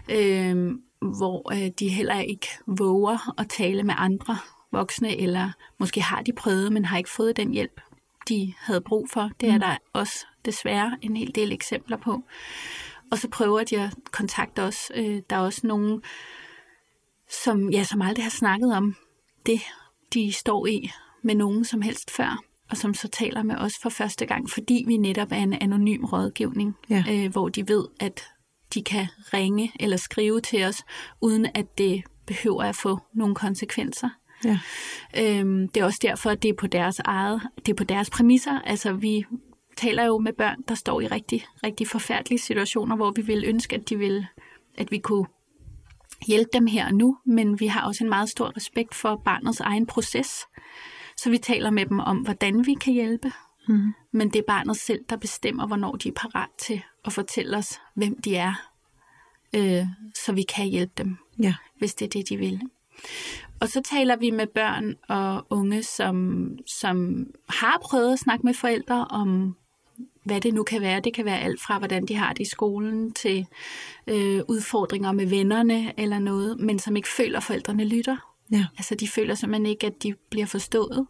øh, 0.09 0.71
hvor 1.01 1.53
øh, 1.53 1.71
de 1.79 1.89
heller 1.89 2.19
ikke 2.19 2.47
våger 2.67 3.39
at 3.39 3.49
tale 3.49 3.83
med 3.83 3.93
andre 3.97 4.37
voksne, 4.71 5.17
eller 5.17 5.51
måske 5.77 6.01
har 6.01 6.21
de 6.21 6.33
prøvet, 6.33 6.71
men 6.71 6.85
har 6.85 6.97
ikke 6.97 7.09
fået 7.09 7.37
den 7.37 7.51
hjælp, 7.51 7.81
de 8.29 8.53
havde 8.59 8.81
brug 8.81 9.09
for. 9.09 9.29
Det 9.41 9.49
er 9.49 9.53
mm. 9.53 9.59
der 9.59 9.77
også 9.93 10.25
desværre 10.45 10.97
en 11.01 11.17
hel 11.17 11.35
del 11.35 11.51
eksempler 11.51 11.97
på. 11.97 12.23
Og 13.11 13.17
så 13.17 13.29
prøver 13.29 13.63
de 13.63 13.79
at 13.79 13.95
kontakte 14.11 14.63
os. 14.63 14.91
Øh, 14.95 15.21
der 15.29 15.35
er 15.35 15.39
også 15.39 15.67
nogen, 15.67 16.01
som, 17.43 17.69
ja, 17.69 17.83
som 17.83 18.01
aldrig 18.01 18.25
har 18.25 18.29
snakket 18.29 18.75
om 18.75 18.95
det, 19.45 19.61
de 20.13 20.31
står 20.31 20.67
i 20.67 20.89
med 21.23 21.35
nogen 21.35 21.65
som 21.65 21.81
helst 21.81 22.11
før, 22.11 22.43
og 22.69 22.77
som 22.77 22.93
så 22.93 23.07
taler 23.07 23.43
med 23.43 23.55
os 23.55 23.73
for 23.81 23.89
første 23.89 24.25
gang, 24.25 24.49
fordi 24.49 24.83
vi 24.87 24.97
netop 24.97 25.31
er 25.31 25.35
en 25.35 25.53
anonym 25.53 26.03
rådgivning, 26.03 26.75
ja. 26.89 27.03
øh, 27.11 27.31
hvor 27.31 27.49
de 27.49 27.67
ved, 27.67 27.87
at 27.99 28.23
de 28.73 28.83
kan 28.83 29.07
ringe 29.33 29.71
eller 29.79 29.97
skrive 29.97 30.41
til 30.41 30.63
os, 30.63 30.83
uden 31.21 31.47
at 31.53 31.77
det 31.77 32.03
behøver 32.25 32.63
at 32.63 32.75
få 32.75 32.99
nogle 33.13 33.35
konsekvenser. 33.35 34.09
Ja. 34.45 34.59
Øhm, 35.17 35.67
det 35.67 35.81
er 35.81 35.85
også 35.85 35.99
derfor, 36.01 36.29
at 36.29 36.43
det 36.43 36.49
er 36.49 36.53
på 36.53 36.67
deres 36.67 36.99
eget, 36.99 37.41
det 37.65 37.69
er 37.69 37.75
på 37.75 37.83
deres 37.83 38.09
præmisser. 38.09 38.59
Altså 38.59 38.93
vi 38.93 39.25
taler 39.77 40.05
jo 40.05 40.17
med 40.17 40.33
børn, 40.33 40.61
der 40.67 40.75
står 40.75 41.01
i 41.01 41.07
rigtig, 41.07 41.45
rigtig 41.63 41.87
forfærdelige 41.87 42.39
situationer, 42.39 42.95
hvor 42.95 43.11
vi 43.15 43.21
vil 43.21 43.43
ønske, 43.47 43.75
at 43.75 43.89
de 43.89 43.97
vil, 43.97 44.25
at 44.75 44.91
vi 44.91 44.97
kunne 44.97 45.25
hjælpe 46.25 46.49
dem 46.53 46.67
her 46.67 46.85
og 46.85 46.93
nu, 46.93 47.17
men 47.25 47.59
vi 47.59 47.67
har 47.67 47.81
også 47.87 48.03
en 48.03 48.09
meget 48.09 48.29
stor 48.29 48.57
respekt 48.57 48.95
for 48.95 49.21
barnets 49.25 49.59
egen 49.59 49.85
proces. 49.85 50.45
Så 51.17 51.29
vi 51.29 51.37
taler 51.37 51.69
med 51.69 51.85
dem 51.85 51.99
om, 51.99 52.17
hvordan 52.17 52.65
vi 52.65 52.73
kan 52.73 52.93
hjælpe. 52.93 53.31
Mm. 53.67 53.93
Men 54.11 54.29
det 54.29 54.39
er 54.39 54.43
barnet 54.47 54.77
selv, 54.77 54.99
der 55.09 55.15
bestemmer, 55.17 55.67
hvornår 55.67 55.95
de 55.95 56.07
er 56.09 56.13
parat 56.13 56.49
til 56.57 56.81
at 57.05 57.13
fortælle 57.13 57.57
os, 57.57 57.81
hvem 57.95 58.21
de 58.21 58.35
er. 58.35 58.53
øh, 59.55 59.85
så 60.25 60.31
vi 60.33 60.41
kan 60.43 60.67
hjælpe 60.67 60.93
dem, 60.97 61.17
Ja. 61.39 61.55
hvis 61.77 61.95
det 61.95 62.05
er 62.05 62.09
det, 62.09 62.29
de 62.29 62.37
vil. 62.37 62.61
Og 63.59 63.67
så 63.69 63.81
taler 63.81 64.15
vi 64.15 64.31
med 64.31 64.47
børn 64.47 64.95
og 65.09 65.47
unge, 65.49 65.83
som, 65.83 66.47
som 66.67 67.27
har 67.49 67.77
prøvet 67.83 68.13
at 68.13 68.19
snakke 68.19 68.45
med 68.45 68.53
forældre 68.53 69.05
om, 69.09 69.55
hvad 70.27 70.41
det 70.41 70.53
nu 70.53 70.63
kan 70.63 70.81
være. 70.81 70.99
Det 70.99 71.13
kan 71.13 71.25
være 71.25 71.39
alt 71.39 71.61
fra, 71.61 71.77
hvordan 71.77 72.05
de 72.05 72.15
har 72.15 72.33
det 72.33 72.39
i 72.39 72.49
skolen, 72.49 73.13
til 73.13 73.47
øh, 74.07 74.41
udfordringer 74.47 75.11
med 75.11 75.25
vennerne 75.25 75.99
eller 75.99 76.19
noget, 76.19 76.59
men 76.59 76.79
som 76.79 76.95
ikke 76.95 77.09
føler, 77.17 77.37
at 77.37 77.43
forældrene 77.43 77.85
lytter. 77.85 78.17
Ja. 78.51 78.65
Altså, 78.77 78.95
de 78.95 79.07
føler 79.07 79.35
simpelthen 79.35 79.65
ikke, 79.65 79.87
at 79.87 80.03
de 80.03 80.13
bliver 80.29 80.45
forstået, 80.45 81.07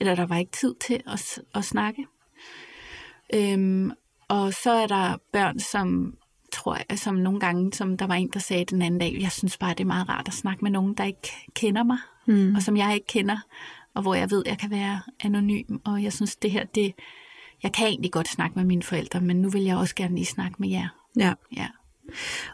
eller 0.00 0.14
der 0.14 0.26
var 0.26 0.36
ikke 0.36 0.52
tid 0.52 0.74
til 0.86 1.02
at, 1.06 1.40
at 1.54 1.64
snakke. 1.64 2.06
Øhm, 3.34 3.92
og 4.28 4.52
så 4.54 4.70
er 4.70 4.86
der 4.86 5.16
børn, 5.32 5.58
som 5.58 6.14
tror 6.52 6.78
jeg, 6.90 6.98
som 6.98 7.14
nogle 7.14 7.40
gange, 7.40 7.72
som 7.72 7.96
der 7.96 8.06
var 8.06 8.14
en, 8.14 8.28
der 8.32 8.38
sagde 8.38 8.64
den 8.64 8.82
anden 8.82 9.00
dag, 9.00 9.16
jeg 9.20 9.32
synes 9.32 9.58
bare, 9.58 9.70
det 9.70 9.80
er 9.80 9.84
meget 9.84 10.08
rart 10.08 10.28
at 10.28 10.34
snakke 10.34 10.64
med 10.64 10.70
nogen, 10.70 10.94
der 10.94 11.04
ikke 11.04 11.32
kender 11.54 11.82
mig, 11.82 11.98
Mm. 12.26 12.54
og 12.54 12.62
som 12.62 12.76
jeg 12.76 12.94
ikke 12.94 13.06
kender, 13.06 13.38
og 13.94 14.02
hvor 14.02 14.14
jeg 14.14 14.30
ved, 14.30 14.42
jeg 14.46 14.58
kan 14.58 14.70
være 14.70 15.00
anonym, 15.20 15.78
og 15.84 16.02
jeg 16.02 16.12
synes, 16.12 16.36
det 16.36 16.50
her, 16.50 16.64
det, 16.64 16.94
jeg 17.62 17.72
kan 17.72 17.86
egentlig 17.86 18.12
godt 18.12 18.28
snakke 18.28 18.58
med 18.58 18.64
mine 18.64 18.82
forældre, 18.82 19.20
men 19.20 19.36
nu 19.36 19.48
vil 19.48 19.62
jeg 19.62 19.76
også 19.76 19.94
gerne 19.94 20.14
lige 20.14 20.26
snakke 20.26 20.56
med 20.58 20.68
jer. 20.68 20.88
ja. 21.16 21.32
Ja. 21.56 21.66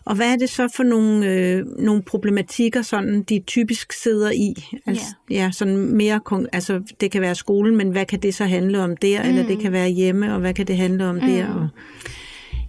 Og 0.04 0.16
hvad 0.16 0.32
er 0.32 0.36
det 0.36 0.50
så 0.50 0.68
for 0.76 0.82
nogle, 0.82 1.26
øh, 1.26 1.66
nogle 1.78 2.02
problematikker, 2.02 2.82
sådan, 2.82 3.22
de 3.22 3.42
typisk 3.46 3.92
sidder 3.92 4.30
i? 4.30 4.54
Altså, 4.86 5.14
ja. 5.30 5.50
sådan 5.52 5.76
mere, 5.76 6.20
altså, 6.52 6.82
det 7.00 7.10
kan 7.10 7.20
være 7.20 7.34
skolen, 7.34 7.76
men 7.76 7.90
hvad 7.90 8.06
kan 8.06 8.20
det 8.20 8.34
så 8.34 8.44
handle 8.44 8.82
om 8.82 8.96
der? 8.96 9.22
Mm. 9.22 9.28
Eller 9.28 9.46
det 9.46 9.58
kan 9.58 9.72
være 9.72 9.88
hjemme, 9.88 10.34
og 10.34 10.40
hvad 10.40 10.54
kan 10.54 10.66
det 10.66 10.76
handle 10.76 11.06
om 11.06 11.14
mm. 11.14 11.20
der? 11.20 11.46
Og, 11.54 11.68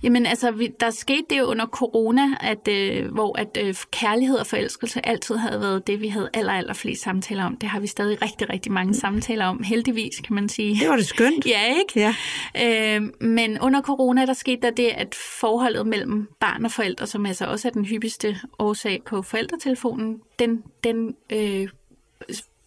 Jamen 0.04 0.26
altså, 0.26 0.52
vi, 0.52 0.70
der 0.80 0.90
skete 0.90 1.26
det 1.30 1.40
jo 1.40 1.46
under 1.46 1.66
corona, 1.66 2.22
at, 2.40 2.68
øh, 2.68 3.12
hvor 3.14 3.40
at 3.40 3.58
øh, 3.62 3.76
kærlighed 3.92 4.38
og 4.38 4.48
forelskelse 4.48 5.06
altid 5.08 5.36
havde 5.36 5.62
været 5.62 5.88
det, 5.88 6.02
vi 6.02 6.08
havde 6.08 6.30
aller, 6.34 6.54
aller 6.54 6.74
flest 6.74 7.04
samtaler 7.04 7.46
om. 7.46 7.58
Det 7.58 7.70
har 7.70 7.80
vi 7.80 7.88
stadig 7.88 8.22
rigtig, 8.22 8.50
rigtig 8.50 8.72
mange 8.72 8.94
samtaler 8.94 9.46
om, 9.46 9.64
heldigvis 9.64 10.20
kan 10.20 10.36
man 10.36 10.50
sige. 10.50 10.80
det 10.80 10.90
var 10.90 10.96
det 10.96 11.06
skønt. 11.06 11.46
Ja, 11.56 11.76
ikke? 11.78 12.14
Ja. 12.56 12.96
Øh, 12.96 13.02
men 13.22 13.60
under 13.60 13.82
corona, 13.82 14.26
der 14.26 14.34
skete 14.34 14.62
der 14.62 14.72
det, 14.72 14.88
at 14.88 15.16
forholdet 15.40 15.88
mellem 15.88 16.28
barn 16.40 16.66
og 16.66 16.72
forældre, 16.72 17.08
som 17.08 17.26
altså 17.26 17.46
også 17.46 17.68
er 17.68 17.72
den 17.72 17.86
hyppigste 17.86 18.40
årsag 18.60 19.02
på 19.06 19.22
forældretelefonen, 19.22 20.20
den, 20.40 20.64
den 20.84 21.16
øh, 21.30 21.68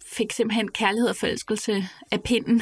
fik 0.05 0.31
simpelthen 0.31 0.67
kærlighed 0.67 1.09
og 1.09 1.15
forelskelse 1.15 1.89
af 2.11 2.23
pinden, 2.23 2.61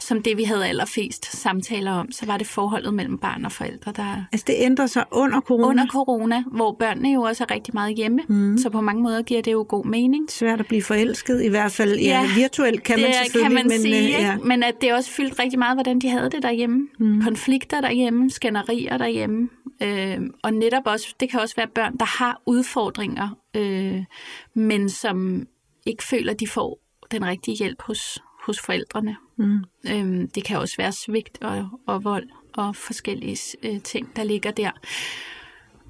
som 0.00 0.22
det, 0.22 0.36
vi 0.36 0.44
havde 0.44 0.66
allerflest 0.66 1.36
samtaler 1.36 1.92
om. 1.92 2.12
Så 2.12 2.26
var 2.26 2.38
det 2.38 2.46
forholdet 2.46 2.94
mellem 2.94 3.18
barn 3.18 3.44
og 3.44 3.52
forældre, 3.52 3.92
der 3.96 4.24
Altså, 4.32 4.44
det 4.46 4.54
ændrer 4.58 4.86
sig 4.86 5.04
under 5.10 5.40
corona. 5.40 5.66
under 5.66 5.86
corona, 5.86 6.44
hvor 6.52 6.76
børnene 6.78 7.12
jo 7.12 7.22
også 7.22 7.44
er 7.44 7.54
rigtig 7.54 7.74
meget 7.74 7.96
hjemme. 7.96 8.20
Mm. 8.28 8.58
Så 8.58 8.70
på 8.70 8.80
mange 8.80 9.02
måder 9.02 9.22
giver 9.22 9.42
det 9.42 9.52
jo 9.52 9.66
god 9.68 9.84
mening. 9.84 10.30
Svært 10.30 10.60
at 10.60 10.66
blive 10.66 10.82
forelsket, 10.82 11.42
i 11.44 11.48
hvert 11.48 11.72
fald 11.72 11.98
ja, 11.98 12.04
Ja, 12.04 12.34
virtuelt 12.34 12.82
kan 12.82 12.98
man 12.98 13.06
det 13.08 13.14
selvfølgelig. 13.24 13.42
kan 13.42 13.54
man 13.54 13.66
men, 13.68 13.80
sige, 13.80 13.98
øh, 13.98 14.04
ikke? 14.04 14.18
ja. 14.20 14.36
men 14.44 14.62
at 14.62 14.74
det 14.80 14.92
også 14.94 15.10
fyldt 15.10 15.38
rigtig 15.38 15.58
meget, 15.58 15.76
hvordan 15.76 15.98
de 15.98 16.08
havde 16.08 16.30
det 16.30 16.42
derhjemme. 16.42 16.88
Mm. 16.98 17.22
Konflikter 17.22 17.80
derhjemme, 17.80 18.30
skænderier 18.30 18.96
derhjemme. 18.98 19.48
Øh, 19.82 20.18
og 20.42 20.52
netop 20.54 20.82
også, 20.86 21.14
det 21.20 21.30
kan 21.30 21.40
også 21.40 21.56
være 21.56 21.66
børn, 21.74 21.96
der 21.96 22.04
har 22.18 22.42
udfordringer, 22.46 23.28
øh, 23.56 24.04
men 24.54 24.88
som 24.90 25.46
ikke 25.86 26.04
føler, 26.04 26.34
de 26.34 26.48
får 26.48 26.78
den 27.10 27.24
rigtige 27.26 27.56
hjælp 27.56 27.82
hos, 27.82 28.18
hos 28.46 28.60
forældrene. 28.60 29.16
Mm. 29.46 29.64
Øh, 29.88 30.28
det 30.34 30.44
kan 30.44 30.58
også 30.58 30.74
være 30.78 30.92
svigt 30.92 31.38
og, 31.42 31.68
og 31.86 32.04
vold 32.04 32.28
og 32.54 32.76
forskellige 32.76 33.38
øh, 33.62 33.82
ting, 33.82 34.16
der 34.16 34.24
ligger 34.24 34.50
der. 34.50 34.70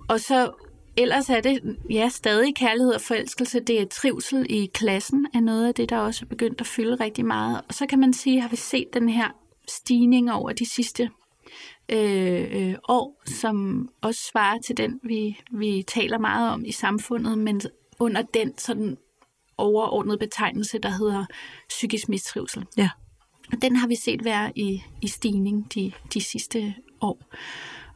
Og 0.09 0.21
så 0.21 0.53
ellers 0.97 1.31
er 1.31 1.41
det 1.41 1.77
ja, 1.91 2.09
stadig 2.09 2.55
kærlighed 2.55 2.95
og 2.95 3.01
forelskelse. 3.01 3.61
Det 3.61 3.81
er 3.81 3.87
trivsel 3.87 4.47
i 4.51 4.71
klassen 4.75 5.27
er 5.35 5.41
noget 5.41 5.69
af 5.69 5.75
det, 5.75 5.91
der 5.91 5.99
også 5.99 6.25
er 6.25 6.29
begyndt 6.29 6.61
at 6.61 6.67
fylde 6.67 6.95
rigtig 6.95 7.27
meget. 7.27 7.61
Og 7.69 7.75
så 7.75 7.87
kan 7.87 7.99
man 7.99 8.13
sige, 8.13 8.41
har 8.41 8.49
vi 8.49 8.57
set 8.57 8.89
den 8.95 9.09
her 9.09 9.29
stigning 9.69 10.33
over 10.33 10.53
de 10.53 10.71
sidste 10.71 11.11
øh, 11.89 12.49
øh, 12.53 12.75
år, 12.89 13.23
som 13.27 13.89
også 14.01 14.21
svarer 14.33 14.59
til 14.67 14.77
den, 14.77 15.01
vi, 15.03 15.39
vi 15.53 15.85
taler 15.87 16.19
meget 16.19 16.51
om 16.51 16.65
i 16.65 16.73
samfundet, 16.73 17.39
men 17.39 17.61
under 17.99 18.23
den 18.23 18.59
sådan 18.59 18.97
overordnede 19.59 20.19
betegnelse, 20.19 20.79
der 20.79 20.89
hedder 20.89 21.25
psykisk 21.69 22.09
mistrivsel. 22.09 22.67
Ja. 22.77 22.91
Den 23.63 23.77
har 23.77 23.87
vi 23.87 23.97
set 23.97 24.25
være 24.25 24.59
i, 24.59 24.83
i 25.03 25.09
stigning 25.09 25.75
de, 25.75 25.93
de 26.15 26.21
sidste 26.21 26.75
år. 27.01 27.23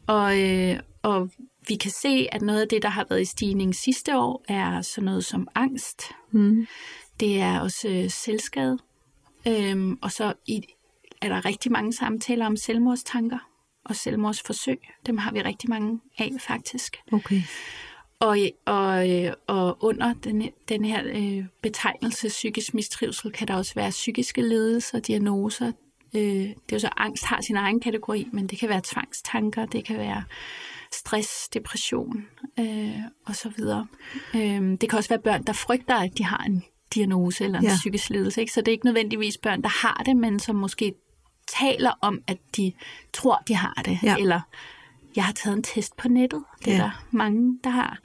Og, 0.06 0.40
øh, 0.42 0.80
og 1.02 1.30
vi 1.68 1.76
kan 1.76 1.90
se, 1.90 2.28
at 2.32 2.42
noget 2.42 2.60
af 2.60 2.68
det, 2.68 2.82
der 2.82 2.88
har 2.88 3.06
været 3.08 3.20
i 3.20 3.24
stigning 3.24 3.74
sidste 3.74 4.18
år, 4.18 4.44
er 4.48 4.82
sådan 4.82 5.04
noget 5.04 5.24
som 5.24 5.48
angst. 5.54 6.02
Mm. 6.30 6.66
Det 7.20 7.40
er 7.40 7.60
også 7.60 7.88
øh, 7.88 8.10
selvskade. 8.10 8.78
Øhm, 9.48 9.98
og 10.02 10.12
så 10.12 10.32
i, 10.46 10.62
er 11.22 11.28
der 11.28 11.44
rigtig 11.44 11.72
mange 11.72 11.92
samtaler 11.92 12.46
om 12.46 12.56
selvmordstanker 12.56 13.38
og 13.84 13.96
selvmordsforsøg. 13.96 14.78
Dem 15.06 15.18
har 15.18 15.32
vi 15.32 15.42
rigtig 15.42 15.70
mange 15.70 16.00
af, 16.18 16.30
faktisk. 16.40 16.96
Okay. 17.12 17.42
Og, 18.20 18.38
og, 18.64 19.10
øh, 19.10 19.32
og 19.46 19.84
under 19.84 20.14
den, 20.24 20.50
den 20.68 20.84
her 20.84 21.02
øh, 21.06 21.44
betegnelse 21.62 22.28
psykisk 22.28 22.74
mistrivsel 22.74 23.32
kan 23.32 23.48
der 23.48 23.54
også 23.54 23.74
være 23.74 23.90
psykiske 23.90 24.42
lidelser, 24.42 24.98
diagnoser. 24.98 25.72
Øh, 26.14 26.22
det 26.22 26.52
er 26.52 26.72
jo 26.72 26.78
så, 26.78 26.88
angst 26.96 27.24
har 27.24 27.40
sin 27.40 27.56
egen 27.56 27.80
kategori, 27.80 28.28
men 28.32 28.46
det 28.46 28.58
kan 28.58 28.68
være 28.68 28.80
tvangstanker, 28.84 29.66
det 29.66 29.84
kan 29.84 29.98
være 29.98 30.24
stress, 30.92 31.48
depression 31.48 32.26
øh, 32.58 32.98
og 33.26 33.36
så 33.36 33.52
videre. 33.56 33.86
Øh, 34.34 34.78
det 34.80 34.90
kan 34.90 34.96
også 34.96 35.08
være 35.08 35.22
børn, 35.22 35.44
der 35.44 35.52
frygter, 35.52 35.94
at 35.94 36.18
de 36.18 36.24
har 36.24 36.44
en 36.46 36.64
diagnose 36.94 37.44
eller 37.44 37.58
en 37.58 37.64
ja. 37.64 37.74
psykisk 37.76 38.10
lidelse. 38.10 38.40
Ikke? 38.40 38.52
Så 38.52 38.60
det 38.60 38.68
er 38.68 38.72
ikke 38.72 38.86
nødvendigvis 38.86 39.38
børn, 39.38 39.62
der 39.62 39.86
har 39.86 40.02
det, 40.06 40.16
men 40.16 40.38
som 40.38 40.56
måske 40.56 40.94
taler 41.60 41.92
om, 42.00 42.22
at 42.26 42.38
de 42.56 42.72
tror, 43.12 43.42
de 43.48 43.54
har 43.54 43.82
det. 43.84 43.98
Ja. 44.02 44.16
Eller 44.18 44.40
jeg 45.16 45.24
har 45.24 45.32
taget 45.32 45.56
en 45.56 45.62
test 45.62 45.96
på 45.96 46.08
nettet. 46.08 46.44
Det 46.64 46.72
er 46.72 46.76
Ja. 46.76 46.82
der 46.82 47.04
mange, 47.10 47.58
der 47.64 47.70
har. 47.70 47.98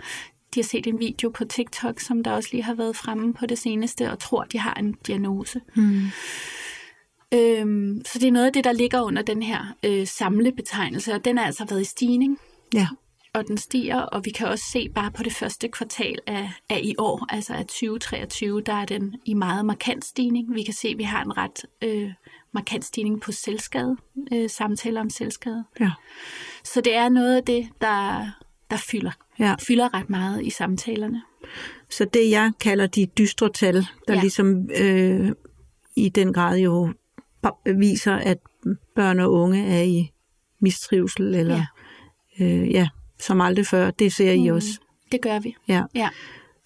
De 0.56 0.60
har 0.60 0.64
set 0.64 0.88
en 0.88 1.00
video 1.00 1.30
på 1.30 1.46
TikTok, 1.46 2.00
som 2.00 2.24
der 2.24 2.32
også 2.32 2.50
lige 2.52 2.64
har 2.64 2.74
været 2.74 2.96
fremme 2.96 3.34
på 3.34 3.46
det 3.46 3.58
seneste, 3.58 4.12
og 4.12 4.20
tror, 4.20 4.44
de 4.44 4.60
har 4.60 4.74
en 4.74 4.94
diagnose. 5.08 5.62
Mm. 5.76 6.02
Øhm, 7.34 8.02
så 8.06 8.20
det 8.20 8.28
er 8.28 8.32
noget 8.32 8.46
af 8.46 8.54
det, 8.54 8.64
der 8.64 8.72
ligger 8.72 9.02
under 9.02 9.22
den 9.22 9.44
her 9.44 9.76
øh, 9.86 10.08
samlebetegnelse, 10.08 11.14
og 11.14 11.26
den 11.26 11.38
har 11.38 11.46
altså 11.46 11.66
været 11.66 11.82
i 11.82 11.86
stigning, 11.86 12.38
Ja. 12.74 12.88
og 13.34 13.48
den 13.48 13.58
stiger, 13.58 14.00
og 14.02 14.26
vi 14.26 14.30
kan 14.30 14.48
også 14.48 14.64
se 14.72 14.90
bare 14.90 15.12
på 15.12 15.24
det 15.24 15.34
første 15.34 15.68
kvartal 15.68 16.20
af, 16.28 16.50
af 16.70 16.80
i 16.84 16.96
år, 16.98 17.26
altså 17.30 17.54
af 17.54 17.66
2023, 17.66 18.62
der 18.62 18.74
er 18.74 18.86
den 18.86 19.16
i 19.26 19.34
meget 19.34 19.66
markant 19.66 20.06
stigning. 20.06 20.54
Vi 20.56 20.64
kan 20.64 20.74
se, 20.74 20.88
at 20.88 20.98
vi 20.98 21.04
har 21.04 21.24
en 21.24 21.38
ret 21.38 21.66
øh, 21.82 22.12
markant 22.54 22.86
stigning 22.86 23.22
på 23.22 23.32
selvskade, 23.32 23.98
øh, 24.34 24.50
samtaler 24.50 25.02
om 25.02 25.10
selvskade. 25.10 25.64
Ja. 25.80 25.92
Så 26.64 26.82
det 26.82 26.96
er 26.96 27.10
noget 27.10 27.36
af 27.38 27.44
det, 27.44 27.70
der, 27.82 28.26
der 28.72 28.78
fylder, 28.78 29.12
Ja. 29.40 29.56
fylder 29.68 29.94
ret 29.94 30.10
meget 30.10 30.46
i 30.46 30.50
samtalerne. 30.50 31.22
Så 31.90 32.06
det, 32.06 32.30
jeg 32.32 32.52
kalder 32.60 32.88
de 32.88 33.06
dystre 33.18 33.50
tal, 33.50 33.76
der 34.08 34.14
ja. 34.14 34.22
Ligesom 34.22 34.70
øh, 34.82 35.32
i 35.96 36.10
den 36.10 36.34
grad 36.34 36.58
jo 36.60 36.94
viser, 37.78 38.16
at 38.16 38.38
børn 38.96 39.20
og 39.20 39.32
unge 39.32 39.66
er 39.68 39.82
i 39.84 40.12
mistrivsel, 40.60 41.36
eller 41.36 41.64
ja, 42.40 42.46
øh, 42.46 42.72
ja 42.72 42.88
som 43.20 43.42
aldrig 43.42 43.68
før. 43.68 43.92
Det 43.92 44.14
ser 44.14 44.32
I 44.32 44.50
Mm. 44.50 44.56
også. 44.56 44.80
Det 45.12 45.22
gør 45.22 45.40
vi. 45.40 45.56
Ja. 45.68 45.84
Ja. 45.96 46.10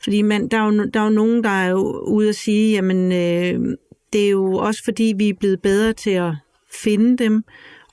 Fordi 0.04 0.22
man, 0.22 0.48
der, 0.48 0.58
er 0.58 0.66
jo, 0.66 0.86
der 0.94 1.00
er 1.00 1.04
jo 1.04 1.10
nogen, 1.10 1.44
der 1.44 1.50
er 1.50 1.70
jo 1.70 2.00
ude 2.08 2.30
at 2.30 2.36
sige, 2.36 2.72
jamen 2.76 3.12
øh, 3.12 3.78
det 4.16 4.26
er 4.26 4.30
jo 4.30 4.54
også 4.54 4.82
fordi, 4.84 5.14
vi 5.18 5.30
er 5.30 5.34
blevet 5.34 5.62
bedre 5.62 5.94
til 5.94 6.10
at 6.10 6.34
finde 6.84 7.24
dem, 7.24 7.44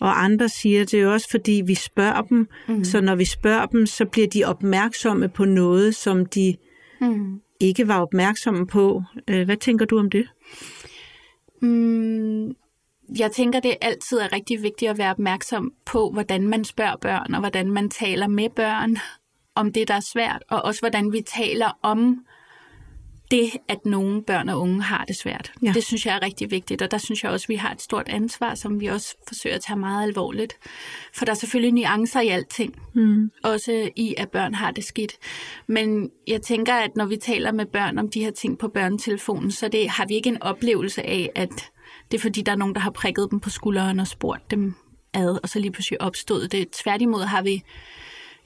og 0.01 0.25
andre 0.25 0.49
siger, 0.49 0.85
det 0.85 0.95
er 0.95 1.03
jo 1.03 1.13
også 1.13 1.31
fordi, 1.31 1.63
vi 1.67 1.75
spørger 1.75 2.23
dem, 2.23 2.49
mm. 2.69 2.85
så 2.85 3.01
når 3.01 3.15
vi 3.15 3.25
spørger 3.25 3.67
dem, 3.67 3.87
så 3.87 4.05
bliver 4.05 4.27
de 4.27 4.45
opmærksomme 4.45 5.29
på 5.29 5.45
noget, 5.45 5.95
som 5.95 6.27
de 6.27 6.57
Mm. 7.01 7.41
ikke 7.61 7.89
var 7.89 8.01
opmærksomme 8.01 8.67
på. 8.67 9.03
Øh, 9.29 9.45
Hvad 9.45 9.57
tænker 9.57 9.85
du 9.87 9.99
om 9.99 10.11
det? 10.11 10.29
Mm, 11.63 12.47
jeg 13.19 13.31
tænker, 13.33 13.61
det 13.61 13.77
altid 13.81 14.19
er 14.19 14.33
rigtig 14.33 14.63
vigtigt 14.63 14.91
at 14.91 14.99
være 14.99 15.11
opmærksom 15.11 15.73
på, 15.85 16.11
hvordan 16.11 16.49
man 16.49 16.65
spørger 16.65 16.97
børn, 16.97 17.35
og 17.35 17.41
hvordan 17.41 17.71
man 17.71 17.91
taler 17.91 18.27
med 18.27 18.49
børn 18.57 18.97
om 19.55 19.73
det, 19.73 19.89
der 19.89 19.95
er 19.95 20.07
svært, 20.13 20.43
og 20.51 20.63
også 20.63 20.81
hvordan 20.81 21.13
vi 21.13 21.23
taler 21.27 21.79
om 21.83 22.27
det, 23.33 23.51
at 23.69 23.87
nogle 23.87 24.23
børn 24.23 24.49
og 24.49 24.61
unge 24.61 24.83
har 24.83 25.05
det 25.05 25.17
svært. 25.17 25.53
Ja. 25.63 25.73
Det 25.73 25.85
synes 25.85 26.07
jeg 26.07 26.17
er 26.17 26.23
rigtig 26.23 26.51
vigtigt, 26.51 26.83
og 26.83 26.91
der 26.91 26.99
synes 26.99 27.23
jeg 27.23 27.31
også, 27.33 27.45
at 27.45 27.49
vi 27.49 27.55
har 27.55 27.71
et 27.73 27.83
stort 27.83 28.09
ansvar, 28.09 28.55
som 28.55 28.81
vi 28.81 28.87
også 28.87 29.17
forsøger 29.29 29.57
at 29.57 29.63
tage 29.63 29.79
meget 29.79 30.03
alvorligt. 30.03 30.57
For 31.15 31.25
der 31.25 31.33
er 31.33 31.37
selvfølgelig 31.37 31.73
nuancer 31.73 32.21
i 32.21 32.29
alting, 32.29 32.75
Mm. 32.95 33.31
også 33.45 33.91
i, 33.97 34.15
at 34.19 34.31
børn 34.31 34.55
har 34.55 34.71
det 34.71 34.85
skidt. 34.85 35.13
Men 35.67 36.11
jeg 36.27 36.43
tænker, 36.43 36.75
at 36.75 36.91
når 36.97 37.05
vi 37.07 37.17
taler 37.17 37.53
med 37.53 37.67
børn 37.67 37.99
om 37.99 38.09
de 38.09 38.21
her 38.21 38.31
ting 38.31 38.59
på 38.59 38.69
børnetelefonen, 38.69 39.51
så 39.51 39.69
det, 39.69 39.89
har 39.89 40.07
vi 40.07 40.15
ikke 40.15 40.29
en 40.29 40.43
oplevelse 40.43 41.03
af, 41.03 41.31
at 41.35 41.71
det 42.11 42.19
er 42.19 42.23
fordi, 42.23 42.43
der 42.43 42.53
er 42.53 42.57
nogen, 42.57 42.75
der 42.75 42.81
har 42.81 42.91
prikket 42.91 43.29
dem 43.31 43.41
på 43.41 43.51
skulderen 43.51 44.01
og 44.01 44.07
spurgt 44.07 44.51
dem 44.51 44.75
ad, 45.15 45.39
og 45.43 45.49
så 45.49 45.59
lige 45.59 45.71
pludselig 45.73 46.01
opstod 46.03 46.49
det. 46.49 46.71
Tværtimod 46.71 47.23
har 47.23 47.43
vi 47.43 47.63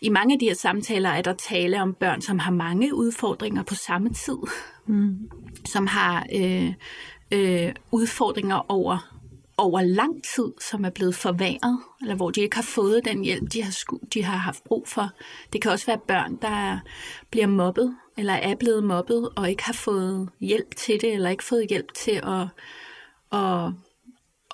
i 0.07 0.09
mange 0.09 0.33
af 0.33 0.39
de 0.39 0.47
her 0.47 0.55
samtaler 0.55 1.11
er 1.11 1.23
der 1.23 1.33
tale 1.33 1.83
om 1.83 1.95
børn, 1.95 2.21
som 2.21 2.39
har 2.39 2.53
mange 2.53 2.95
udfordringer 2.95 3.63
på 3.63 3.75
samme 3.75 4.13
tid. 4.15 4.37
Mm. 4.87 5.31
Som 5.65 5.87
har 5.87 6.27
øh, 6.35 6.73
øh, 7.33 7.73
udfordringer 7.93 8.71
over 8.71 9.13
over 9.59 9.83
lang 9.83 10.25
tid, 10.35 10.53
som 10.71 10.85
er 10.85 10.91
blevet 10.91 11.15
forværret, 11.15 11.79
eller 12.01 12.15
hvor 12.15 12.31
de 12.31 12.41
ikke 12.41 12.57
har 12.57 12.63
fået 12.63 13.05
den 13.05 13.25
hjælp, 13.25 13.53
de 13.53 13.63
har, 13.63 13.75
de 14.15 14.23
har 14.23 14.37
haft 14.37 14.65
brug 14.65 14.89
for. 14.89 15.11
Det 15.53 15.63
kan 15.63 15.71
også 15.71 15.87
være 15.87 15.99
børn, 15.99 16.37
der 16.43 16.79
bliver 17.31 17.47
mobbet, 17.47 17.97
eller 18.19 18.33
er 18.33 18.55
blevet 18.55 18.85
mobbet, 18.85 19.29
og 19.37 19.51
ikke 19.51 19.65
har 19.65 19.73
fået 19.73 20.29
hjælp 20.41 20.77
til 20.77 21.01
det, 21.01 21.13
eller 21.13 21.31
ikke 21.31 21.45
fået 21.45 21.67
hjælp 21.69 21.95
til 21.95 22.21
at, 22.23 22.49
at 23.41 23.73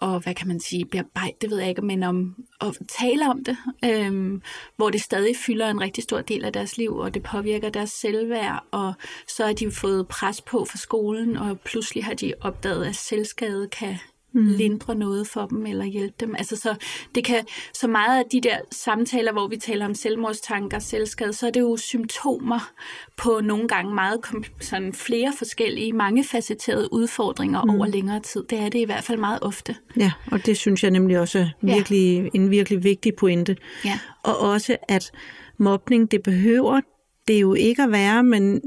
og 0.02 0.20
hvad 0.20 0.34
kan 0.34 0.48
man 0.48 0.60
sige, 0.60 0.84
bearbejde, 0.84 1.36
det 1.40 1.50
ved 1.50 1.58
jeg 1.58 1.68
ikke, 1.68 1.82
men 1.82 2.02
om 2.02 2.34
at 2.60 2.78
tale 3.00 3.30
om 3.30 3.44
det, 3.44 3.56
øhm, 3.84 4.42
hvor 4.76 4.90
det 4.90 5.00
stadig 5.00 5.36
fylder 5.36 5.70
en 5.70 5.80
rigtig 5.80 6.04
stor 6.04 6.20
del 6.20 6.44
af 6.44 6.52
deres 6.52 6.76
liv, 6.76 6.96
og 6.96 7.14
det 7.14 7.22
påvirker 7.22 7.70
deres 7.70 7.90
selvværd, 7.90 8.64
og 8.70 8.92
så 9.28 9.46
har 9.46 9.52
de 9.52 9.70
fået 9.70 10.08
pres 10.08 10.40
på 10.40 10.64
fra 10.64 10.78
skolen, 10.78 11.36
og 11.36 11.60
pludselig 11.60 12.04
har 12.04 12.14
de 12.14 12.34
opdaget, 12.40 12.84
at 12.84 12.96
selvskade 12.96 13.68
kan 13.68 13.98
mm. 14.32 14.46
lindre 14.46 14.94
noget 14.94 15.26
for 15.26 15.46
dem 15.46 15.66
eller 15.66 15.84
hjælpe 15.84 16.14
dem. 16.20 16.34
Altså 16.38 16.56
så 16.56 16.74
det 17.14 17.24
kan 17.24 17.44
så 17.74 17.88
meget 17.88 18.18
af 18.18 18.24
de 18.32 18.40
der 18.40 18.56
samtaler, 18.70 19.32
hvor 19.32 19.48
vi 19.48 19.56
taler 19.56 19.84
om 19.84 19.94
selvmordstanker, 19.94 20.78
selvskade, 20.78 21.32
så 21.32 21.46
er 21.46 21.50
det 21.50 21.60
jo 21.60 21.76
symptomer 21.76 22.72
på 23.16 23.40
nogle 23.44 23.68
gange 23.68 23.94
meget 23.94 24.20
sådan 24.60 24.92
flere 24.92 25.32
forskellige, 25.38 25.92
mange 25.92 26.24
facetterede 26.24 26.92
udfordringer 26.92 27.64
mm. 27.64 27.70
over 27.70 27.86
længere 27.86 28.20
tid. 28.20 28.44
Det 28.50 28.58
er 28.58 28.68
det 28.68 28.78
i 28.78 28.84
hvert 28.84 29.04
fald 29.04 29.18
meget 29.18 29.38
ofte. 29.42 29.76
Ja, 29.96 30.12
og 30.32 30.46
det 30.46 30.56
synes 30.56 30.82
jeg 30.82 30.90
nemlig 30.90 31.18
også 31.18 31.38
er 31.38 31.48
virkelig, 31.60 32.22
ja. 32.22 32.28
en 32.34 32.50
virkelig 32.50 32.84
vigtig 32.84 33.14
pointe. 33.14 33.56
Ja. 33.84 33.98
Og 34.22 34.38
også 34.38 34.76
at 34.88 35.12
mobning, 35.58 36.10
det 36.10 36.22
behøver 36.22 36.80
det 37.28 37.40
jo 37.40 37.54
ikke 37.54 37.82
at 37.82 37.92
være, 37.92 38.22
men, 38.22 38.60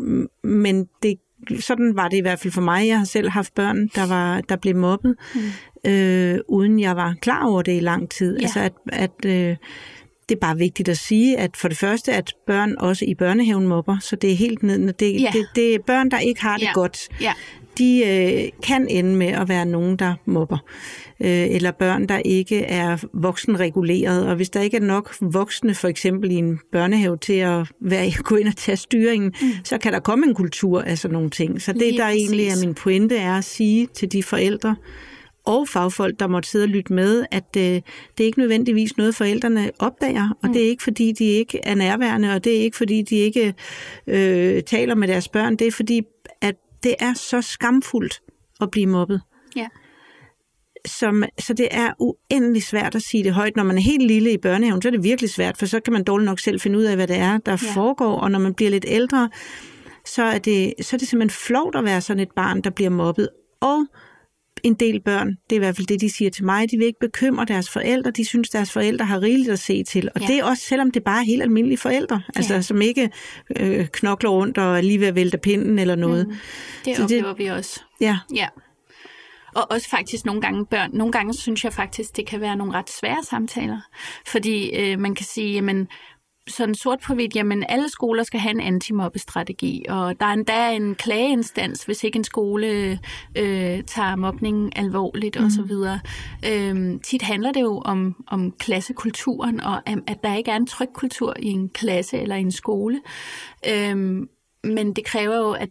men 0.44 0.86
det 1.04 1.16
sådan 1.60 1.96
var 1.96 2.08
det 2.08 2.18
i 2.18 2.22
hvert 2.22 2.40
fald 2.40 2.54
for 2.54 2.62
mig. 2.62 2.88
Jeg 2.88 2.98
har 2.98 3.06
selv 3.06 3.30
haft 3.30 3.56
børn, 3.56 3.88
der, 3.96 4.08
var, 4.08 4.42
der 4.42 4.56
blev 4.56 4.76
mobbet, 4.76 5.16
mm. 5.36 5.92
øh, 5.92 6.40
uden 6.48 6.80
jeg 6.80 6.96
var 6.96 7.16
klar 7.22 7.46
over 7.46 7.62
det 7.62 7.78
i 7.78 7.80
lang 7.80 8.10
tid. 8.10 8.38
Ja. 8.38 8.44
Altså 8.44 8.60
at, 8.60 8.74
at 8.88 9.26
øh, 9.26 9.56
det 10.30 10.36
er 10.36 10.40
bare 10.40 10.58
vigtigt 10.58 10.90
at 10.90 10.98
sige, 10.98 11.38
at 11.38 11.58
for 11.58 11.68
det 11.68 11.78
første, 11.78 12.14
at 12.14 12.34
børn 12.48 12.76
også 12.78 13.06
i 13.06 13.16
børnehaven 13.16 13.68
mobber, 13.68 13.98
så 14.00 14.16
det 14.16 14.32
er 14.32 14.36
helt 14.36 14.64
ned. 14.64 14.94
Det, 14.94 15.22
ja. 15.22 15.30
det, 15.34 15.46
det 15.56 15.76
er 15.76 15.80
børn, 15.80 16.12
der 16.12 16.20
ikke 16.20 16.42
har 16.42 16.58
det 16.58 16.66
ja. 16.66 16.72
godt. 16.74 17.10
Ja. 17.22 17.34
De 17.78 18.04
øh, 18.06 18.62
kan 18.64 18.88
ende 18.88 19.16
med 19.16 19.28
at 19.28 19.50
være 19.50 19.66
nogen, 19.66 19.96
der 19.96 20.14
mobber 20.26 20.58
øh, 21.20 21.56
eller 21.56 21.72
børn, 21.72 22.08
der 22.08 22.18
ikke 22.18 22.62
er 22.62 22.98
voksenreguleret. 23.14 24.28
Og 24.28 24.36
hvis 24.36 24.50
der 24.50 24.62
ikke 24.62 24.78
er 24.78 24.82
nok 24.82 25.16
voksne, 25.22 25.76
for 25.76 25.88
eksempel 25.88 26.32
i 26.32 26.36
en 26.36 26.60
børnehave, 26.72 27.18
til 27.18 27.34
at 27.34 27.68
være, 27.82 28.12
gå 28.24 28.36
ind 28.36 28.48
og 28.48 28.56
tage 28.56 28.78
styringen, 28.78 29.34
mm. 29.42 29.48
så 29.64 29.78
kan 29.78 29.94
der 29.94 30.00
komme 30.00 30.28
en 30.28 30.36
kultur 30.36 30.82
af 30.82 30.98
sådan 30.98 31.14
nogle 31.14 31.30
ting. 31.30 31.62
Så 31.62 31.74
det, 31.74 31.82
Lige 31.82 31.98
der 31.98 32.06
præcis. 32.06 32.22
egentlig 32.22 32.48
er 32.48 32.66
min 32.66 32.74
pointe, 32.74 33.18
er 33.18 33.38
at 33.38 33.44
sige 33.44 33.88
til 33.94 34.12
de 34.12 34.24
forældre, 34.24 34.76
og 35.46 35.68
fagfolk, 35.68 36.20
der 36.20 36.28
måtte 36.28 36.50
sidde 36.50 36.64
og 36.64 36.70
lytte 36.70 36.94
med, 36.94 37.26
at 37.32 37.58
øh, 37.58 37.64
det 37.64 37.84
er 38.20 38.24
ikke 38.24 38.40
nødvendigvis 38.40 38.98
noget, 38.98 39.16
forældrene 39.16 39.72
opdager, 39.80 40.30
og 40.42 40.48
mm. 40.48 40.54
det 40.54 40.66
er 40.66 40.70
ikke 40.70 40.84
fordi, 40.84 41.12
de 41.12 41.26
ikke 41.26 41.60
er 41.64 41.76
nærværende, 41.76 42.34
og 42.34 42.44
det 42.44 42.58
er 42.58 42.62
ikke 42.62 42.78
fordi, 42.78 43.02
de 43.02 43.16
ikke 43.16 43.54
øh, 44.08 44.64
taler 44.64 44.96
med 44.96 45.08
deres 45.08 45.28
børn, 45.28 45.56
det 45.56 45.68
er 45.68 45.72
fordi, 45.72 46.02
at 46.42 46.56
det 46.84 46.96
er 47.00 47.14
så 47.14 47.42
skamfuldt 47.42 48.22
at 48.62 48.72
blive 48.72 48.88
mobbet. 48.88 49.22
Som, 50.86 51.24
så 51.40 51.54
det 51.54 51.68
er 51.72 51.94
uendelig 52.00 52.64
svært 52.64 52.96
at 52.96 53.02
sige 53.02 53.24
det 53.24 53.34
højt. 53.34 53.56
Når 53.56 53.64
man 53.64 53.78
er 53.78 53.82
helt 53.82 54.08
lille 54.08 54.32
i 54.32 54.38
børnehaven, 54.38 54.82
så 54.82 54.88
er 54.90 54.92
det 54.92 55.04
virkelig 55.04 55.30
svært, 55.30 55.58
for 55.58 55.66
så 55.66 55.80
kan 55.80 55.94
man 55.94 56.04
dårligt 56.04 56.26
nok 56.26 56.40
selv 56.40 56.60
finde 56.60 56.78
ud 56.80 56.84
af, 56.84 56.96
hvad 56.96 57.08
det 57.08 57.18
er, 57.18 57.38
der 57.38 57.52
ja. 57.52 57.82
foregår. 57.82 58.20
Og 58.20 58.32
når 58.32 58.40
man 58.40 58.54
bliver 58.54 58.72
lidt 58.72 58.86
ældre, 58.88 59.30
så 60.06 60.24
er, 60.24 60.38
det, 60.38 60.74
så 60.82 60.96
er 60.96 60.98
det 60.98 61.08
simpelthen 61.08 61.38
flovt 61.48 61.76
at 61.76 61.84
være 61.84 62.02
sådan 62.02 62.20
et 62.20 62.32
barn, 62.36 62.62
der 62.62 62.70
bliver 62.70 62.90
mobbet. 62.90 63.30
Og 63.62 63.86
en 64.64 64.74
del 64.74 65.02
børn, 65.02 65.28
det 65.28 65.52
er 65.52 65.56
i 65.56 65.60
hvert 65.60 65.76
fald 65.76 65.88
det, 65.88 66.02
de 66.02 66.10
siger 66.10 66.32
til 66.32 66.46
mig, 66.46 66.72
de 66.72 66.78
vil 66.78 66.88
ikke 66.88 67.00
bekymre 67.00 67.46
deres 67.46 67.70
forældre, 67.70 68.12
de 68.12 68.26
synes, 68.26 68.50
deres 68.50 68.72
forældre 68.72 69.06
har 69.06 69.22
rigeligt 69.22 69.50
at 69.50 69.60
se 69.60 69.84
til. 69.84 70.10
Og 70.16 70.22
ja. 70.22 70.28
det 70.28 70.40
er 70.40 70.44
også, 70.44 70.64
selvom 70.64 70.92
det 70.92 71.04
bare 71.04 71.20
er 71.20 71.26
helt 71.26 71.42
almindelige 71.42 71.78
forældre, 71.78 72.22
altså 72.36 72.54
ja. 72.54 72.62
som 72.62 72.82
ikke 72.82 73.10
øh, 73.60 73.88
knokler 73.88 74.30
rundt 74.30 74.58
og 74.58 74.78
er 74.78 74.82
lige 74.82 75.00
ved 75.00 75.08
at 75.08 75.16
vælte 75.16 75.38
pinden 75.38 75.80
eller 75.80 75.96
noget. 75.96 76.28
Mm. 76.28 76.34
Det 76.86 76.96
så 76.96 77.04
oplever 77.04 77.28
det, 77.28 77.40
vi 77.40 77.46
også. 77.46 77.82
Ja. 78.02 78.18
ja. 78.36 78.48
Og 79.56 79.72
også 79.72 79.90
faktisk 79.90 80.26
nogle 80.26 80.42
gange 80.42 80.66
børn. 80.66 80.90
Nogle 80.94 81.12
gange 81.12 81.34
synes 81.34 81.64
jeg 81.64 81.74
faktisk, 81.74 82.16
det 82.18 82.28
kan 82.28 82.42
være 82.42 82.56
nogle 82.56 82.74
ret 82.74 82.90
svære 82.90 83.24
samtaler. 83.24 83.82
Fordi 84.28 84.76
øh, 84.76 85.00
man 85.00 85.16
kan 85.16 85.26
sige, 85.26 85.54
jamen, 85.54 85.88
sådan 86.48 86.76
sort 86.76 87.00
på 87.00 87.14
hvidt, 87.14 87.36
jamen 87.36 87.64
alle 87.70 87.90
skoler 87.90 88.24
skal 88.24 88.40
have 88.40 88.52
en 88.52 88.60
antimobbestrategi, 88.60 89.86
og 89.90 90.20
der 90.20 90.26
er 90.26 90.34
endda 90.34 90.72
en 90.72 90.96
klageinstans, 90.96 91.84
hvis 91.84 92.04
ikke 92.04 92.18
en 92.18 92.24
skole 92.24 93.00
øh, 93.36 93.84
tager 93.84 94.16
mobningen 94.16 94.72
alvorligt 94.76 95.40
mm. 95.40 95.46
osv. 95.46 95.72
Øhm, 96.52 97.00
tit 97.00 97.22
handler 97.22 97.52
det 97.52 97.62
jo 97.62 97.82
om, 97.86 98.24
om 98.28 98.52
klassekulturen, 98.52 99.62
og 99.62 99.90
at 100.08 100.24
der 100.24 100.36
ikke 100.36 100.52
er 100.52 100.56
en 100.56 100.68
tryg 100.68 100.90
kultur 100.94 101.34
i 101.40 101.48
en 101.48 101.70
klasse 101.70 102.18
eller 102.18 102.36
i 102.36 102.42
en 102.42 102.52
skole. 102.52 103.02
Øhm, 103.70 104.30
men 104.64 104.94
det 104.94 105.06
kræver 105.06 105.38
jo, 105.38 105.52
at 105.52 105.70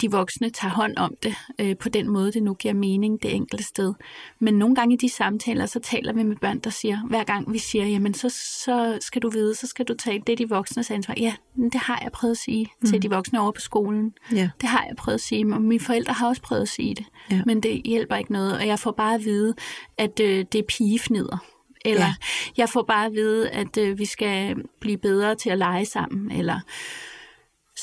de 0.00 0.10
voksne 0.10 0.50
tager 0.50 0.72
hånd 0.72 0.96
om 0.96 1.14
det 1.22 1.34
øh, 1.58 1.76
på 1.76 1.88
den 1.88 2.08
måde, 2.08 2.32
det 2.32 2.42
nu 2.42 2.54
giver 2.54 2.74
mening 2.74 3.22
det 3.22 3.34
enkelte 3.34 3.64
sted. 3.64 3.94
Men 4.38 4.54
nogle 4.54 4.74
gange 4.74 4.94
i 4.94 4.96
de 4.96 5.08
samtaler, 5.08 5.66
så 5.66 5.80
taler 5.80 6.12
vi 6.12 6.22
med 6.22 6.36
børn, 6.36 6.58
der 6.58 6.70
siger, 6.70 7.06
hver 7.08 7.24
gang 7.24 7.52
vi 7.52 7.58
siger, 7.58 7.86
jamen 7.86 8.14
så, 8.14 8.28
så 8.64 8.98
skal 9.00 9.22
du 9.22 9.30
vide, 9.30 9.54
så 9.54 9.66
skal 9.66 9.84
du 9.84 9.94
tage 9.94 10.22
det 10.26 10.32
er 10.32 10.36
de 10.36 10.48
voksnes 10.48 10.90
ansvar. 10.90 11.14
Ja, 11.16 11.34
det 11.56 11.74
har 11.74 12.00
jeg 12.02 12.12
prøvet 12.12 12.32
at 12.32 12.38
sige 12.38 12.66
mm. 12.80 12.88
til 12.88 13.02
de 13.02 13.10
voksne 13.10 13.40
over 13.40 13.52
på 13.52 13.60
skolen. 13.60 14.14
Ja. 14.32 14.50
Det 14.60 14.68
har 14.68 14.84
jeg 14.88 14.96
prøvet 14.96 15.14
at 15.14 15.20
sige, 15.20 15.54
og 15.54 15.62
mine 15.62 15.80
forældre 15.80 16.12
har 16.12 16.28
også 16.28 16.42
prøvet 16.42 16.62
at 16.62 16.68
sige 16.68 16.94
det. 16.94 17.06
Ja. 17.30 17.42
Men 17.46 17.62
det 17.62 17.82
hjælper 17.84 18.16
ikke 18.16 18.32
noget, 18.32 18.54
og 18.54 18.66
jeg 18.66 18.78
får 18.78 18.90
bare 18.90 19.14
at 19.14 19.24
vide, 19.24 19.54
at 19.98 20.20
øh, 20.20 20.44
det 20.52 20.58
er 20.58 20.62
pigefnider. 20.68 21.38
Eller 21.84 22.06
ja. 22.06 22.14
jeg 22.56 22.68
får 22.68 22.82
bare 22.82 23.06
at 23.06 23.12
vide, 23.12 23.50
at 23.50 23.78
øh, 23.78 23.98
vi 23.98 24.04
skal 24.04 24.56
blive 24.80 24.98
bedre 24.98 25.34
til 25.34 25.50
at 25.50 25.58
lege 25.58 25.84
sammen, 25.84 26.30
eller 26.30 26.60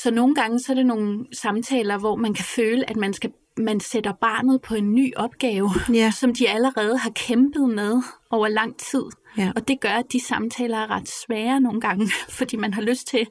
så 0.02 0.10
nogle 0.10 0.34
gange 0.34 0.60
så 0.60 0.72
er 0.72 0.74
det 0.74 0.86
nogle 0.86 1.26
samtaler, 1.32 1.98
hvor 1.98 2.16
man 2.16 2.34
kan 2.34 2.44
føle, 2.44 2.90
at 2.90 2.96
man 2.96 3.12
skal 3.12 3.32
man 3.58 3.80
sætter 3.80 4.12
barnet 4.12 4.62
på 4.62 4.74
en 4.74 4.94
ny 4.94 5.16
opgave, 5.16 5.70
ja. 5.94 6.10
som 6.10 6.34
de 6.34 6.48
allerede 6.48 6.98
har 6.98 7.10
kæmpet 7.10 7.68
med 7.68 8.02
over 8.30 8.48
lang 8.48 8.76
tid. 8.76 9.04
Ja. 9.38 9.52
Og 9.56 9.68
det 9.68 9.80
gør, 9.80 9.88
at 9.88 10.12
de 10.12 10.20
samtaler 10.20 10.78
er 10.78 10.90
ret 10.90 11.08
svære 11.08 11.60
nogle 11.60 11.80
gange, 11.80 12.08
fordi 12.38 12.56
man 12.56 12.74
har 12.74 12.82
lyst 12.82 13.06
til 13.06 13.26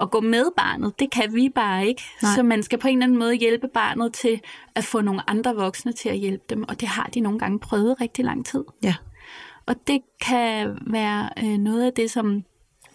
at 0.00 0.10
gå 0.10 0.20
med 0.20 0.44
barnet. 0.56 0.98
Det 0.98 1.10
kan 1.10 1.34
vi 1.34 1.48
bare 1.54 1.86
ikke. 1.86 2.02
Nej. 2.22 2.34
Så 2.34 2.42
man 2.42 2.62
skal 2.62 2.78
på 2.78 2.88
en 2.88 2.98
eller 2.98 3.06
anden 3.06 3.18
måde 3.18 3.34
hjælpe 3.34 3.68
barnet 3.74 4.12
til 4.12 4.40
at 4.74 4.84
få 4.84 5.00
nogle 5.00 5.30
andre 5.30 5.54
voksne 5.54 5.92
til 5.92 6.08
at 6.08 6.18
hjælpe 6.18 6.44
dem. 6.50 6.64
Og 6.68 6.80
det 6.80 6.88
har 6.88 7.10
de 7.14 7.20
nogle 7.20 7.38
gange 7.38 7.58
prøvet 7.58 8.00
rigtig 8.00 8.24
lang 8.24 8.46
tid. 8.46 8.64
Ja. 8.82 8.94
Og 9.66 9.74
det 9.86 10.00
kan 10.20 10.78
være 10.86 11.30
øh, 11.38 11.58
noget 11.58 11.86
af 11.86 11.92
det, 11.92 12.10
som 12.10 12.44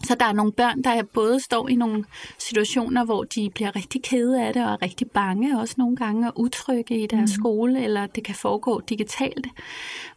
så 0.04 0.16
der 0.20 0.26
er 0.26 0.34
nogle 0.34 0.52
børn, 0.52 0.84
der 0.84 1.04
både 1.04 1.39
står 1.39 1.70
i 1.70 1.76
nogle 1.76 2.06
situationer, 2.38 3.06
hvor 3.06 3.24
de 3.24 3.49
bliver 3.56 3.76
rigtig 3.76 4.04
kede 4.04 4.43
af 4.43 4.54
det, 4.54 4.66
og 4.66 4.72
er 4.72 4.82
rigtig 4.82 5.12
bange 5.12 5.60
også 5.60 5.76
nogle 5.78 5.95
gange, 5.95 6.28
og 6.28 6.39
utrygge 6.39 7.04
i 7.04 7.08
deres 7.08 7.38
mm. 7.38 7.41
skole, 7.41 7.84
eller 7.84 8.08
det 8.08 8.24
kan 8.24 8.36
foregå 8.36 8.82
digitalt. 8.89 9.47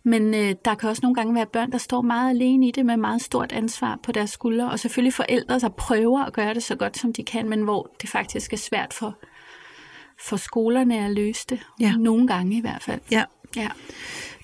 Men 0.02 0.34
øh, 0.34 0.54
der 0.64 0.74
kan 0.74 0.88
også 0.88 1.00
nogle 1.02 1.14
gange 1.14 1.34
være 1.34 1.46
børn, 1.46 1.72
der 1.72 1.78
står 1.78 2.02
meget 2.02 2.30
alene 2.30 2.68
i 2.68 2.70
det, 2.70 2.86
med 2.86 2.96
meget 2.96 3.22
stort 3.22 3.52
ansvar 3.52 3.98
på 4.02 4.12
deres 4.12 4.30
skuldre, 4.30 4.70
og 4.70 4.80
selvfølgelig 4.80 5.14
forældre, 5.14 5.58
der 5.58 5.68
prøver 5.68 6.24
at 6.24 6.32
gøre 6.32 6.54
det 6.54 6.62
så 6.62 6.74
godt, 6.74 6.98
som 6.98 7.12
de 7.12 7.24
kan, 7.24 7.48
men 7.48 7.62
hvor 7.62 7.90
det 8.02 8.10
faktisk 8.10 8.52
er 8.52 8.56
svært 8.56 8.92
for, 8.92 9.18
for 10.20 10.36
skolerne 10.36 11.04
at 11.04 11.10
løse 11.10 11.46
det. 11.48 11.60
Ja. 11.80 11.92
Nogle 11.96 12.26
gange 12.26 12.56
i 12.56 12.60
hvert 12.60 12.82
fald. 12.82 13.00
Ja. 13.10 13.24
ja 13.56 13.68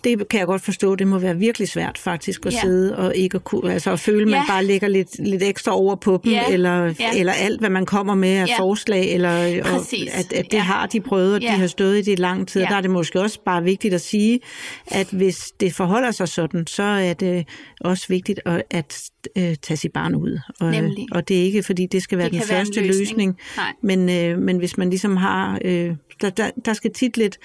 det 0.05 0.29
kan 0.29 0.39
jeg 0.39 0.47
godt 0.47 0.63
forstå, 0.63 0.95
det 0.95 1.07
må 1.07 1.19
være 1.19 1.37
virkelig 1.37 1.69
svært 1.69 1.99
faktisk 1.99 2.47
at 2.47 2.53
ja. 2.53 2.61
sidde 2.61 2.97
og 2.97 3.17
ikke 3.17 3.35
at, 3.35 3.45
kunne, 3.45 3.73
altså 3.73 3.93
at 3.93 4.01
føle, 4.01 4.23
at 4.23 4.31
ja. 4.31 4.37
man 4.37 4.47
bare 4.49 4.65
lægger 4.65 4.89
lidt, 4.89 5.19
lidt 5.19 5.43
ekstra 5.43 5.73
over 5.77 5.95
på 5.95 6.21
dem, 6.25 6.33
ja. 6.33 6.53
Eller, 6.53 6.95
ja. 7.01 7.19
eller 7.19 7.33
alt, 7.33 7.61
hvad 7.61 7.71
man 7.71 7.87
kommer 7.87 8.15
med 8.15 8.37
af 8.37 8.47
ja. 8.47 8.59
forslag, 8.59 9.15
eller 9.15 9.31
og, 9.63 9.77
at, 10.13 10.33
at 10.33 10.45
det 10.45 10.53
ja. 10.53 10.59
har 10.59 10.87
de 10.87 11.01
prøvet, 11.01 11.35
og 11.35 11.41
ja. 11.41 11.47
de 11.47 11.53
har 11.53 11.67
stået 11.67 11.99
i 11.99 12.03
det 12.03 12.13
i 12.13 12.15
lang 12.15 12.49
tid. 12.49 12.61
Ja. 12.61 12.67
Der 12.67 12.77
er 12.77 12.81
det 12.81 12.91
måske 12.91 13.21
også 13.21 13.41
bare 13.45 13.63
vigtigt 13.63 13.95
at 13.95 14.01
sige, 14.01 14.41
at 14.87 15.09
hvis 15.11 15.53
det 15.61 15.75
forholder 15.75 16.11
sig 16.11 16.29
sådan, 16.29 16.67
så 16.67 16.83
er 16.83 17.15
det 17.15 17.49
også 17.81 18.07
vigtigt 18.09 18.41
at, 18.47 18.63
at 18.71 19.11
uh, 19.39 19.43
tage 19.63 19.77
sit 19.77 19.93
barn 19.93 20.15
ud. 20.15 20.39
Og, 20.61 20.71
Nemlig. 20.71 21.07
og 21.13 21.29
det 21.29 21.39
er 21.39 21.43
ikke, 21.43 21.63
fordi 21.63 21.87
det 21.87 22.03
skal 22.03 22.19
være 22.19 22.29
det 22.29 22.41
den 22.41 22.43
første 22.43 22.81
løsning, 22.81 22.99
løsning 22.99 23.39
men, 23.83 24.35
uh, 24.35 24.43
men 24.43 24.57
hvis 24.57 24.79
man 24.79 24.91
ligesom 24.91 25.17
har... 25.17 25.59
Uh, 25.65 25.97
der, 26.21 26.31
der, 26.31 26.51
der 26.65 26.73
skal 26.73 26.93
tit 26.93 27.17
lidt 27.17 27.39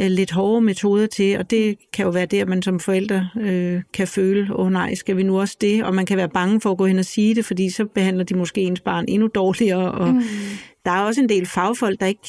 Øh, 0.00 0.06
lidt 0.06 0.30
hårde 0.30 0.60
metoder 0.60 1.06
til, 1.06 1.38
og 1.38 1.50
det 1.50 1.76
kan 1.92 2.04
jo 2.04 2.10
være 2.10 2.26
der, 2.26 2.46
man 2.46 2.62
som 2.62 2.80
forældre 2.80 3.28
øh, 3.40 3.82
kan 3.94 4.08
føle, 4.08 4.56
åh 4.56 4.66
oh, 4.66 4.72
nej, 4.72 4.94
skal 4.94 5.16
vi 5.16 5.22
nu 5.22 5.40
også 5.40 5.56
det? 5.60 5.84
Og 5.84 5.94
man 5.94 6.06
kan 6.06 6.16
være 6.16 6.28
bange 6.28 6.60
for 6.60 6.70
at 6.70 6.78
gå 6.78 6.86
hen 6.86 6.98
og 6.98 7.04
sige 7.04 7.34
det, 7.34 7.44
fordi 7.44 7.70
så 7.70 7.84
behandler 7.84 8.24
de 8.24 8.34
måske 8.34 8.60
ens 8.60 8.80
barn 8.80 9.04
endnu 9.08 9.28
dårligere. 9.34 9.92
Og 9.92 10.08
mm. 10.14 10.22
Der 10.84 10.90
er 10.90 11.00
også 11.00 11.20
en 11.20 11.28
del 11.28 11.46
fagfolk, 11.46 12.00
der 12.00 12.06
ikke... 12.06 12.20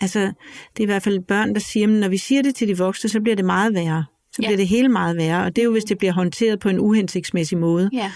Altså, 0.00 0.20
det 0.20 0.78
er 0.78 0.82
i 0.82 0.84
hvert 0.84 1.02
fald 1.02 1.20
børn, 1.20 1.54
der 1.54 1.60
siger, 1.60 1.86
at 1.86 1.92
når 1.92 2.08
vi 2.08 2.16
siger 2.16 2.42
det 2.42 2.54
til 2.54 2.68
de 2.68 2.78
voksne, 2.78 3.10
så 3.10 3.20
bliver 3.20 3.36
det 3.36 3.44
meget 3.44 3.74
værre. 3.74 4.04
Så 4.32 4.38
ja. 4.42 4.46
bliver 4.48 4.56
det 4.56 4.68
hele 4.68 4.88
meget 4.88 5.16
værre, 5.16 5.44
og 5.44 5.56
det 5.56 5.62
er 5.62 5.64
jo, 5.64 5.72
hvis 5.72 5.84
det 5.84 5.98
bliver 5.98 6.12
håndteret 6.12 6.60
på 6.60 6.68
en 6.68 6.78
uhensigtsmæssig 6.78 7.58
måde. 7.58 7.90
Ja. 7.92 8.12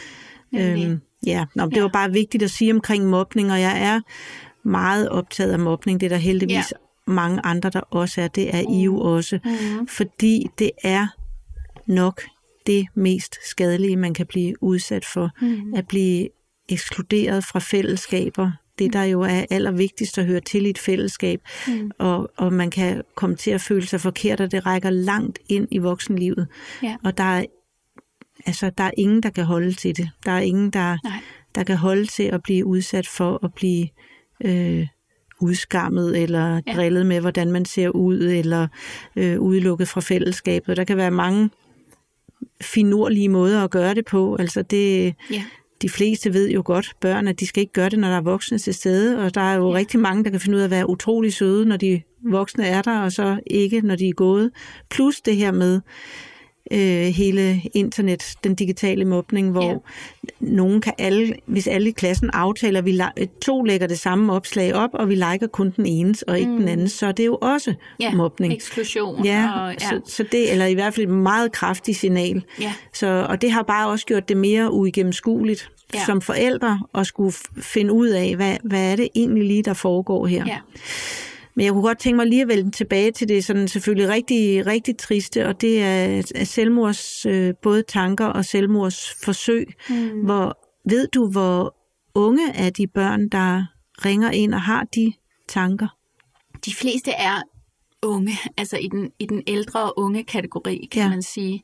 Nemlig. 0.52 0.98
ja, 1.26 1.44
Nå, 1.54 1.66
det 1.66 1.76
Ja. 1.76 1.80
var 1.82 1.88
bare 1.88 2.12
vigtigt 2.12 2.42
at 2.42 2.50
sige 2.50 2.72
omkring 2.72 3.06
mobning, 3.10 3.52
og 3.52 3.60
jeg 3.60 3.82
er 3.82 4.00
meget 4.68 5.08
optaget 5.08 5.52
af 5.52 5.58
mobning. 5.58 6.00
Det 6.00 6.06
er 6.06 6.10
der 6.10 6.16
heldigvis 6.16 6.54
Ja. 6.54 6.62
Mange 7.06 7.40
andre, 7.44 7.70
der 7.70 7.80
også 7.80 8.20
er. 8.20 8.28
Det 8.28 8.54
er 8.54 8.60
I 8.70 8.82
jo 8.82 9.00
også. 9.00 9.38
Mm. 9.44 9.86
Fordi 9.88 10.46
det 10.58 10.70
er 10.82 11.06
nok 11.86 12.22
det 12.66 12.86
mest 12.94 13.36
skadelige, 13.50 13.96
man 13.96 14.14
kan 14.14 14.26
blive 14.26 14.62
udsat 14.62 15.04
for. 15.04 15.30
Mm. 15.40 15.74
At 15.74 15.88
blive 15.88 16.28
ekskluderet 16.68 17.44
fra 17.44 17.58
fællesskaber. 17.58 18.52
Det, 18.78 18.92
der 18.92 19.02
jo 19.02 19.20
er 19.20 19.44
allervigtigst 19.50 20.18
at 20.18 20.26
høre 20.26 20.40
til 20.40 20.66
i 20.66 20.70
et 20.70 20.78
fællesskab. 20.78 21.40
Mm. 21.68 21.90
Og, 21.98 22.30
og 22.36 22.52
man 22.52 22.70
kan 22.70 23.02
komme 23.14 23.36
til 23.36 23.50
at 23.50 23.60
føle 23.60 23.86
sig 23.86 24.00
forkert, 24.00 24.40
og 24.40 24.52
det 24.52 24.66
rækker 24.66 24.90
langt 24.90 25.38
ind 25.48 25.68
i 25.70 25.78
voksenlivet. 25.78 26.48
Ja. 26.82 26.96
Og 27.04 27.18
der 27.18 27.24
er, 27.24 27.44
altså, 28.46 28.70
der 28.78 28.84
er 28.84 28.90
ingen, 28.96 29.22
der 29.22 29.30
kan 29.30 29.44
holde 29.44 29.72
til 29.72 29.96
det. 29.96 30.10
Der 30.24 30.32
er 30.32 30.40
ingen, 30.40 30.70
der, 30.70 30.98
Nej. 31.04 31.20
der 31.54 31.64
kan 31.64 31.76
holde 31.76 32.06
til 32.06 32.22
at 32.22 32.42
blive 32.42 32.66
udsat 32.66 33.08
for 33.08 33.44
at 33.44 33.54
blive 33.54 33.88
øh, 34.44 34.86
udskammet 35.40 36.22
eller 36.22 36.60
Ja. 36.66 36.72
drillet 36.74 37.06
med, 37.06 37.20
hvordan 37.20 37.52
man 37.52 37.64
ser 37.64 37.88
ud, 37.88 38.18
eller 38.20 38.66
øh, 39.16 39.40
udelukket 39.40 39.88
fra 39.88 40.00
fællesskabet. 40.00 40.76
Der 40.76 40.84
kan 40.84 40.96
være 40.96 41.10
mange 41.10 41.50
finurlige 42.60 43.28
måder 43.28 43.64
at 43.64 43.70
gøre 43.70 43.94
det 43.94 44.04
på. 44.04 44.36
Altså 44.36 44.62
det, 44.62 45.14
Ja. 45.30 45.44
de 45.82 45.88
fleste 45.88 46.34
ved 46.34 46.50
jo 46.50 46.62
godt, 46.64 46.92
børn, 47.00 47.28
at 47.28 47.40
de 47.40 47.46
skal 47.46 47.60
ikke 47.60 47.72
gøre 47.72 47.88
det, 47.88 47.98
når 47.98 48.08
der 48.08 48.16
er 48.16 48.20
voksne 48.20 48.58
til 48.58 48.74
stede, 48.74 49.18
og 49.24 49.34
der 49.34 49.40
er 49.40 49.54
jo 49.54 49.70
ja. 49.70 49.76
rigtig 49.76 50.00
mange, 50.00 50.24
der 50.24 50.30
kan 50.30 50.40
finde 50.40 50.56
ud 50.56 50.60
af 50.60 50.64
at 50.64 50.70
være 50.70 50.88
utrolig 50.88 51.32
søde, 51.32 51.66
når 51.66 51.76
de 51.76 52.02
voksne 52.30 52.66
er 52.66 52.82
der, 52.82 53.00
og 53.00 53.12
så 53.12 53.40
ikke, 53.46 53.80
når 53.80 53.96
de 53.96 54.08
er 54.08 54.12
gået. 54.12 54.50
Plus 54.90 55.20
det 55.20 55.36
her 55.36 55.52
med 55.52 55.80
øh, 56.70 57.06
hele 57.06 57.62
internet, 57.74 58.34
den 58.44 58.54
digitale 58.54 59.04
mobning, 59.04 59.50
hvor 59.50 59.70
Ja. 59.70 59.74
nogen 60.40 60.80
kan 60.80 60.92
alle, 60.98 61.34
hvis 61.46 61.66
alle 61.66 61.88
i 61.88 61.92
klassen 61.92 62.30
aftaler, 62.32 62.78
at 62.78 62.84
vi 62.86 63.00
to 63.42 63.62
lægger 63.62 63.86
det 63.86 63.98
samme 63.98 64.32
opslag 64.32 64.74
op, 64.74 64.90
og 64.92 65.08
vi 65.08 65.14
liker 65.14 65.46
kun 65.52 65.70
den 65.76 65.86
ene, 65.86 66.14
og 66.26 66.38
ikke 66.38 66.50
mm. 66.50 66.58
den 66.58 66.68
anden, 66.68 66.88
så 66.88 67.06
er 67.06 67.12
det 67.12 67.26
jo 67.26 67.38
også 67.42 67.74
Ja. 68.00 68.10
mobning. 68.14 68.52
Eksklusion. 68.52 69.24
Ja, 69.24 69.50
Og, 69.60 69.72
ja. 69.80 69.88
Så, 69.88 70.00
så 70.06 70.24
det, 70.32 70.52
eller 70.52 70.66
i 70.66 70.74
hvert 70.74 70.94
fald 70.94 71.06
et 71.06 71.12
meget 71.12 71.52
kraftigt 71.52 71.98
signal. 71.98 72.42
ja. 72.60 72.72
Så, 72.94 73.26
og 73.28 73.42
det 73.42 73.50
har 73.50 73.62
bare 73.62 73.88
også 73.88 74.06
gjort 74.06 74.28
det 74.28 74.36
mere 74.36 74.72
uigennemskueligt 74.72 75.70
Ja. 75.94 76.04
som 76.06 76.20
forældre 76.20 76.80
at 76.94 77.06
skulle 77.06 77.34
finde 77.62 77.92
ud 77.92 78.08
af, 78.08 78.36
hvad, 78.36 78.56
hvad 78.64 78.92
er 78.92 78.96
det 78.96 79.08
egentlig 79.14 79.44
lige, 79.44 79.62
der 79.62 79.74
foregår 79.74 80.26
her. 80.26 80.44
ja. 80.46 80.58
Men 81.56 81.64
jeg 81.64 81.72
kunne 81.72 81.82
godt 81.82 81.98
tænke 81.98 82.16
mig 82.16 82.26
lige 82.26 82.42
at 82.42 82.48
vende 82.48 82.70
tilbage 82.70 83.10
til 83.10 83.28
det 83.28 83.44
sådan 83.44 83.68
selvfølgelig 83.68 84.08
rigtig, 84.08 84.66
rigtig 84.66 84.96
triste, 84.96 85.46
og 85.46 85.60
det 85.60 85.82
er 85.82 86.22
er 86.34 86.44
selvmords 86.44 87.26
øh, 87.26 87.54
både 87.62 87.82
tanker 87.82 88.26
og 88.26 88.44
selvmordsforsøg. 88.44 89.66
Mm. 89.90 90.24
Hvor, 90.24 90.58
ved 90.90 91.08
du, 91.08 91.30
hvor 91.30 91.76
unge 92.14 92.52
er 92.54 92.70
de 92.70 92.86
børn, 92.86 93.28
der 93.28 93.64
ringer 94.04 94.30
ind 94.30 94.54
og 94.54 94.62
har 94.62 94.84
de 94.84 95.12
tanker? 95.48 95.88
De 96.64 96.74
fleste 96.74 97.10
er 97.10 97.42
unge, 98.02 98.32
altså 98.58 98.76
i 98.76 98.88
den, 98.88 99.10
i 99.18 99.26
den 99.26 99.42
ældre 99.46 99.82
og 99.82 99.98
unge 99.98 100.24
kategori, 100.24 100.88
kan. 100.92 101.02
Ja. 101.02 101.08
man 101.08 101.22
sige. 101.22 101.62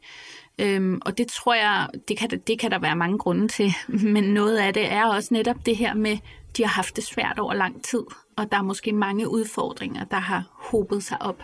Øhm, 0.58 1.00
og 1.04 1.18
det 1.18 1.26
tror 1.28 1.54
jeg, 1.54 1.88
det 2.08 2.18
kan, 2.18 2.30
det 2.46 2.58
kan 2.58 2.70
der 2.70 2.78
være 2.78 2.96
mange 2.96 3.18
grunde 3.18 3.48
til, 3.48 3.72
men 4.14 4.24
noget 4.24 4.56
af 4.58 4.74
det 4.74 4.92
er 4.92 5.04
også 5.04 5.34
netop 5.34 5.66
det 5.66 5.76
her 5.76 5.94
med, 5.94 6.18
de 6.56 6.62
har 6.62 6.70
haft 6.70 6.96
det 6.96 7.04
svært 7.04 7.38
over 7.38 7.54
lang 7.54 7.84
tid, 7.84 8.02
og 8.36 8.52
der 8.52 8.58
er 8.58 8.62
måske 8.62 8.92
mange 8.92 9.28
udfordringer, 9.28 10.04
der 10.04 10.18
har 10.18 10.50
hobet 10.52 11.04
sig 11.04 11.22
op. 11.22 11.42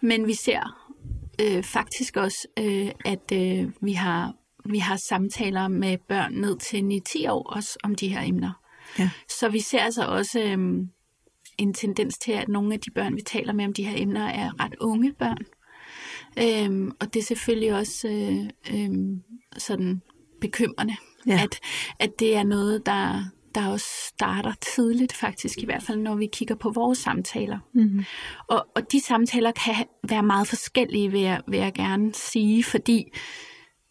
Men 0.00 0.26
vi 0.26 0.34
ser 0.34 0.90
øh, 1.40 1.62
faktisk 1.62 2.16
også, 2.16 2.48
øh, 2.58 2.90
at 3.04 3.32
øh, 3.32 3.70
vi, 3.80 3.92
har, 3.92 4.34
vi 4.64 4.78
har 4.78 4.96
samtaler 5.08 5.68
med 5.68 5.98
børn 6.08 6.32
ned 6.32 6.58
til 6.58 7.02
9-10 7.26 7.30
år 7.30 7.42
også 7.42 7.78
om 7.82 7.94
de 7.94 8.08
her 8.08 8.22
emner. 8.22 8.52
Ja. 8.98 9.10
Så 9.28 9.48
vi 9.48 9.60
ser 9.60 9.80
altså 9.80 10.04
også 10.04 10.40
øhm, 10.40 10.88
en 11.58 11.74
tendens 11.74 12.18
til, 12.18 12.32
at 12.32 12.48
nogle 12.48 12.74
af 12.74 12.80
de 12.80 12.90
børn, 12.90 13.16
vi 13.16 13.22
taler 13.22 13.52
med 13.52 13.64
om 13.64 13.72
de 13.72 13.84
her 13.84 14.02
emner, 14.02 14.28
er 14.28 14.64
ret 14.64 14.74
unge 14.80 15.12
børn. 15.12 15.46
Øhm, 16.38 16.92
og 17.00 17.14
det 17.14 17.20
er 17.20 17.24
selvfølgelig 17.24 17.74
også 17.74 18.08
øh, 18.08 18.50
øhm, 18.74 19.22
sådan 19.56 20.02
bekymrende, 20.40 20.96
Ja. 21.26 21.40
at, 21.42 21.60
at 21.98 22.10
det 22.18 22.36
er 22.36 22.42
noget, 22.42 22.86
der, 22.86 23.24
der 23.54 23.68
også 23.68 23.86
starter 24.08 24.52
tidligt 24.74 25.12
faktisk, 25.12 25.58
i 25.62 25.64
hvert 25.64 25.82
fald 25.82 25.98
når 25.98 26.14
vi 26.14 26.26
kigger 26.26 26.54
på 26.54 26.70
vores 26.70 26.98
samtaler. 26.98 27.58
Mm-hmm. 27.72 28.04
Og, 28.48 28.66
og 28.74 28.92
de 28.92 29.00
samtaler 29.00 29.52
kan 29.52 29.74
være 30.08 30.22
meget 30.22 30.48
forskellige, 30.48 31.10
vil 31.10 31.20
jeg, 31.20 31.40
vil 31.48 31.58
jeg 31.58 31.72
gerne 31.72 32.14
sige, 32.14 32.64
fordi 32.64 33.04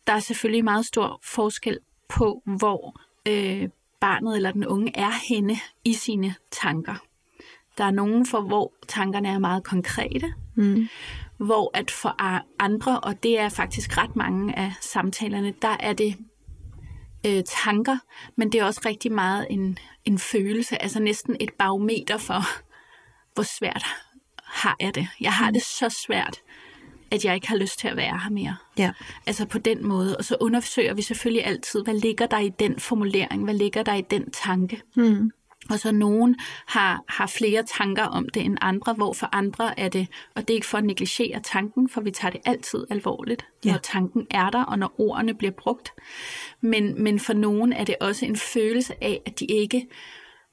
der 0.07 0.13
er 0.13 0.19
selvfølgelig 0.19 0.63
meget 0.63 0.85
stor 0.85 1.19
forskel 1.23 1.77
på, 2.09 2.41
hvor 2.45 2.99
øh, 3.27 3.69
barnet 4.01 4.35
eller 4.35 4.51
den 4.51 4.65
unge 4.65 4.91
er 4.95 5.11
henne 5.29 5.55
i 5.85 5.93
sine 5.93 6.35
tanker. 6.51 6.95
Der 7.77 7.83
er 7.83 7.91
nogen 7.91 8.25
for, 8.25 8.41
hvor 8.41 8.73
tankerne 8.87 9.29
er 9.29 9.39
meget 9.39 9.63
konkrete, 9.63 10.33
Mm. 10.55 10.87
hvor 11.37 11.71
at 11.77 11.91
for 11.91 12.15
andre, 12.59 12.99
og 12.99 13.23
det 13.23 13.39
er 13.39 13.49
faktisk 13.49 13.97
ret 13.97 14.15
mange 14.15 14.59
af 14.59 14.73
samtalerne, 14.81 15.53
der 15.61 15.77
er 15.79 15.93
det 15.93 16.15
øh, 17.25 17.43
tanker, 17.63 17.97
men 18.35 18.51
det 18.51 18.59
er 18.59 18.65
også 18.65 18.81
rigtig 18.85 19.11
meget 19.11 19.47
en, 19.49 19.77
en 20.05 20.19
følelse, 20.19 20.81
altså 20.81 20.99
næsten 20.99 21.37
et 21.39 21.53
barometer 21.53 22.17
for, 22.17 22.41
hvor 23.33 23.43
svært 23.43 23.85
har 24.43 24.75
jeg 24.79 24.95
det. 24.95 25.07
Jeg 25.21 25.33
har 25.33 25.51
det 25.51 25.61
så 25.61 25.89
svært, 26.07 26.41
at 27.11 27.25
jeg 27.25 27.35
ikke 27.35 27.47
har 27.47 27.55
lyst 27.55 27.79
til 27.79 27.87
at 27.87 27.97
være 27.97 28.19
her 28.23 28.29
mere. 28.29 28.55
Ja. 28.77 28.91
Altså 29.25 29.45
på 29.45 29.57
den 29.57 29.87
måde. 29.87 30.17
Og 30.17 30.25
så 30.25 30.37
undersøger 30.39 30.93
vi 30.93 31.01
selvfølgelig 31.01 31.45
altid, 31.45 31.83
hvad 31.83 31.93
ligger 31.93 32.25
der 32.25 32.39
i 32.39 32.49
den 32.49 32.79
formulering? 32.79 33.43
Hvad 33.43 33.53
ligger 33.53 33.83
der 33.83 33.93
i 33.93 34.01
den 34.01 34.31
tanke? 34.31 34.81
Mm. 34.95 35.31
Og 35.69 35.79
så 35.79 35.91
nogen 35.91 36.35
har, 36.67 37.03
har 37.07 37.27
flere 37.27 37.63
tanker 37.77 38.03
om 38.03 38.29
det 38.33 38.45
end 38.45 38.57
andre, 38.61 38.93
hvor 38.93 39.13
for 39.13 39.29
andre 39.31 39.79
er 39.79 39.89
det, 39.89 40.07
og 40.35 40.41
det 40.41 40.49
er 40.49 40.55
ikke 40.55 40.67
for 40.67 40.77
at 40.77 40.83
negligere 40.83 41.39
tanken, 41.39 41.89
for 41.89 42.01
vi 42.01 42.11
tager 42.11 42.31
det 42.31 42.41
altid 42.45 42.85
alvorligt, 42.89 43.45
Ja. 43.65 43.71
når 43.71 43.77
tanken 43.79 44.27
er 44.31 44.49
der, 44.49 44.63
og 44.63 44.79
når 44.79 44.93
ordene 44.97 45.33
bliver 45.33 45.51
brugt. 45.51 45.89
Men, 46.61 47.03
men 47.03 47.19
for 47.19 47.33
nogen 47.33 47.73
er 47.73 47.83
det 47.83 47.95
også 48.01 48.25
en 48.25 48.35
følelse 48.37 49.03
af, 49.03 49.21
at 49.25 49.39
de 49.39 49.45
ikke 49.45 49.87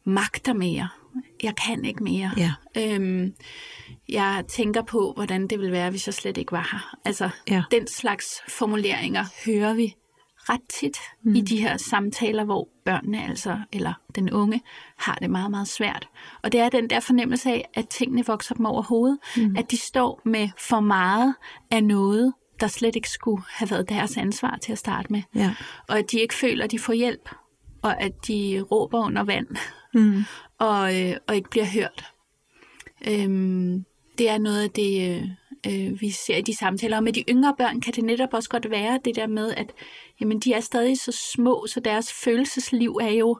magter 0.04 0.52
mere. 0.52 0.88
Jeg 1.42 1.54
kan 1.66 1.84
ikke 1.84 2.02
mere. 2.02 2.30
Ja. 2.36 2.52
Øhm, 2.76 3.34
jeg 4.08 4.44
tænker 4.48 4.82
på, 4.82 5.12
hvordan 5.16 5.46
det 5.46 5.58
ville 5.58 5.72
være, 5.72 5.90
hvis 5.90 6.06
jeg 6.06 6.14
slet 6.14 6.36
ikke 6.36 6.52
var 6.52 6.68
her. 6.72 6.96
Altså, 7.04 7.30
Ja. 7.50 7.62
den 7.70 7.86
slags 7.86 8.40
formuleringer 8.48 9.24
hører 9.46 9.74
vi 9.74 9.94
ret 10.50 10.60
tit 10.68 10.96
mm. 11.22 11.34
i 11.34 11.40
de 11.40 11.60
her 11.60 11.76
samtaler, 11.76 12.44
hvor 12.44 12.68
børnene 12.84 13.28
altså, 13.28 13.58
eller 13.72 13.92
den 14.14 14.30
unge, 14.30 14.60
har 14.96 15.14
det 15.14 15.30
meget, 15.30 15.50
meget 15.50 15.68
svært. 15.68 16.08
Og 16.42 16.52
det 16.52 16.60
er 16.60 16.68
den 16.68 16.90
der 16.90 17.00
fornemmelse 17.00 17.50
af, 17.50 17.68
at 17.74 17.88
tingene 17.88 18.26
vokser 18.26 18.54
dem 18.54 18.66
over 18.66 18.82
hovedet. 18.82 19.18
Mm. 19.36 19.56
At 19.56 19.70
de 19.70 19.76
står 19.76 20.20
med 20.24 20.48
for 20.68 20.80
meget 20.80 21.34
af 21.70 21.84
noget, 21.84 22.32
der 22.60 22.66
slet 22.66 22.96
ikke 22.96 23.10
skulle 23.10 23.42
have 23.48 23.70
været 23.70 23.88
deres 23.88 24.16
ansvar 24.16 24.58
til 24.62 24.72
at 24.72 24.78
starte 24.78 25.12
med. 25.12 25.22
Ja. 25.34 25.54
Og 25.88 25.98
at 25.98 26.10
de 26.12 26.20
ikke 26.20 26.34
føler, 26.34 26.64
at 26.64 26.70
de 26.70 26.78
får 26.78 26.92
hjælp. 26.92 27.30
Og 27.82 28.02
at 28.02 28.26
de 28.28 28.60
råber 28.70 29.06
under 29.06 29.22
vand 29.24 29.46
Mm. 29.94 30.24
og, 30.58 31.00
øh, 31.00 31.16
og 31.28 31.36
ikke 31.36 31.50
bliver 31.50 31.66
hørt. 31.66 32.04
Øhm, 33.08 33.84
det 34.18 34.28
er 34.28 34.38
noget 34.38 34.62
af 34.62 34.70
det, 34.70 35.36
øh, 35.66 36.00
vi 36.00 36.10
ser 36.10 36.36
i 36.36 36.42
de 36.42 36.56
samtaler. 36.56 36.96
Og 36.96 37.02
med 37.04 37.12
de 37.12 37.24
yngre 37.28 37.54
børn 37.58 37.80
kan 37.80 37.92
det 37.94 38.04
netop 38.04 38.28
også 38.34 38.48
godt 38.48 38.70
være 38.70 38.98
det 39.04 39.16
der 39.16 39.26
med, 39.26 39.54
at 39.56 39.72
jamen, 40.20 40.40
de 40.40 40.52
er 40.52 40.60
stadig 40.60 41.00
så 41.00 41.12
små, 41.34 41.66
så 41.66 41.80
deres 41.80 42.12
følelsesliv 42.12 42.98
er 43.02 43.10
jo 43.10 43.38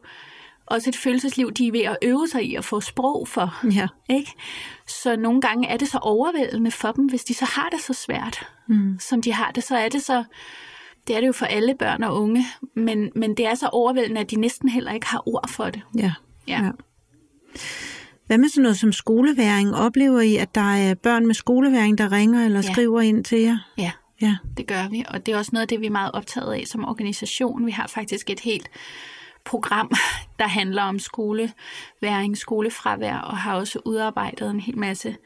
også 0.66 0.90
et 0.90 0.96
følelsesliv, 0.96 1.52
de 1.52 1.66
er 1.68 1.72
ved 1.72 1.80
at 1.80 1.96
øve 2.02 2.28
sig 2.28 2.44
i 2.44 2.54
at 2.54 2.64
få 2.64 2.80
sprog 2.80 3.28
for. 3.28 3.54
Ja. 3.74 3.88
Ikke? 4.10 4.32
Så 4.86 5.16
nogle 5.16 5.40
gange 5.40 5.68
er 5.68 5.76
det 5.76 5.88
så 5.88 5.98
overvældende 5.98 6.70
for 6.70 6.92
dem, 6.92 7.06
hvis 7.06 7.24
de 7.24 7.34
så 7.34 7.44
har 7.44 7.68
det 7.68 7.80
så 7.80 7.92
svært, 7.92 8.46
Mm. 8.66 8.98
som 8.98 9.22
de 9.22 9.32
har 9.32 9.50
det, 9.50 9.64
så 9.64 9.76
er 9.76 9.88
det 9.88 10.02
så, 10.02 10.24
det 11.06 11.16
er 11.16 11.20
det 11.20 11.26
jo 11.26 11.32
for 11.32 11.46
alle 11.46 11.74
børn 11.74 12.02
og 12.02 12.20
unge, 12.22 12.44
men, 12.76 13.10
men 13.14 13.36
det 13.36 13.46
er 13.46 13.54
så 13.54 13.68
overvældende, 13.68 14.20
at 14.20 14.30
de 14.30 14.36
næsten 14.36 14.68
heller 14.68 14.92
ikke 14.92 15.06
har 15.06 15.28
ord 15.28 15.48
for 15.48 15.64
det. 15.64 15.82
Ja. 15.98 16.12
Ja. 16.48 16.62
Ja. 16.64 16.70
Hvad 18.30 18.38
med 18.38 18.48
sådan 18.48 18.62
noget 18.62 18.76
som 18.78 18.92
skoleværing? 18.92 19.74
Oplever 19.74 20.20
I, 20.20 20.36
at 20.36 20.54
der 20.54 20.74
er 20.74 20.94
børn 20.94 21.26
med 21.26 21.34
skoleværing, 21.34 21.98
der 21.98 22.12
ringer 22.12 22.44
eller 22.44 22.62
Ja. 22.64 22.72
skriver 22.72 23.00
ind 23.00 23.24
til 23.24 23.38
jer? 23.40 23.58
Ja, 23.78 23.92
Ja. 24.22 24.36
det 24.56 24.66
gør 24.66 24.88
vi, 24.90 25.04
og 25.08 25.26
det 25.26 25.34
er 25.34 25.38
også 25.38 25.50
noget 25.52 25.62
af 25.62 25.68
det, 25.68 25.80
vi 25.80 25.86
er 25.86 25.90
meget 25.90 26.10
optaget 26.12 26.52
af 26.54 26.62
som 26.66 26.84
organisation. 26.88 27.66
Vi 27.66 27.70
har 27.70 27.86
faktisk 27.86 28.30
et 28.30 28.40
helt 28.40 28.70
program, 29.44 29.90
der 30.38 30.46
handler 30.46 30.82
om 30.82 30.98
skoleværing, 30.98 32.36
skolefravær, 32.38 33.16
og 33.16 33.36
har 33.36 33.54
også 33.54 33.78
udarbejdet 33.84 34.50
en 34.50 34.60
hel 34.60 34.78
masse 34.78 35.16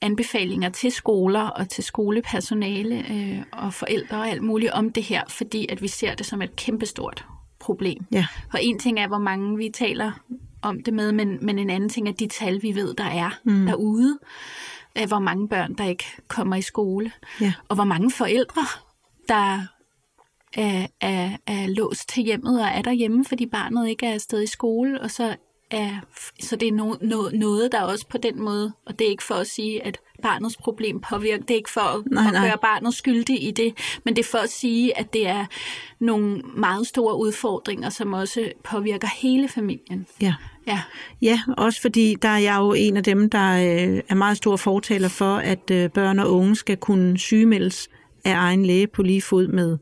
anbefalinger 0.00 0.68
til 0.68 0.92
skoler 0.92 1.42
og 1.42 1.68
til 1.68 1.84
skolepersonale 1.84 3.04
øh, 3.10 3.42
og 3.52 3.74
forældre 3.74 4.16
og 4.16 4.28
alt 4.28 4.42
muligt 4.42 4.72
om 4.72 4.92
det 4.92 5.02
her, 5.02 5.22
fordi 5.28 5.66
at 5.68 5.82
vi 5.82 5.88
ser 5.88 6.14
det 6.14 6.26
som 6.26 6.42
et 6.42 6.56
kæmpestort 6.56 7.24
problem. 7.58 8.04
Ja. 8.12 8.26
Og 8.52 8.58
en 8.64 8.78
ting 8.78 9.00
er, 9.00 9.06
hvor 9.08 9.18
mange 9.18 9.56
vi 9.56 9.70
taler 9.74 10.12
om 10.64 10.82
det 10.82 10.94
med, 10.94 11.12
men, 11.12 11.38
men 11.42 11.58
en 11.58 11.70
anden 11.70 11.88
ting 11.88 12.08
er 12.08 12.12
de 12.12 12.26
tal, 12.26 12.62
vi 12.62 12.74
ved, 12.74 12.94
der 12.94 13.04
er 13.04 13.30
mm. 13.44 13.66
derude. 13.66 14.18
Af 14.96 15.06
hvor 15.06 15.18
mange 15.18 15.48
børn, 15.48 15.74
der 15.74 15.84
ikke 15.84 16.04
kommer 16.28 16.56
i 16.56 16.62
skole. 16.62 17.12
Ja. 17.40 17.52
Og 17.68 17.74
hvor 17.74 17.84
mange 17.84 18.10
forældre, 18.10 18.62
der 19.28 19.60
er, 20.52 20.86
er, 21.00 21.36
er 21.46 21.66
låst 21.66 22.08
til 22.08 22.22
hjemmet 22.22 22.60
og 22.60 22.68
er 22.68 22.82
derhjemme, 22.82 23.24
fordi 23.24 23.46
barnet 23.46 23.88
ikke 23.88 24.06
er 24.06 24.14
afsted 24.14 24.42
i 24.42 24.46
skole, 24.46 25.00
og 25.00 25.10
så 25.10 25.36
er, 25.74 26.00
så 26.40 26.56
det 26.56 26.68
er 26.68 26.72
no, 26.72 26.94
no, 27.00 27.28
noget, 27.32 27.72
der 27.72 27.82
også 27.82 28.06
på 28.06 28.18
den 28.18 28.42
måde, 28.42 28.72
og 28.86 28.98
det 28.98 29.06
er 29.06 29.10
ikke 29.10 29.22
for 29.22 29.34
at 29.34 29.46
sige, 29.46 29.86
at 29.86 29.98
barnets 30.22 30.56
problem 30.56 31.00
påvirker, 31.00 31.42
det 31.42 31.50
er 31.50 31.58
ikke 31.58 31.70
for 31.70 31.80
at, 31.80 32.02
nej, 32.06 32.30
nej. 32.32 32.44
at 32.44 32.50
gøre 32.50 32.58
barnet 32.62 32.94
skyldig 32.94 33.48
i 33.48 33.50
det, 33.50 33.74
men 34.04 34.16
det 34.16 34.24
er 34.24 34.28
for 34.30 34.38
at 34.38 34.50
sige, 34.50 34.98
at 34.98 35.12
det 35.12 35.26
er 35.26 35.46
nogle 36.00 36.42
meget 36.56 36.86
store 36.86 37.16
udfordringer, 37.16 37.90
som 37.90 38.12
også 38.12 38.52
påvirker 38.64 39.08
hele 39.22 39.48
familien. 39.48 40.06
Ja. 40.20 40.34
Ja. 40.66 40.80
ja, 41.22 41.40
også 41.56 41.80
fordi 41.80 42.16
der 42.22 42.28
er 42.28 42.38
jeg 42.38 42.56
jo 42.58 42.72
en 42.72 42.96
af 42.96 43.04
dem, 43.04 43.30
der 43.30 43.52
øh, 43.52 44.00
er 44.08 44.14
meget 44.14 44.36
stor 44.36 44.56
fortaler 44.56 45.08
for, 45.08 45.36
at 45.36 45.70
øh, 45.70 45.90
børn 45.90 46.18
og 46.18 46.32
unge 46.32 46.56
skal 46.56 46.76
kunne 46.76 47.18
sygemeldes 47.18 47.88
af 48.24 48.34
egen 48.34 48.66
læge 48.66 48.86
på 48.86 49.02
lige 49.02 49.22
fod 49.22 49.48
med 49.48 49.78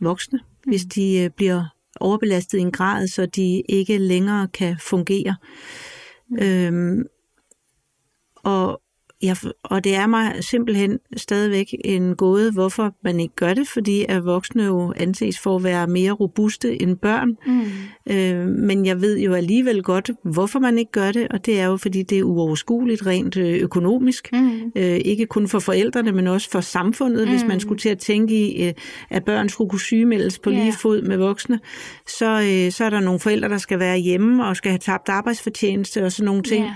voksne, 0.00 0.38
mm. 0.38 0.70
hvis 0.70 0.82
de 0.82 1.18
øh, 1.18 1.30
bliver 1.30 1.64
overbelastet 2.00 2.58
i 2.58 2.60
en 2.60 2.72
grad, 2.72 3.08
så 3.08 3.26
de 3.26 3.62
ikke 3.68 3.98
længere 3.98 4.48
kan 4.48 4.76
fungere. 4.80 5.36
Mm. 6.28 6.38
Øhm, 6.42 7.04
og 8.36 8.80
Ja, 9.22 9.34
og 9.62 9.84
det 9.84 9.94
er 9.94 10.06
mig 10.06 10.34
simpelthen 10.40 10.98
stadigvæk 11.16 11.74
en 11.84 12.16
gåde, 12.16 12.52
hvorfor 12.52 12.94
man 13.04 13.20
ikke 13.20 13.34
gør 13.34 13.54
det, 13.54 13.68
fordi 13.68 14.04
at 14.08 14.24
voksne 14.24 14.64
jo 14.64 14.92
anses 14.96 15.38
for 15.38 15.56
at 15.56 15.64
være 15.64 15.86
mere 15.86 16.12
robuste 16.12 16.82
end 16.82 16.96
børn. 16.96 17.36
Mm. 17.46 17.64
Øh, 18.10 18.46
men 18.46 18.86
jeg 18.86 19.00
ved 19.00 19.18
jo 19.18 19.34
alligevel 19.34 19.82
godt, 19.82 20.10
hvorfor 20.24 20.58
man 20.58 20.78
ikke 20.78 20.92
gør 20.92 21.12
det, 21.12 21.28
og 21.28 21.46
det 21.46 21.60
er 21.60 21.66
jo, 21.66 21.76
fordi 21.76 22.02
det 22.02 22.18
er 22.18 22.22
uoverskueligt 22.22 23.06
rent 23.06 23.36
øh, 23.36 23.54
økonomisk. 23.54 24.28
Mm. 24.32 24.72
Øh, 24.76 25.00
ikke 25.04 25.26
kun 25.26 25.48
for 25.48 25.58
forældrene, 25.58 26.12
men 26.12 26.26
også 26.26 26.50
for 26.50 26.60
samfundet, 26.60 27.24
mm. 27.24 27.30
hvis 27.30 27.42
man 27.44 27.56
mm. 27.56 27.60
skulle 27.60 27.78
til 27.78 27.88
at 27.88 27.98
tænke 27.98 28.34
i, 28.34 28.66
øh, 28.66 28.72
at 29.10 29.24
børn 29.24 29.48
skulle 29.48 29.70
kunne 29.70 29.80
sygemeldes 29.80 30.38
på 30.38 30.50
yeah. 30.50 30.62
lige 30.62 30.72
fod 30.72 31.02
med 31.02 31.16
voksne. 31.16 31.60
Så, 32.06 32.26
øh, 32.26 32.72
så 32.72 32.84
er 32.84 32.90
der 32.90 33.00
nogle 33.00 33.20
forældre, 33.20 33.48
der 33.48 33.58
skal 33.58 33.78
være 33.78 33.98
hjemme 33.98 34.46
og 34.46 34.56
skal 34.56 34.70
have 34.70 34.78
tabt 34.78 35.08
arbejdsfortjeneste 35.08 36.04
og 36.04 36.12
sådan 36.12 36.26
nogle 36.26 36.42
ting. 36.42 36.64
Yeah. 36.64 36.74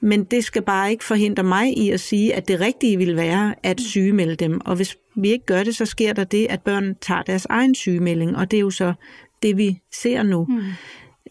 Men 0.00 0.24
det 0.24 0.44
skal 0.44 0.62
bare 0.62 0.90
ikke 0.90 1.04
forhindre 1.04 1.42
mig 1.42 1.78
i 1.78 1.81
at 1.90 2.00
sige, 2.00 2.34
at 2.34 2.48
det 2.48 2.60
rigtige 2.60 2.96
vil 2.96 3.16
være 3.16 3.54
at 3.62 3.78
mm. 3.78 3.84
sygemelde 3.84 4.36
dem. 4.36 4.60
Og 4.64 4.76
hvis 4.76 4.96
vi 5.16 5.30
ikke 5.30 5.46
gør 5.46 5.64
det, 5.64 5.76
så 5.76 5.86
sker 5.86 6.12
der 6.12 6.24
det, 6.24 6.46
at 6.50 6.62
børn 6.62 6.94
tager 7.00 7.22
deres 7.22 7.46
egen 7.50 7.74
sygemelding, 7.74 8.36
og 8.36 8.50
det 8.50 8.56
er 8.56 8.60
jo 8.60 8.70
så 8.70 8.92
det, 9.42 9.56
vi 9.56 9.78
ser 9.92 10.22
nu. 10.22 10.46
Mm. 10.48 10.60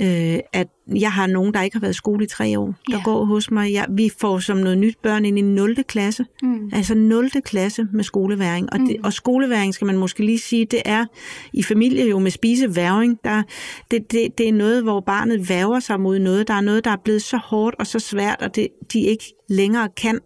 Øh, 0.01 0.39
at 0.53 0.67
jeg 0.95 1.11
har 1.11 1.27
nogen, 1.27 1.53
der 1.53 1.61
ikke 1.61 1.75
har 1.75 1.81
været 1.81 1.93
i 1.93 1.97
skole 1.97 2.25
i 2.25 2.27
tre 2.27 2.59
år, 2.59 2.75
der 2.91 2.97
ja. 2.97 3.03
går 3.03 3.25
hos 3.25 3.51
mig. 3.51 3.73
Jeg, 3.73 3.85
vi 3.89 4.11
får 4.19 4.39
som 4.39 4.57
noget 4.57 4.77
nyt 4.77 4.97
børn 5.03 5.25
ind 5.25 5.39
i 5.39 5.41
0. 5.41 5.83
klasse. 5.83 6.25
Mm. 6.43 6.69
Altså 6.73 6.95
0. 6.95 7.29
klasse 7.29 7.87
med 7.93 8.03
skoleværing. 8.03 8.73
Og, 8.73 8.79
det, 8.79 8.95
mm. 8.99 9.03
og 9.03 9.13
skoleværing, 9.13 9.73
skal 9.73 9.85
man 9.85 9.97
måske 9.97 10.25
lige 10.25 10.39
sige, 10.39 10.65
det 10.65 10.81
er 10.85 11.05
i 11.53 11.63
familie 11.63 12.09
jo 12.09 12.19
med 12.19 12.31
spiseværing. 12.31 13.19
Der, 13.23 13.43
det, 13.91 14.11
det, 14.11 14.37
det 14.37 14.49
er 14.49 14.53
noget, 14.53 14.83
hvor 14.83 14.99
barnet 14.99 15.49
væver 15.49 15.79
sig 15.79 15.99
mod 15.99 16.19
noget. 16.19 16.47
Der 16.47 16.53
er 16.53 16.61
noget, 16.61 16.85
der 16.85 16.91
er 16.91 17.01
blevet 17.03 17.21
så 17.21 17.37
hårdt 17.37 17.75
og 17.79 17.87
så 17.87 17.99
svært, 17.99 18.41
og 18.41 18.55
det, 18.55 18.67
de 18.93 19.01
ikke 19.01 19.33
længere 19.49 19.89
kan 19.97 20.19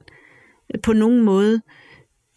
på 0.84 0.94
nogen 0.94 1.22
måde 1.22 1.62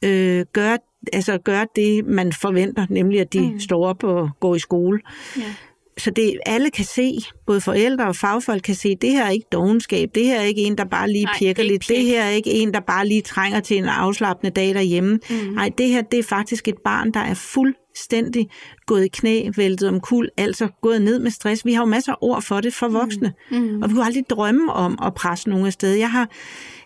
øh, 0.04 0.44
gøre, 0.52 0.78
altså 1.12 1.38
gøre 1.38 1.66
det, 1.76 2.06
man 2.06 2.32
forventer, 2.32 2.86
nemlig 2.90 3.20
at 3.20 3.32
de 3.32 3.52
mm. 3.52 3.60
står 3.60 3.86
op 3.86 4.04
og 4.04 4.30
går 4.40 4.54
i 4.54 4.58
skole. 4.58 5.00
Ja. 5.36 5.54
Så 5.98 6.10
det 6.10 6.38
alle 6.46 6.70
kan 6.70 6.84
se, 6.84 7.18
både 7.46 7.60
forældre 7.60 8.06
og 8.06 8.16
fagfolk 8.16 8.62
kan 8.62 8.74
se, 8.74 8.96
det 8.96 9.10
her 9.10 9.24
er 9.24 9.30
ikke 9.30 9.46
dogenskab, 9.52 10.10
det 10.14 10.24
her 10.24 10.40
er 10.40 10.44
ikke 10.44 10.62
en, 10.62 10.78
der 10.78 10.84
bare 10.84 11.10
lige 11.10 11.24
Nej, 11.24 11.34
pirker 11.38 11.62
lidt, 11.62 11.88
det 11.88 12.04
her 12.04 12.22
er 12.22 12.30
ikke 12.30 12.50
en, 12.50 12.74
der 12.74 12.80
bare 12.80 13.08
lige 13.08 13.22
trænger 13.22 13.60
til 13.60 13.76
en 13.76 13.84
afslappende 13.84 14.50
dag 14.50 14.74
derhjemme. 14.74 15.18
Mm. 15.30 15.36
Nej, 15.36 15.70
det 15.78 15.88
her 15.88 16.02
det 16.02 16.18
er 16.18 16.22
faktisk 16.22 16.68
et 16.68 16.78
barn, 16.84 17.12
der 17.12 17.20
er 17.20 17.34
fuldstændig 17.34 18.48
gået 18.86 19.04
i 19.04 19.08
knæ, 19.08 19.50
væltet 19.56 19.88
om 19.88 20.00
kul, 20.00 20.28
altså 20.36 20.68
gået 20.82 21.02
ned 21.02 21.18
med 21.18 21.30
stress. 21.30 21.64
Vi 21.64 21.72
har 21.72 21.82
jo 21.82 21.86
masser 21.86 22.12
af 22.12 22.16
ord 22.20 22.42
for 22.42 22.60
det 22.60 22.74
for 22.74 22.88
voksne, 22.88 23.32
mm. 23.50 23.58
Mm. 23.58 23.82
og 23.82 23.88
vi 23.88 23.94
kunne 23.94 24.06
aldrig 24.06 24.24
drømme 24.30 24.72
om 24.72 24.98
at 25.02 25.14
presse 25.14 25.48
nogen 25.48 25.66
afsted. 25.66 25.94
Jeg 25.94 26.10
har 26.10 26.28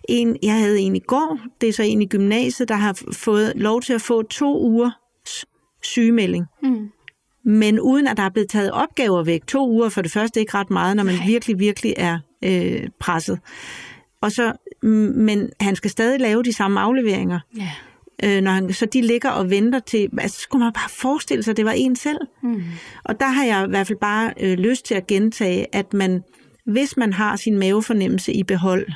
en, 0.09 0.37
jeg 0.43 0.55
havde 0.55 0.81
en 0.81 0.97
i 0.97 1.01
går, 1.07 1.39
det 1.61 1.69
er 1.69 1.73
så 1.73 1.83
en 1.83 2.03
i 2.03 2.07
gymnasiet, 2.07 2.69
der 2.69 2.75
har 2.75 3.03
fået 3.13 3.53
lov 3.57 3.83
til 3.83 3.93
at 3.93 4.03
få 4.03 4.23
to 4.23 4.63
uger 4.63 4.91
sygemelding. 5.83 6.47
Mm. 6.63 6.89
Men 7.45 7.81
uden 7.81 8.07
at 8.07 8.17
der 8.17 8.23
er 8.23 8.29
blevet 8.29 8.51
taget 8.51 8.71
opgaver 8.71 9.25
væk. 9.25 9.47
To 9.47 9.71
uger 9.71 9.89
for 9.89 10.03
det 10.03 10.13
første 10.13 10.41
ikke 10.41 10.55
ret 10.55 10.71
meget, 10.71 10.97
når 10.97 11.03
man 11.03 11.15
Nej. 11.15 11.27
virkelig, 11.27 11.59
virkelig 11.59 11.95
er 11.97 12.19
øh, 12.45 12.89
presset. 13.01 13.39
Og 14.21 14.33
så, 14.33 14.53
men 14.83 15.51
han 15.61 15.77
skal 15.77 15.91
stadig 15.91 16.21
lave 16.21 16.43
de 16.43 16.53
samme 16.53 16.81
afleveringer. 16.81 17.41
Ja. 17.57 17.71
Øh, 18.25 18.43
når 18.43 18.51
han, 18.51 18.73
så 18.73 18.87
de 18.87 19.01
ligger 19.01 19.31
og 19.31 19.51
venter 19.51 19.79
til, 19.79 20.09
altså 20.19 20.41
skulle 20.41 20.65
man 20.65 20.73
bare 20.73 20.91
forestille 20.91 21.43
sig, 21.43 21.53
at 21.53 21.57
det 21.57 21.65
var 21.65 21.73
en 21.73 21.97
selv. 21.97 22.19
Mm. 22.43 22.63
Og 23.05 23.21
der 23.21 23.27
har 23.27 23.45
jeg 23.45 23.65
i 23.67 23.69
hvert 23.69 23.87
fald 23.87 23.99
bare 23.99 24.33
øh, 24.41 24.59
lyst 24.59 24.85
til 24.85 24.95
at 24.95 25.07
gentage, 25.07 25.67
at 25.73 25.93
man, 25.93 26.23
hvis 26.67 26.97
man 26.97 27.13
har 27.13 27.37
sin 27.37 27.59
mavefornemmelse 27.59 28.33
i 28.33 28.43
behold, 28.43 28.87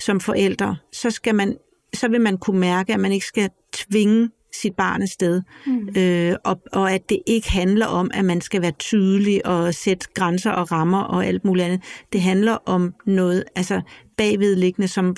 som 0.00 0.20
forældre, 0.20 0.76
så, 0.92 1.10
skal 1.10 1.34
man, 1.34 1.56
så 1.94 2.08
vil 2.08 2.20
man 2.20 2.38
kunne 2.38 2.60
mærke, 2.60 2.94
at 2.94 3.00
man 3.00 3.12
ikke 3.12 3.26
skal 3.26 3.50
tvinge 3.72 4.30
sit 4.62 4.74
barn 4.74 5.02
et 5.02 5.10
sted, 5.10 5.42
mm. 5.66 5.88
øh, 5.96 6.36
og, 6.44 6.60
og 6.72 6.92
at 6.92 7.08
det 7.08 7.18
ikke 7.26 7.50
handler 7.50 7.86
om, 7.86 8.10
at 8.14 8.24
man 8.24 8.40
skal 8.40 8.62
være 8.62 8.72
tydelig 8.78 9.46
og 9.46 9.74
sætte 9.74 10.06
grænser 10.14 10.50
og 10.50 10.72
rammer 10.72 11.00
og 11.00 11.26
alt 11.26 11.44
muligt 11.44 11.66
andet. 11.66 11.80
Det 12.12 12.20
handler 12.20 12.58
om 12.66 12.94
noget 13.06 13.44
altså 13.54 13.80
bagvedliggende, 14.16 14.88
som 14.88 15.16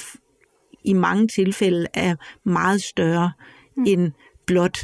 i 0.85 0.93
mange 0.93 1.29
tilfælde 1.29 1.87
er 1.95 2.17
meget 2.45 2.83
større 2.83 3.33
mm. 3.77 3.85
end 3.87 4.13
blot 4.47 4.79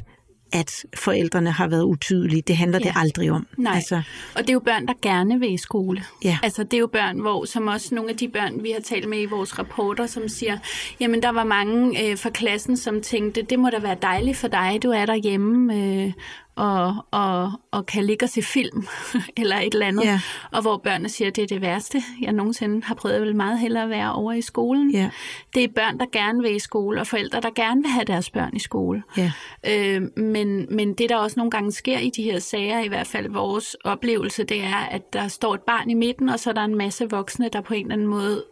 at 0.52 0.84
forældrene 0.96 1.50
har 1.50 1.68
været 1.68 1.82
utydelige. 1.82 2.42
Det 2.42 2.56
handler 2.56 2.78
ja. 2.82 2.88
det 2.88 2.92
aldrig 2.96 3.30
om. 3.30 3.46
Nej, 3.56 3.74
altså. 3.74 4.02
og 4.34 4.40
det 4.42 4.48
er 4.48 4.54
jo 4.54 4.60
børn, 4.60 4.86
der 4.86 4.94
gerne 5.02 5.40
vil 5.40 5.52
i 5.52 5.56
skole. 5.56 6.04
Ja. 6.24 6.38
Altså 6.42 6.64
det 6.64 6.74
er 6.74 6.78
jo 6.78 6.86
børn, 6.86 7.18
hvor 7.18 7.44
som 7.44 7.66
også 7.66 7.94
nogle 7.94 8.10
af 8.10 8.16
de 8.16 8.28
børn, 8.28 8.62
vi 8.62 8.70
har 8.70 8.80
talt 8.80 9.08
med 9.08 9.20
i 9.20 9.24
vores 9.24 9.58
rapporter, 9.58 10.06
som 10.06 10.28
siger, 10.28 10.58
jamen 11.00 11.22
der 11.22 11.32
var 11.32 11.44
mange 11.44 12.10
øh, 12.10 12.18
fra 12.18 12.30
klassen, 12.30 12.76
som 12.76 13.02
tænkte, 13.02 13.42
det 13.42 13.58
må 13.58 13.70
da 13.70 13.78
være 13.78 13.96
dejligt 14.02 14.36
for 14.36 14.48
dig, 14.48 14.78
du 14.82 14.90
er 14.90 15.06
derhjemme, 15.06 15.74
øh, 15.76 16.12
og, 16.56 17.06
og, 17.10 17.52
og 17.70 17.86
kan 17.86 18.04
ligge 18.04 18.24
og 18.24 18.28
se 18.28 18.42
film 18.42 18.86
eller 19.36 19.56
et 19.56 19.74
eller 19.74 19.86
andet. 19.86 20.04
Ja. 20.04 20.20
Og 20.52 20.62
hvor 20.62 20.76
børnene 20.76 21.08
siger, 21.08 21.28
at 21.28 21.36
det 21.36 21.42
er 21.42 21.46
det 21.46 21.60
værste, 21.60 22.02
jeg 22.20 22.32
nogensinde 22.32 22.82
har 22.84 22.94
prøvet. 22.94 23.14
Jeg 23.14 23.22
vil 23.22 23.36
meget 23.36 23.58
hellere 23.58 23.88
være 23.88 24.12
over 24.12 24.32
i 24.32 24.40
skolen. 24.40 24.90
Ja. 24.90 25.10
Det 25.54 25.64
er 25.64 25.68
børn, 25.68 25.98
der 25.98 26.06
gerne 26.12 26.42
vil 26.42 26.56
i 26.56 26.58
skole, 26.58 27.00
og 27.00 27.06
forældre, 27.06 27.40
der 27.40 27.50
gerne 27.54 27.82
vil 27.82 27.90
have 27.90 28.04
deres 28.04 28.30
børn 28.30 28.56
i 28.56 28.58
skole. 28.58 29.02
Ja. 29.16 29.32
Øh, 29.66 30.02
men, 30.16 30.66
men 30.70 30.94
det, 30.94 31.08
der 31.08 31.16
også 31.16 31.40
nogle 31.40 31.50
gange 31.50 31.72
sker 31.72 31.98
i 31.98 32.10
de 32.10 32.22
her 32.22 32.38
sager, 32.38 32.80
i 32.80 32.88
hvert 32.88 33.06
fald 33.06 33.30
vores 33.30 33.76
oplevelse, 33.84 34.44
det 34.44 34.64
er, 34.64 34.86
at 34.90 35.12
der 35.12 35.28
står 35.28 35.54
et 35.54 35.62
barn 35.62 35.90
i 35.90 35.94
midten, 35.94 36.28
og 36.28 36.40
så 36.40 36.50
er 36.50 36.54
der 36.54 36.64
en 36.64 36.76
masse 36.76 37.10
voksne, 37.10 37.48
der 37.48 37.60
på 37.60 37.74
en 37.74 37.82
eller 37.82 37.94
anden 37.94 38.08
måde 38.08 38.44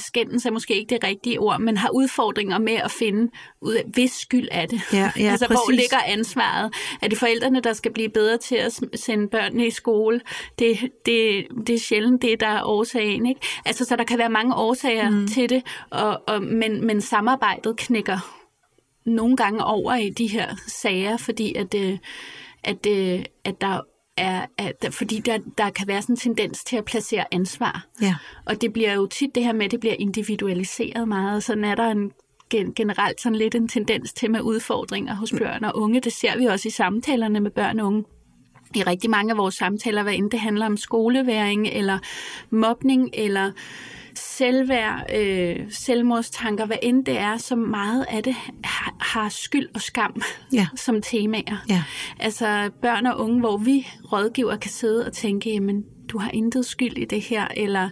skændes 0.00 0.46
er 0.46 0.50
måske 0.50 0.74
ikke 0.74 0.94
det 0.94 1.04
rigtige 1.04 1.40
ord, 1.40 1.60
men 1.60 1.76
har 1.76 1.90
udfordringer 1.90 2.58
med 2.58 2.74
at 2.74 2.90
finde 2.90 3.30
ud 3.60 3.74
af, 3.74 3.84
hvis 3.86 4.12
skyld 4.12 4.48
er 4.50 4.66
det. 4.66 4.80
Ja, 4.92 5.12
ja, 5.16 5.30
altså, 5.32 5.46
præcis. 5.46 5.60
hvor 5.64 5.70
ligger 5.70 5.98
ansvaret? 6.06 6.74
Er 7.02 7.08
det 7.08 7.18
forældrene, 7.18 7.60
der 7.60 7.72
skal 7.72 7.92
blive 7.92 8.08
bedre 8.08 8.38
til 8.38 8.56
at 8.56 8.80
sende 8.94 9.28
børnene 9.28 9.66
i 9.66 9.70
skole? 9.70 10.20
Det, 10.58 10.78
det, 11.06 11.46
det 11.66 11.74
er 11.74 11.78
sjældent 11.78 12.22
det, 12.22 12.40
der 12.40 12.46
er 12.46 12.62
årsagen. 12.64 13.26
Ikke? 13.26 13.40
Altså, 13.64 13.84
så 13.84 13.96
der 13.96 14.04
kan 14.04 14.18
være 14.18 14.30
mange 14.30 14.54
årsager 14.54 15.10
mm. 15.10 15.28
til 15.28 15.50
det, 15.50 15.62
og, 15.90 16.22
og, 16.26 16.42
men, 16.42 16.86
men 16.86 17.00
samarbejdet 17.00 17.76
knækker 17.76 18.18
nogle 19.06 19.36
gange 19.36 19.64
over 19.64 19.94
i 19.94 20.10
de 20.10 20.26
her 20.26 20.56
sager, 20.66 21.16
fordi 21.16 21.54
at, 21.54 21.74
øh, 21.74 21.98
at, 22.64 22.86
at, 22.86 23.18
øh, 23.18 23.24
at 23.44 23.60
der 23.60 23.80
er, 24.16 24.46
at, 24.58 24.86
fordi 24.90 25.18
der, 25.18 25.38
der 25.58 25.70
kan 25.70 25.88
være 25.88 26.02
sådan 26.02 26.12
en 26.12 26.16
tendens 26.16 26.64
til 26.64 26.76
at 26.76 26.84
placere 26.84 27.24
ansvar. 27.34 27.86
Ja. 28.02 28.14
Og 28.44 28.60
det 28.60 28.72
bliver 28.72 28.92
jo 28.92 29.06
tit 29.06 29.34
det 29.34 29.44
her 29.44 29.52
med, 29.52 29.64
at 29.64 29.70
det 29.70 29.80
bliver 29.80 29.94
individualiseret 29.98 31.08
meget. 31.08 31.42
Sådan 31.42 31.64
er 31.64 31.74
der 31.74 31.88
en 31.90 32.12
generelt 32.76 33.20
sådan 33.20 33.36
lidt 33.36 33.54
en 33.54 33.68
tendens 33.68 34.12
til 34.12 34.30
med 34.30 34.40
udfordringer 34.40 35.14
hos 35.14 35.32
børn 35.38 35.64
og 35.64 35.76
unge. 35.76 36.00
Det 36.00 36.12
ser 36.12 36.38
vi 36.38 36.44
også 36.44 36.68
i 36.68 36.70
samtalerne 36.70 37.40
med 37.40 37.50
børn 37.50 37.80
og 37.80 37.86
unge. 37.86 38.04
I 38.74 38.82
rigtig 38.82 39.10
mange 39.10 39.30
af 39.30 39.38
vores 39.38 39.54
samtaler, 39.54 40.02
hvad 40.02 40.12
enten 40.12 40.30
det 40.30 40.40
handler 40.40 40.66
om 40.66 40.76
skoleværing, 40.76 41.66
eller 41.66 41.98
mobning, 42.50 43.10
eller 43.12 43.50
selvværd, 44.18 45.16
øh, 45.16 45.56
selvmordstanker, 45.70 46.66
hvad 46.66 46.76
end 46.82 47.04
det 47.04 47.18
er, 47.18 47.36
så 47.36 47.56
meget 47.56 48.06
af 48.08 48.22
det 48.22 48.34
har, 48.64 48.94
har 49.00 49.28
skyld 49.28 49.68
og 49.74 49.80
skam 49.80 50.22
ja. 50.52 50.66
som 50.76 51.02
temaer. 51.02 51.64
Ja. 51.68 51.82
Altså 52.20 52.70
børn 52.82 53.06
og 53.06 53.20
unge, 53.20 53.40
hvor 53.40 53.56
vi 53.56 53.86
rådgiver 54.12 54.56
kan 54.56 54.70
sidde 54.70 55.06
og 55.06 55.12
tænke, 55.12 55.50
jamen 55.50 55.84
du 56.08 56.18
har 56.18 56.30
intet 56.30 56.66
skyld 56.66 56.98
i 56.98 57.04
det 57.04 57.20
her, 57.20 57.48
eller 57.56 57.88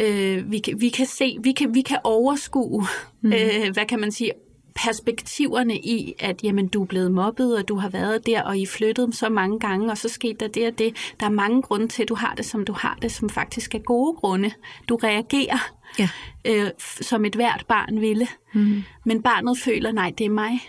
øh, 0.00 0.50
vi, 0.50 0.58
kan, 0.58 0.80
vi 0.80 0.88
kan 0.88 1.06
se, 1.06 1.36
vi 1.42 1.52
kan, 1.52 1.74
vi 1.74 1.80
kan 1.80 1.98
overskue, 2.04 2.86
mm. 3.20 3.32
øh, 3.32 3.72
hvad 3.72 3.86
kan 3.88 4.00
man 4.00 4.12
sige, 4.12 4.30
perspektiverne 4.74 5.76
i, 5.78 6.14
at 6.18 6.44
jamen, 6.44 6.68
du 6.68 6.82
er 6.82 6.86
blevet 6.86 7.12
mobbet, 7.12 7.56
og 7.56 7.68
du 7.68 7.76
har 7.76 7.88
været 7.88 8.26
der, 8.26 8.42
og 8.42 8.58
I 8.58 8.66
flyttet 8.66 9.14
så 9.14 9.28
mange 9.28 9.60
gange, 9.60 9.90
og 9.90 9.98
så 9.98 10.08
skete 10.08 10.34
der 10.34 10.48
det 10.48 10.66
og 10.66 10.78
det. 10.78 10.96
Der 11.20 11.26
er 11.26 11.30
mange 11.30 11.62
grunde 11.62 11.88
til, 11.88 12.02
at 12.02 12.08
du 12.08 12.14
har 12.14 12.34
det, 12.34 12.44
som 12.44 12.64
du 12.64 12.72
har 12.72 12.98
det, 13.02 13.12
som 13.12 13.28
faktisk 13.28 13.74
er 13.74 13.78
gode 13.78 14.16
grunde. 14.16 14.52
Du 14.88 14.96
reagerer, 14.96 15.72
ja. 15.98 16.08
øh, 16.44 16.70
som 16.78 17.24
et 17.24 17.34
hvert 17.34 17.64
barn 17.68 18.00
ville. 18.00 18.26
Mm. 18.52 18.82
Men 19.04 19.22
barnet 19.22 19.58
føler, 19.58 19.92
nej, 19.92 20.12
det 20.18 20.26
er 20.26 20.30
mig, 20.30 20.60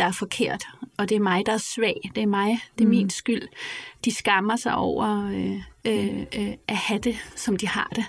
der 0.00 0.06
er 0.06 0.12
forkert, 0.12 0.64
og 0.98 1.08
det 1.08 1.16
er 1.16 1.20
mig, 1.20 1.46
der 1.46 1.52
er 1.52 1.58
svag, 1.58 2.10
det 2.14 2.22
er 2.22 2.26
mig, 2.26 2.60
det 2.78 2.84
er 2.84 2.88
mm. 2.88 2.90
min 2.90 3.10
skyld. 3.10 3.42
De 4.04 4.14
skammer 4.14 4.56
sig 4.56 4.74
over 4.74 5.28
øh, 5.28 5.56
øh, 5.84 6.20
øh, 6.38 6.52
at 6.68 6.76
have 6.76 7.00
det, 7.00 7.16
som 7.36 7.56
de 7.56 7.68
har 7.68 7.92
det. 7.96 8.04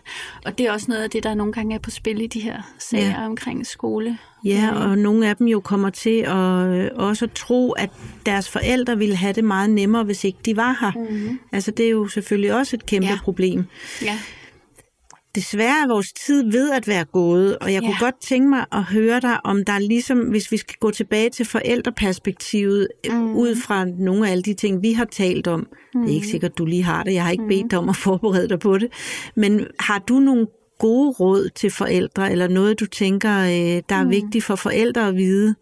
Og 0.45 0.57
det 0.57 0.67
er 0.67 0.71
også 0.71 0.85
noget 0.89 1.03
af 1.03 1.09
det, 1.09 1.23
der 1.23 1.33
nogle 1.33 1.53
gange 1.53 1.75
er 1.75 1.79
på 1.79 1.89
spil 1.89 2.21
i 2.21 2.27
de 2.27 2.39
her 2.39 2.61
sager 2.79 3.21
ja. 3.21 3.25
omkring 3.25 3.65
skole. 3.65 4.17
Ja, 4.45 4.69
og 4.75 4.97
nogle 4.97 5.29
af 5.29 5.35
dem 5.35 5.47
jo 5.47 5.59
kommer 5.59 5.89
til 5.89 6.19
at 6.19 6.67
øh, 6.67 6.89
også 6.95 7.27
tro, 7.35 7.71
at 7.71 7.89
deres 8.25 8.49
forældre 8.49 8.97
ville 8.97 9.15
have 9.15 9.33
det 9.33 9.43
meget 9.43 9.69
nemmere, 9.69 10.03
hvis 10.03 10.23
ikke 10.23 10.39
de 10.45 10.57
var 10.57 10.77
her. 10.81 10.91
Mm. 11.09 11.39
Altså 11.51 11.71
det 11.71 11.85
er 11.85 11.89
jo 11.89 12.07
selvfølgelig 12.07 12.53
også 12.53 12.75
et 12.75 12.85
kæmpe 12.85 13.07
ja. 13.07 13.19
problem. 13.23 13.65
Ja. 14.01 14.19
Desværre 15.35 15.83
er 15.83 15.87
vores 15.87 16.13
tid 16.13 16.51
ved 16.51 16.71
at 16.71 16.87
være 16.87 17.05
gået, 17.05 17.57
og 17.57 17.73
jeg 17.73 17.81
ja. 17.81 17.87
kunne 17.87 17.99
godt 17.99 18.21
tænke 18.21 18.49
mig 18.49 18.65
at 18.71 18.83
høre 18.83 19.19
dig, 19.19 19.45
om 19.45 19.65
der 19.65 19.73
er 19.73 19.79
ligesom, 19.79 20.19
hvis 20.19 20.51
vi 20.51 20.57
skal 20.57 20.75
gå 20.79 20.91
tilbage 20.91 21.29
til 21.29 21.45
forældreperspektivet, 21.45 22.87
mm. 23.09 23.35
ud 23.35 23.55
fra 23.55 23.85
nogle 23.85 24.27
af 24.27 24.31
alle 24.31 24.43
de 24.43 24.53
ting, 24.53 24.81
vi 24.81 24.91
har 24.93 25.05
talt 25.05 25.47
om. 25.47 25.59
Mm. 25.93 26.01
Det 26.01 26.09
er 26.09 26.15
ikke 26.15 26.25
mm. 26.25 26.31
sikkert, 26.31 26.57
du 26.57 26.65
lige 26.65 26.83
har 26.83 27.03
det, 27.03 27.13
jeg 27.13 27.23
har 27.23 27.31
ikke 27.31 27.43
mm. 27.43 27.49
bedt 27.49 27.71
dig 27.71 27.79
om 27.79 27.89
at 27.89 27.95
forberede 27.95 28.49
dig 28.49 28.59
på 28.59 28.77
det. 28.77 28.91
Men 29.35 29.67
har 29.79 29.99
du 29.99 30.19
nogle 30.19 30.47
gode 30.79 31.11
råd 31.11 31.49
til 31.49 31.71
forældre, 31.71 32.31
eller 32.31 32.47
noget, 32.47 32.79
du 32.79 32.85
tænker, 32.85 33.39
øh, 33.39 33.83
der 33.89 33.95
er 33.95 34.03
mm. 34.03 34.11
vigtigt 34.11 34.43
for 34.43 34.55
forældre 34.55 35.07
at 35.07 35.15
vide, 35.15 35.55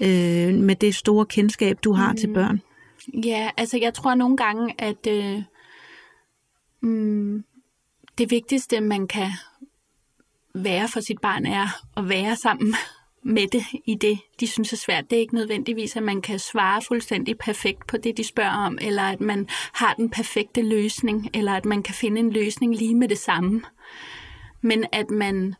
øh, 0.00 0.54
med 0.54 0.76
det 0.76 0.94
store 0.94 1.26
kendskab, 1.26 1.78
du 1.84 1.92
har 1.92 2.10
mm. 2.10 2.16
til 2.16 2.32
børn? 2.34 2.60
Ja, 3.24 3.50
altså 3.56 3.78
jeg 3.78 3.94
tror 3.94 4.14
nogle 4.14 4.36
gange, 4.36 4.74
at... 4.78 5.06
Øh, 5.08 5.42
mm, 6.82 7.44
det 8.18 8.30
vigtigste, 8.30 8.80
man 8.80 9.08
kan 9.08 9.30
være 10.54 10.88
for 10.88 11.00
sit 11.00 11.20
barn, 11.20 11.46
er 11.46 11.68
at 11.96 12.08
være 12.08 12.36
sammen 12.36 12.74
med 13.22 13.46
det 13.46 13.64
i 13.84 13.94
det, 13.94 14.18
de 14.40 14.46
synes 14.46 14.72
er 14.72 14.76
svært. 14.76 15.10
Det 15.10 15.16
er 15.16 15.20
ikke 15.20 15.34
nødvendigvis, 15.34 15.96
at 15.96 16.02
man 16.02 16.22
kan 16.22 16.38
svare 16.38 16.82
fuldstændig 16.82 17.38
perfekt 17.38 17.86
på 17.86 17.96
det, 17.96 18.16
de 18.16 18.24
spørger 18.24 18.66
om, 18.66 18.78
eller 18.80 19.02
at 19.02 19.20
man 19.20 19.48
har 19.72 19.94
den 19.94 20.10
perfekte 20.10 20.62
løsning, 20.62 21.30
eller 21.34 21.52
at 21.52 21.64
man 21.64 21.82
kan 21.82 21.94
finde 21.94 22.20
en 22.20 22.32
løsning 22.32 22.76
lige 22.76 22.94
med 22.94 23.08
det 23.08 23.18
samme. 23.18 23.62
Men 24.60 24.84
at 24.92 25.10
man 25.10 25.54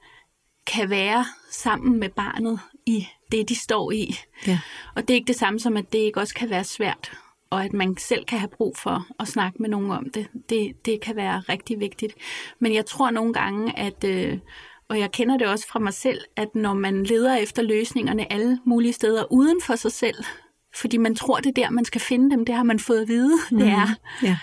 kan 0.66 0.90
være 0.90 1.24
sammen 1.50 2.00
med 2.00 2.08
barnet 2.08 2.60
i 2.86 3.06
det, 3.32 3.48
de 3.48 3.54
står 3.54 3.90
i. 3.90 4.16
Ja. 4.46 4.60
Og 4.94 5.02
det 5.02 5.10
er 5.10 5.14
ikke 5.14 5.28
det 5.28 5.36
samme 5.36 5.60
som, 5.60 5.76
at 5.76 5.92
det 5.92 5.98
ikke 5.98 6.20
også 6.20 6.34
kan 6.34 6.50
være 6.50 6.64
svært 6.64 7.12
og 7.50 7.64
at 7.64 7.72
man 7.72 7.96
selv 7.96 8.24
kan 8.24 8.38
have 8.38 8.48
brug 8.48 8.76
for 8.78 9.06
at 9.20 9.28
snakke 9.28 9.62
med 9.62 9.68
nogen 9.68 9.90
om 9.90 10.10
det. 10.10 10.26
Det, 10.48 10.86
det 10.86 11.00
kan 11.00 11.16
være 11.16 11.40
rigtig 11.40 11.80
vigtigt. 11.80 12.14
Men 12.58 12.74
jeg 12.74 12.86
tror 12.86 13.10
nogle 13.10 13.32
gange, 13.32 13.78
at, 13.78 14.04
øh, 14.04 14.38
og 14.88 14.98
jeg 14.98 15.12
kender 15.12 15.38
det 15.38 15.46
også 15.46 15.68
fra 15.68 15.78
mig 15.78 15.94
selv, 15.94 16.20
at 16.36 16.54
når 16.54 16.74
man 16.74 17.04
leder 17.04 17.36
efter 17.36 17.62
løsningerne 17.62 18.32
alle 18.32 18.58
mulige 18.64 18.92
steder 18.92 19.32
uden 19.32 19.60
for 19.62 19.76
sig 19.76 19.92
selv, 19.92 20.24
fordi 20.74 20.96
man 20.96 21.14
tror, 21.14 21.36
det 21.36 21.46
er 21.46 21.62
der, 21.62 21.70
man 21.70 21.84
skal 21.84 22.00
finde 22.00 22.30
dem, 22.30 22.44
det 22.44 22.54
har 22.54 22.62
man 22.62 22.78
fået 22.78 23.02
at 23.02 23.08
vide, 23.08 23.34
mm. 23.50 23.58
det 23.60 23.68
er, 23.68 23.94
ja. 24.22 24.38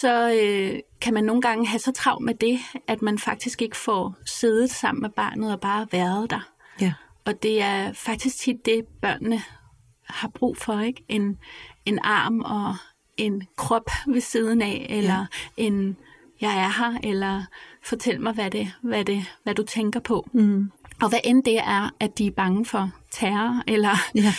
så 0.00 0.40
øh, 0.42 0.80
kan 1.00 1.14
man 1.14 1.24
nogle 1.24 1.42
gange 1.42 1.66
have 1.66 1.80
så 1.80 1.92
travlt 1.92 2.24
med 2.24 2.34
det, 2.34 2.58
at 2.86 3.02
man 3.02 3.18
faktisk 3.18 3.62
ikke 3.62 3.76
får 3.76 4.14
siddet 4.26 4.70
sammen 4.70 5.02
med 5.02 5.10
barnet 5.10 5.52
og 5.52 5.60
bare 5.60 5.86
været 5.92 6.30
der. 6.30 6.50
Ja. 6.80 6.92
Og 7.24 7.42
det 7.42 7.62
er 7.62 7.92
faktisk 7.92 8.36
tit 8.36 8.66
det, 8.66 8.84
børnene 9.02 9.42
har 10.08 10.28
brug 10.28 10.56
for, 10.56 10.80
ikke? 10.80 11.04
En, 11.08 11.38
en 11.86 11.98
arm 11.98 12.40
og 12.40 12.76
en 13.16 13.42
krop 13.56 13.90
ved 14.06 14.20
siden 14.20 14.62
af, 14.62 14.86
eller 14.90 15.26
ja. 15.58 15.62
en 15.64 15.96
jeg 16.40 16.58
er 16.58 16.68
her, 16.68 16.98
eller 17.02 17.44
fortæl 17.82 18.20
mig, 18.20 18.32
hvad, 18.32 18.50
det, 18.50 18.72
hvad, 18.82 19.04
det, 19.04 19.24
hvad 19.42 19.54
du 19.54 19.62
tænker 19.62 20.00
på. 20.00 20.28
Mm. 20.32 20.70
Og 21.02 21.08
hvad 21.08 21.18
end 21.24 21.44
det 21.44 21.58
er, 21.58 21.90
at 22.00 22.18
de 22.18 22.26
er 22.26 22.30
bange 22.30 22.64
for 22.64 22.90
terror, 23.10 23.62
eller 23.66 23.96
ja. 24.14 24.34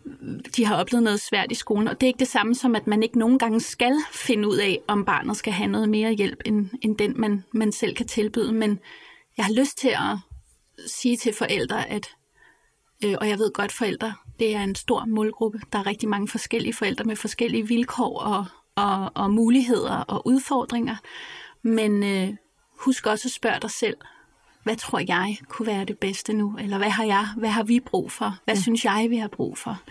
de 0.56 0.64
har 0.64 0.76
oplevet 0.76 1.02
noget 1.02 1.20
svært 1.20 1.52
i 1.52 1.54
skolen. 1.54 1.88
Og 1.88 2.00
det 2.00 2.06
er 2.06 2.08
ikke 2.08 2.18
det 2.18 2.28
samme 2.28 2.54
som, 2.54 2.76
at 2.76 2.86
man 2.86 3.02
ikke 3.02 3.18
nogen 3.18 3.38
gange 3.38 3.60
skal 3.60 3.96
finde 4.12 4.48
ud 4.48 4.56
af, 4.56 4.80
om 4.86 5.04
barnet 5.04 5.36
skal 5.36 5.52
have 5.52 5.70
noget 5.70 5.88
mere 5.88 6.12
hjælp, 6.12 6.42
end, 6.44 6.68
end 6.82 6.96
den, 6.96 7.20
man, 7.20 7.44
man 7.52 7.72
selv 7.72 7.94
kan 7.94 8.06
tilbyde. 8.06 8.52
Men 8.52 8.78
jeg 9.36 9.44
har 9.44 9.52
lyst 9.52 9.78
til 9.78 9.88
at 9.88 10.18
sige 10.86 11.16
til 11.16 11.34
forældre, 11.34 11.88
at, 11.88 12.08
øh, 13.04 13.14
og 13.20 13.28
jeg 13.28 13.38
ved 13.38 13.52
godt, 13.52 13.72
forældre 13.72 14.14
det 14.38 14.54
er 14.54 14.60
en 14.60 14.74
stor 14.74 15.04
målgruppe. 15.04 15.60
Der 15.72 15.78
er 15.78 15.86
rigtig 15.86 16.08
mange 16.08 16.28
forskellige 16.28 16.74
forældre 16.74 17.04
med 17.04 17.16
forskellige 17.16 17.68
vilkår 17.68 18.20
og, 18.20 18.44
og, 18.76 19.10
og 19.14 19.30
muligheder 19.30 19.96
og 19.96 20.26
udfordringer. 20.26 20.96
Men 21.62 22.02
øh, 22.02 22.28
husk 22.78 23.06
også 23.06 23.28
at 23.28 23.32
spørge 23.32 23.60
dig 23.62 23.70
selv, 23.70 23.96
hvad 24.62 24.76
tror 24.76 24.98
jeg 24.98 25.36
kunne 25.48 25.66
være 25.66 25.84
det 25.84 25.98
bedste 25.98 26.32
nu? 26.32 26.56
Eller 26.60 26.78
hvad 26.78 26.90
har 26.90 27.04
jeg, 27.04 27.26
hvad 27.36 27.48
har 27.48 27.62
vi 27.62 27.80
brug 27.80 28.12
for? 28.12 28.38
Hvad 28.44 28.54
ja. 28.54 28.60
synes 28.60 28.84
jeg, 28.84 29.06
vi 29.10 29.16
har 29.16 29.28
brug 29.28 29.58
for? 29.58 29.82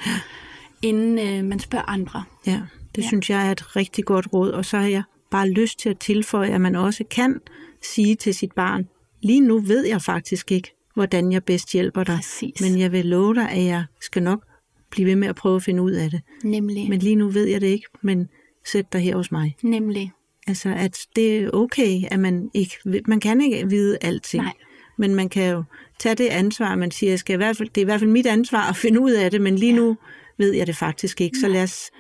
Inden 0.82 1.20
øh, 1.20 1.50
man 1.50 1.60
spørger 1.60 1.90
andre. 1.90 2.24
Ja, 2.46 2.62
det 2.96 3.02
ja. 3.02 3.08
synes 3.08 3.30
jeg 3.30 3.48
er 3.48 3.52
et 3.52 3.76
rigtig 3.76 4.06
godt 4.06 4.28
råd. 4.34 4.52
Og 4.52 4.66
så 4.66 4.78
har 4.78 4.88
jeg 4.88 5.04
bare 5.32 5.50
lyst 5.50 5.80
til 5.80 5.90
at 5.90 6.00
tilføje, 6.00 6.50
at 6.50 6.62
man 6.62 6.76
også 6.76 7.04
kan 7.04 7.42
sige 7.82 8.16
til 8.16 8.34
sit 8.34 8.52
barn, 8.52 8.88
lige 9.22 9.42
nu 9.42 9.60
ved 9.60 9.86
jeg 9.86 10.02
faktisk 10.02 10.52
ikke, 10.52 10.75
hvordan 10.96 11.32
jeg 11.32 11.44
bedst 11.44 11.72
hjælper 11.72 12.04
dig. 12.04 12.16
Præcis. 12.16 12.62
Men 12.62 12.80
jeg 12.80 12.92
vil 12.92 13.06
love 13.06 13.36
dig, 13.36 13.50
at 13.50 13.66
jeg 13.66 13.84
skal 14.02 14.24
nok 14.24 14.46
blive 14.92 15.08
ved 15.08 15.16
med 15.16 15.28
at 15.28 15.36
prøve 15.36 15.56
at 15.56 15.64
finde 15.64 15.82
ud 15.82 15.92
af 15.92 16.10
det. 16.10 16.22
Nemlig. 16.44 16.90
Men 16.90 17.00
lige 17.00 17.16
nu 17.16 17.30
ved 17.30 17.46
jeg 17.46 17.62
det 17.62 17.68
ikke, 17.68 17.88
men 18.02 18.28
sæt 18.66 18.94
dig 18.94 19.02
her 19.02 19.16
hos 19.16 19.32
mig. 19.32 19.56
Nemlig. 19.64 20.12
Altså, 20.48 20.70
at 20.70 20.98
det 21.16 21.38
er 21.38 21.50
okay, 21.54 22.02
at 22.12 22.20
man 22.20 22.50
ikke... 22.54 22.76
Man 23.08 23.20
kan 23.20 23.42
ikke 23.42 23.70
vide 23.70 23.98
alting. 24.02 24.44
Nej. 24.44 24.54
Men 24.98 25.16
man 25.16 25.30
kan 25.30 25.52
jo 25.52 25.64
tage 26.00 26.16
det 26.16 26.28
ansvar, 26.28 26.76
man 26.76 26.92
siger, 26.92 27.12
jeg 27.12 27.20
skal 27.20 27.34
i 27.34 27.38
hvert 27.38 27.58
fald, 27.58 27.70
det 27.70 27.82
er 27.82 27.86
i 27.86 27.86
hvert 27.86 28.00
fald 28.00 28.12
mit 28.12 28.26
ansvar 28.26 28.70
at 28.70 28.76
finde 28.76 29.00
ud 29.00 29.12
af 29.12 29.32
det, 29.32 29.42
men 29.42 29.56
lige 29.56 29.74
ja. 29.74 29.80
nu 29.80 29.98
ved 30.38 30.54
jeg 30.54 30.68
det 30.68 30.76
faktisk 30.76 31.22
ikke. 31.22 31.38
Så 31.38 31.48
lad 31.48 31.64
os 31.64 31.92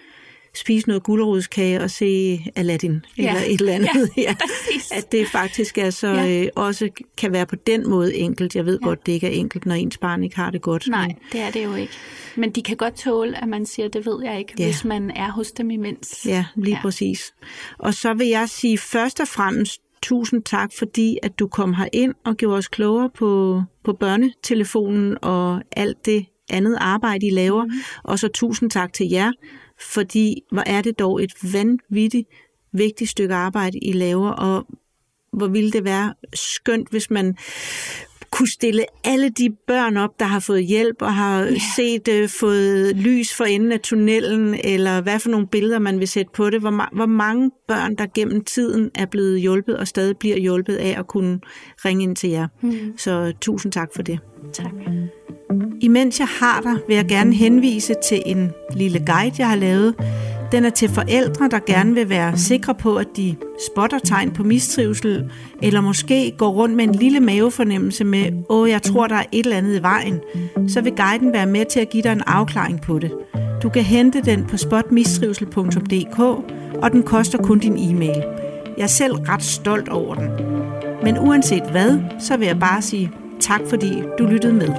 spise 0.58 0.88
noget 0.88 1.04
gulerodskage 1.04 1.82
og 1.82 1.92
se 1.92 2.40
Aladdin 2.56 3.06
ja. 3.18 3.30
eller 3.30 3.42
et 3.48 3.60
eller 3.60 3.74
andet. 3.74 4.10
Ja, 4.18 4.22
ja. 4.22 4.36
At 4.92 5.12
det 5.12 5.28
faktisk 5.28 5.78
er 5.78 5.90
så 5.90 6.08
ja. 6.08 6.44
øh, 6.44 6.48
også 6.56 6.90
kan 7.18 7.32
være 7.32 7.46
på 7.46 7.56
den 7.56 7.90
måde 7.90 8.16
enkelt. 8.16 8.56
Jeg 8.56 8.66
ved 8.66 8.80
ja. 8.82 8.88
godt, 8.88 9.06
det 9.06 9.12
ikke 9.12 9.28
er 9.28 9.32
enkelt, 9.32 9.66
når 9.66 9.76
ens 9.76 9.98
barn 9.98 10.24
ikke 10.24 10.36
har 10.36 10.52
det 10.52 10.62
godt. 10.62 10.88
Nej, 10.88 11.08
men... 11.08 11.16
det 11.32 11.42
er 11.42 11.52
det 11.52 11.64
jo 11.64 11.76
ikke. 11.76 11.94
Men 12.36 12.52
de 12.52 12.62
kan 12.62 12.78
godt 12.78 12.96
tåle, 12.96 13.42
at 13.42 13.48
man 13.48 13.66
siger, 13.66 13.88
det 13.88 14.06
ved 14.06 14.24
jeg 14.24 14.40
ikke, 14.40 14.54
ja. 14.60 14.66
hvis 14.66 14.86
man 14.86 15.12
er 15.12 15.32
hos 15.32 15.52
dem 15.52 15.72
imens. 15.72 16.26
Ja, 16.26 16.46
lige 16.56 16.76
ja. 16.76 16.82
præcis. 16.82 17.34
Og 17.78 17.94
så 17.94 18.14
vil 18.14 18.28
jeg 18.28 18.50
sige 18.50 18.78
først 18.78 19.20
og 19.20 19.28
fremmest 19.28 19.82
tusind 20.02 20.44
tak, 20.44 20.72
fordi 20.78 21.18
at 21.24 21.40
du 21.40 21.48
kom 21.48 21.74
her 21.74 21.88
ind 21.94 22.14
og 22.26 22.36
gjorde 22.36 22.58
os 22.58 22.68
klogere 22.68 23.10
på, 23.10 23.62
på 23.84 23.94
børnetelefonen 23.94 25.18
og 25.22 25.62
alt 25.72 26.06
det 26.06 26.26
andet 26.50 26.78
arbejde, 26.80 27.28
I 27.28 27.30
laver. 27.30 27.66
Mm. 27.66 27.72
Og 28.04 28.20
så 28.20 28.28
tusind 28.28 28.72
tak 28.72 28.94
til 28.94 29.10
jer, 29.10 29.32
fordi 29.80 30.42
hvor 30.52 30.64
er 30.66 30.82
det 30.82 31.00
dog 31.00 31.24
et 31.24 31.34
vanvittigt 31.54 32.30
vigtigt 32.72 33.10
stykke 33.10 33.36
arbejde, 33.36 33.80
I 33.80 33.92
laver, 33.92 34.30
og 34.30 34.68
hvor 35.34 35.48
ville 35.48 35.72
det 35.72 35.84
være 35.84 36.14
skønt, 36.34 36.90
hvis 36.90 37.10
man 37.10 37.38
kunne 38.36 38.52
stille 38.52 38.86
alle 39.04 39.30
de 39.30 39.50
børn 39.68 39.98
op, 39.98 40.20
der 40.20 40.26
har 40.26 40.40
fået 40.40 40.66
hjælp 40.66 41.02
og 41.02 41.14
har 41.14 41.44
yeah. 41.44 41.58
set 41.76 42.08
uh, 42.08 42.30
fået 42.40 42.96
lys 42.96 43.34
for 43.34 43.44
enden 43.44 43.72
af 43.72 43.80
tunnelen, 43.80 44.56
eller 44.64 45.02
hvad 45.02 45.20
for 45.20 45.30
nogle 45.30 45.48
billeder 45.48 45.80
man 45.80 46.00
vil 46.00 46.08
sætte 46.08 46.32
på 46.36 46.50
det. 46.50 46.60
Hvor, 46.60 46.72
ma- 46.72 46.96
hvor 46.96 47.06
mange 47.06 47.52
børn, 47.68 47.96
der 47.96 48.06
gennem 48.16 48.44
tiden 48.44 48.92
er 48.96 49.06
blevet 49.06 49.42
hjulpet 49.42 49.78
og 49.78 49.88
stadig 49.88 50.18
bliver 50.18 50.38
hjulpet 50.38 50.76
af 50.76 50.96
at 51.00 51.08
kunne 51.08 51.40
ringe 51.86 52.04
ind 52.04 52.16
til 52.16 52.30
jer. 52.30 52.48
Mm. 52.62 52.98
Så 52.98 53.34
tusind 53.42 53.72
tak 53.72 53.90
for 53.96 54.02
det. 54.02 54.20
Tak. 54.54 54.74
Imens 55.82 56.20
jeg 56.20 56.28
har 56.28 56.62
dig, 56.62 56.76
vil 56.88 56.96
jeg 56.96 57.06
gerne 57.06 57.34
henvise 57.34 57.96
til 58.04 58.24
en 58.26 58.52
lille 58.76 59.00
guide, 59.06 59.36
jeg 59.38 59.50
har 59.50 59.56
lavet. 59.56 59.96
Den 60.52 60.66
er 60.66 60.70
til 60.70 60.90
forældre, 60.90 61.48
der 61.52 61.60
gerne 61.66 61.94
vil 61.94 62.10
være 62.10 62.38
sikre 62.38 62.76
på, 62.76 62.96
at 62.96 63.08
de 63.18 63.36
spotter 63.72 64.00
tegn 64.00 64.32
på 64.32 64.44
mistrivsel, 64.44 65.32
eller 65.62 65.82
måske 65.82 66.34
går 66.38 66.50
rundt 66.50 66.76
med 66.76 66.84
en 66.84 66.96
lille 66.96 67.20
mavefornemmelse 67.20 68.04
med, 68.04 68.32
åh, 68.50 68.70
jeg 68.70 68.82
tror, 68.82 69.08
der 69.08 69.16
er 69.16 69.26
et 69.32 69.46
eller 69.46 69.58
andet 69.58 69.80
i 69.80 69.82
vejen. 69.82 70.20
Så 70.68 70.82
vil 70.82 70.94
guiden 70.96 71.34
være 71.34 71.46
med 71.46 71.66
til 71.66 71.80
at 71.80 71.90
give 71.90 72.04
dig 72.04 72.12
en 72.12 72.22
afklaring 72.28 72.82
på 72.82 73.00
det. 73.00 73.12
Du 73.64 73.70
kan 73.70 73.84
hente 73.84 74.22
den 74.22 74.46
på 74.46 74.58
spotmistrivsel.dk, 74.58 76.20
og 76.84 76.92
den 76.92 77.04
koster 77.04 77.38
kun 77.38 77.60
din 77.60 77.78
e-mail. 77.78 78.24
Jeg 78.78 78.84
er 78.84 78.88
selv 78.88 79.14
ret 79.14 79.44
stolt 79.44 79.90
over 79.90 80.16
den. 80.16 80.30
Men 81.04 81.18
uanset 81.20 81.64
hvad, 81.72 82.00
så 82.20 82.38
vil 82.38 82.48
jeg 82.48 82.60
bare 82.60 82.82
sige 82.82 83.12
tak, 83.40 83.62
fordi 83.70 84.04
du 84.20 84.26
lyttede 84.26 84.54
med. 84.54 84.70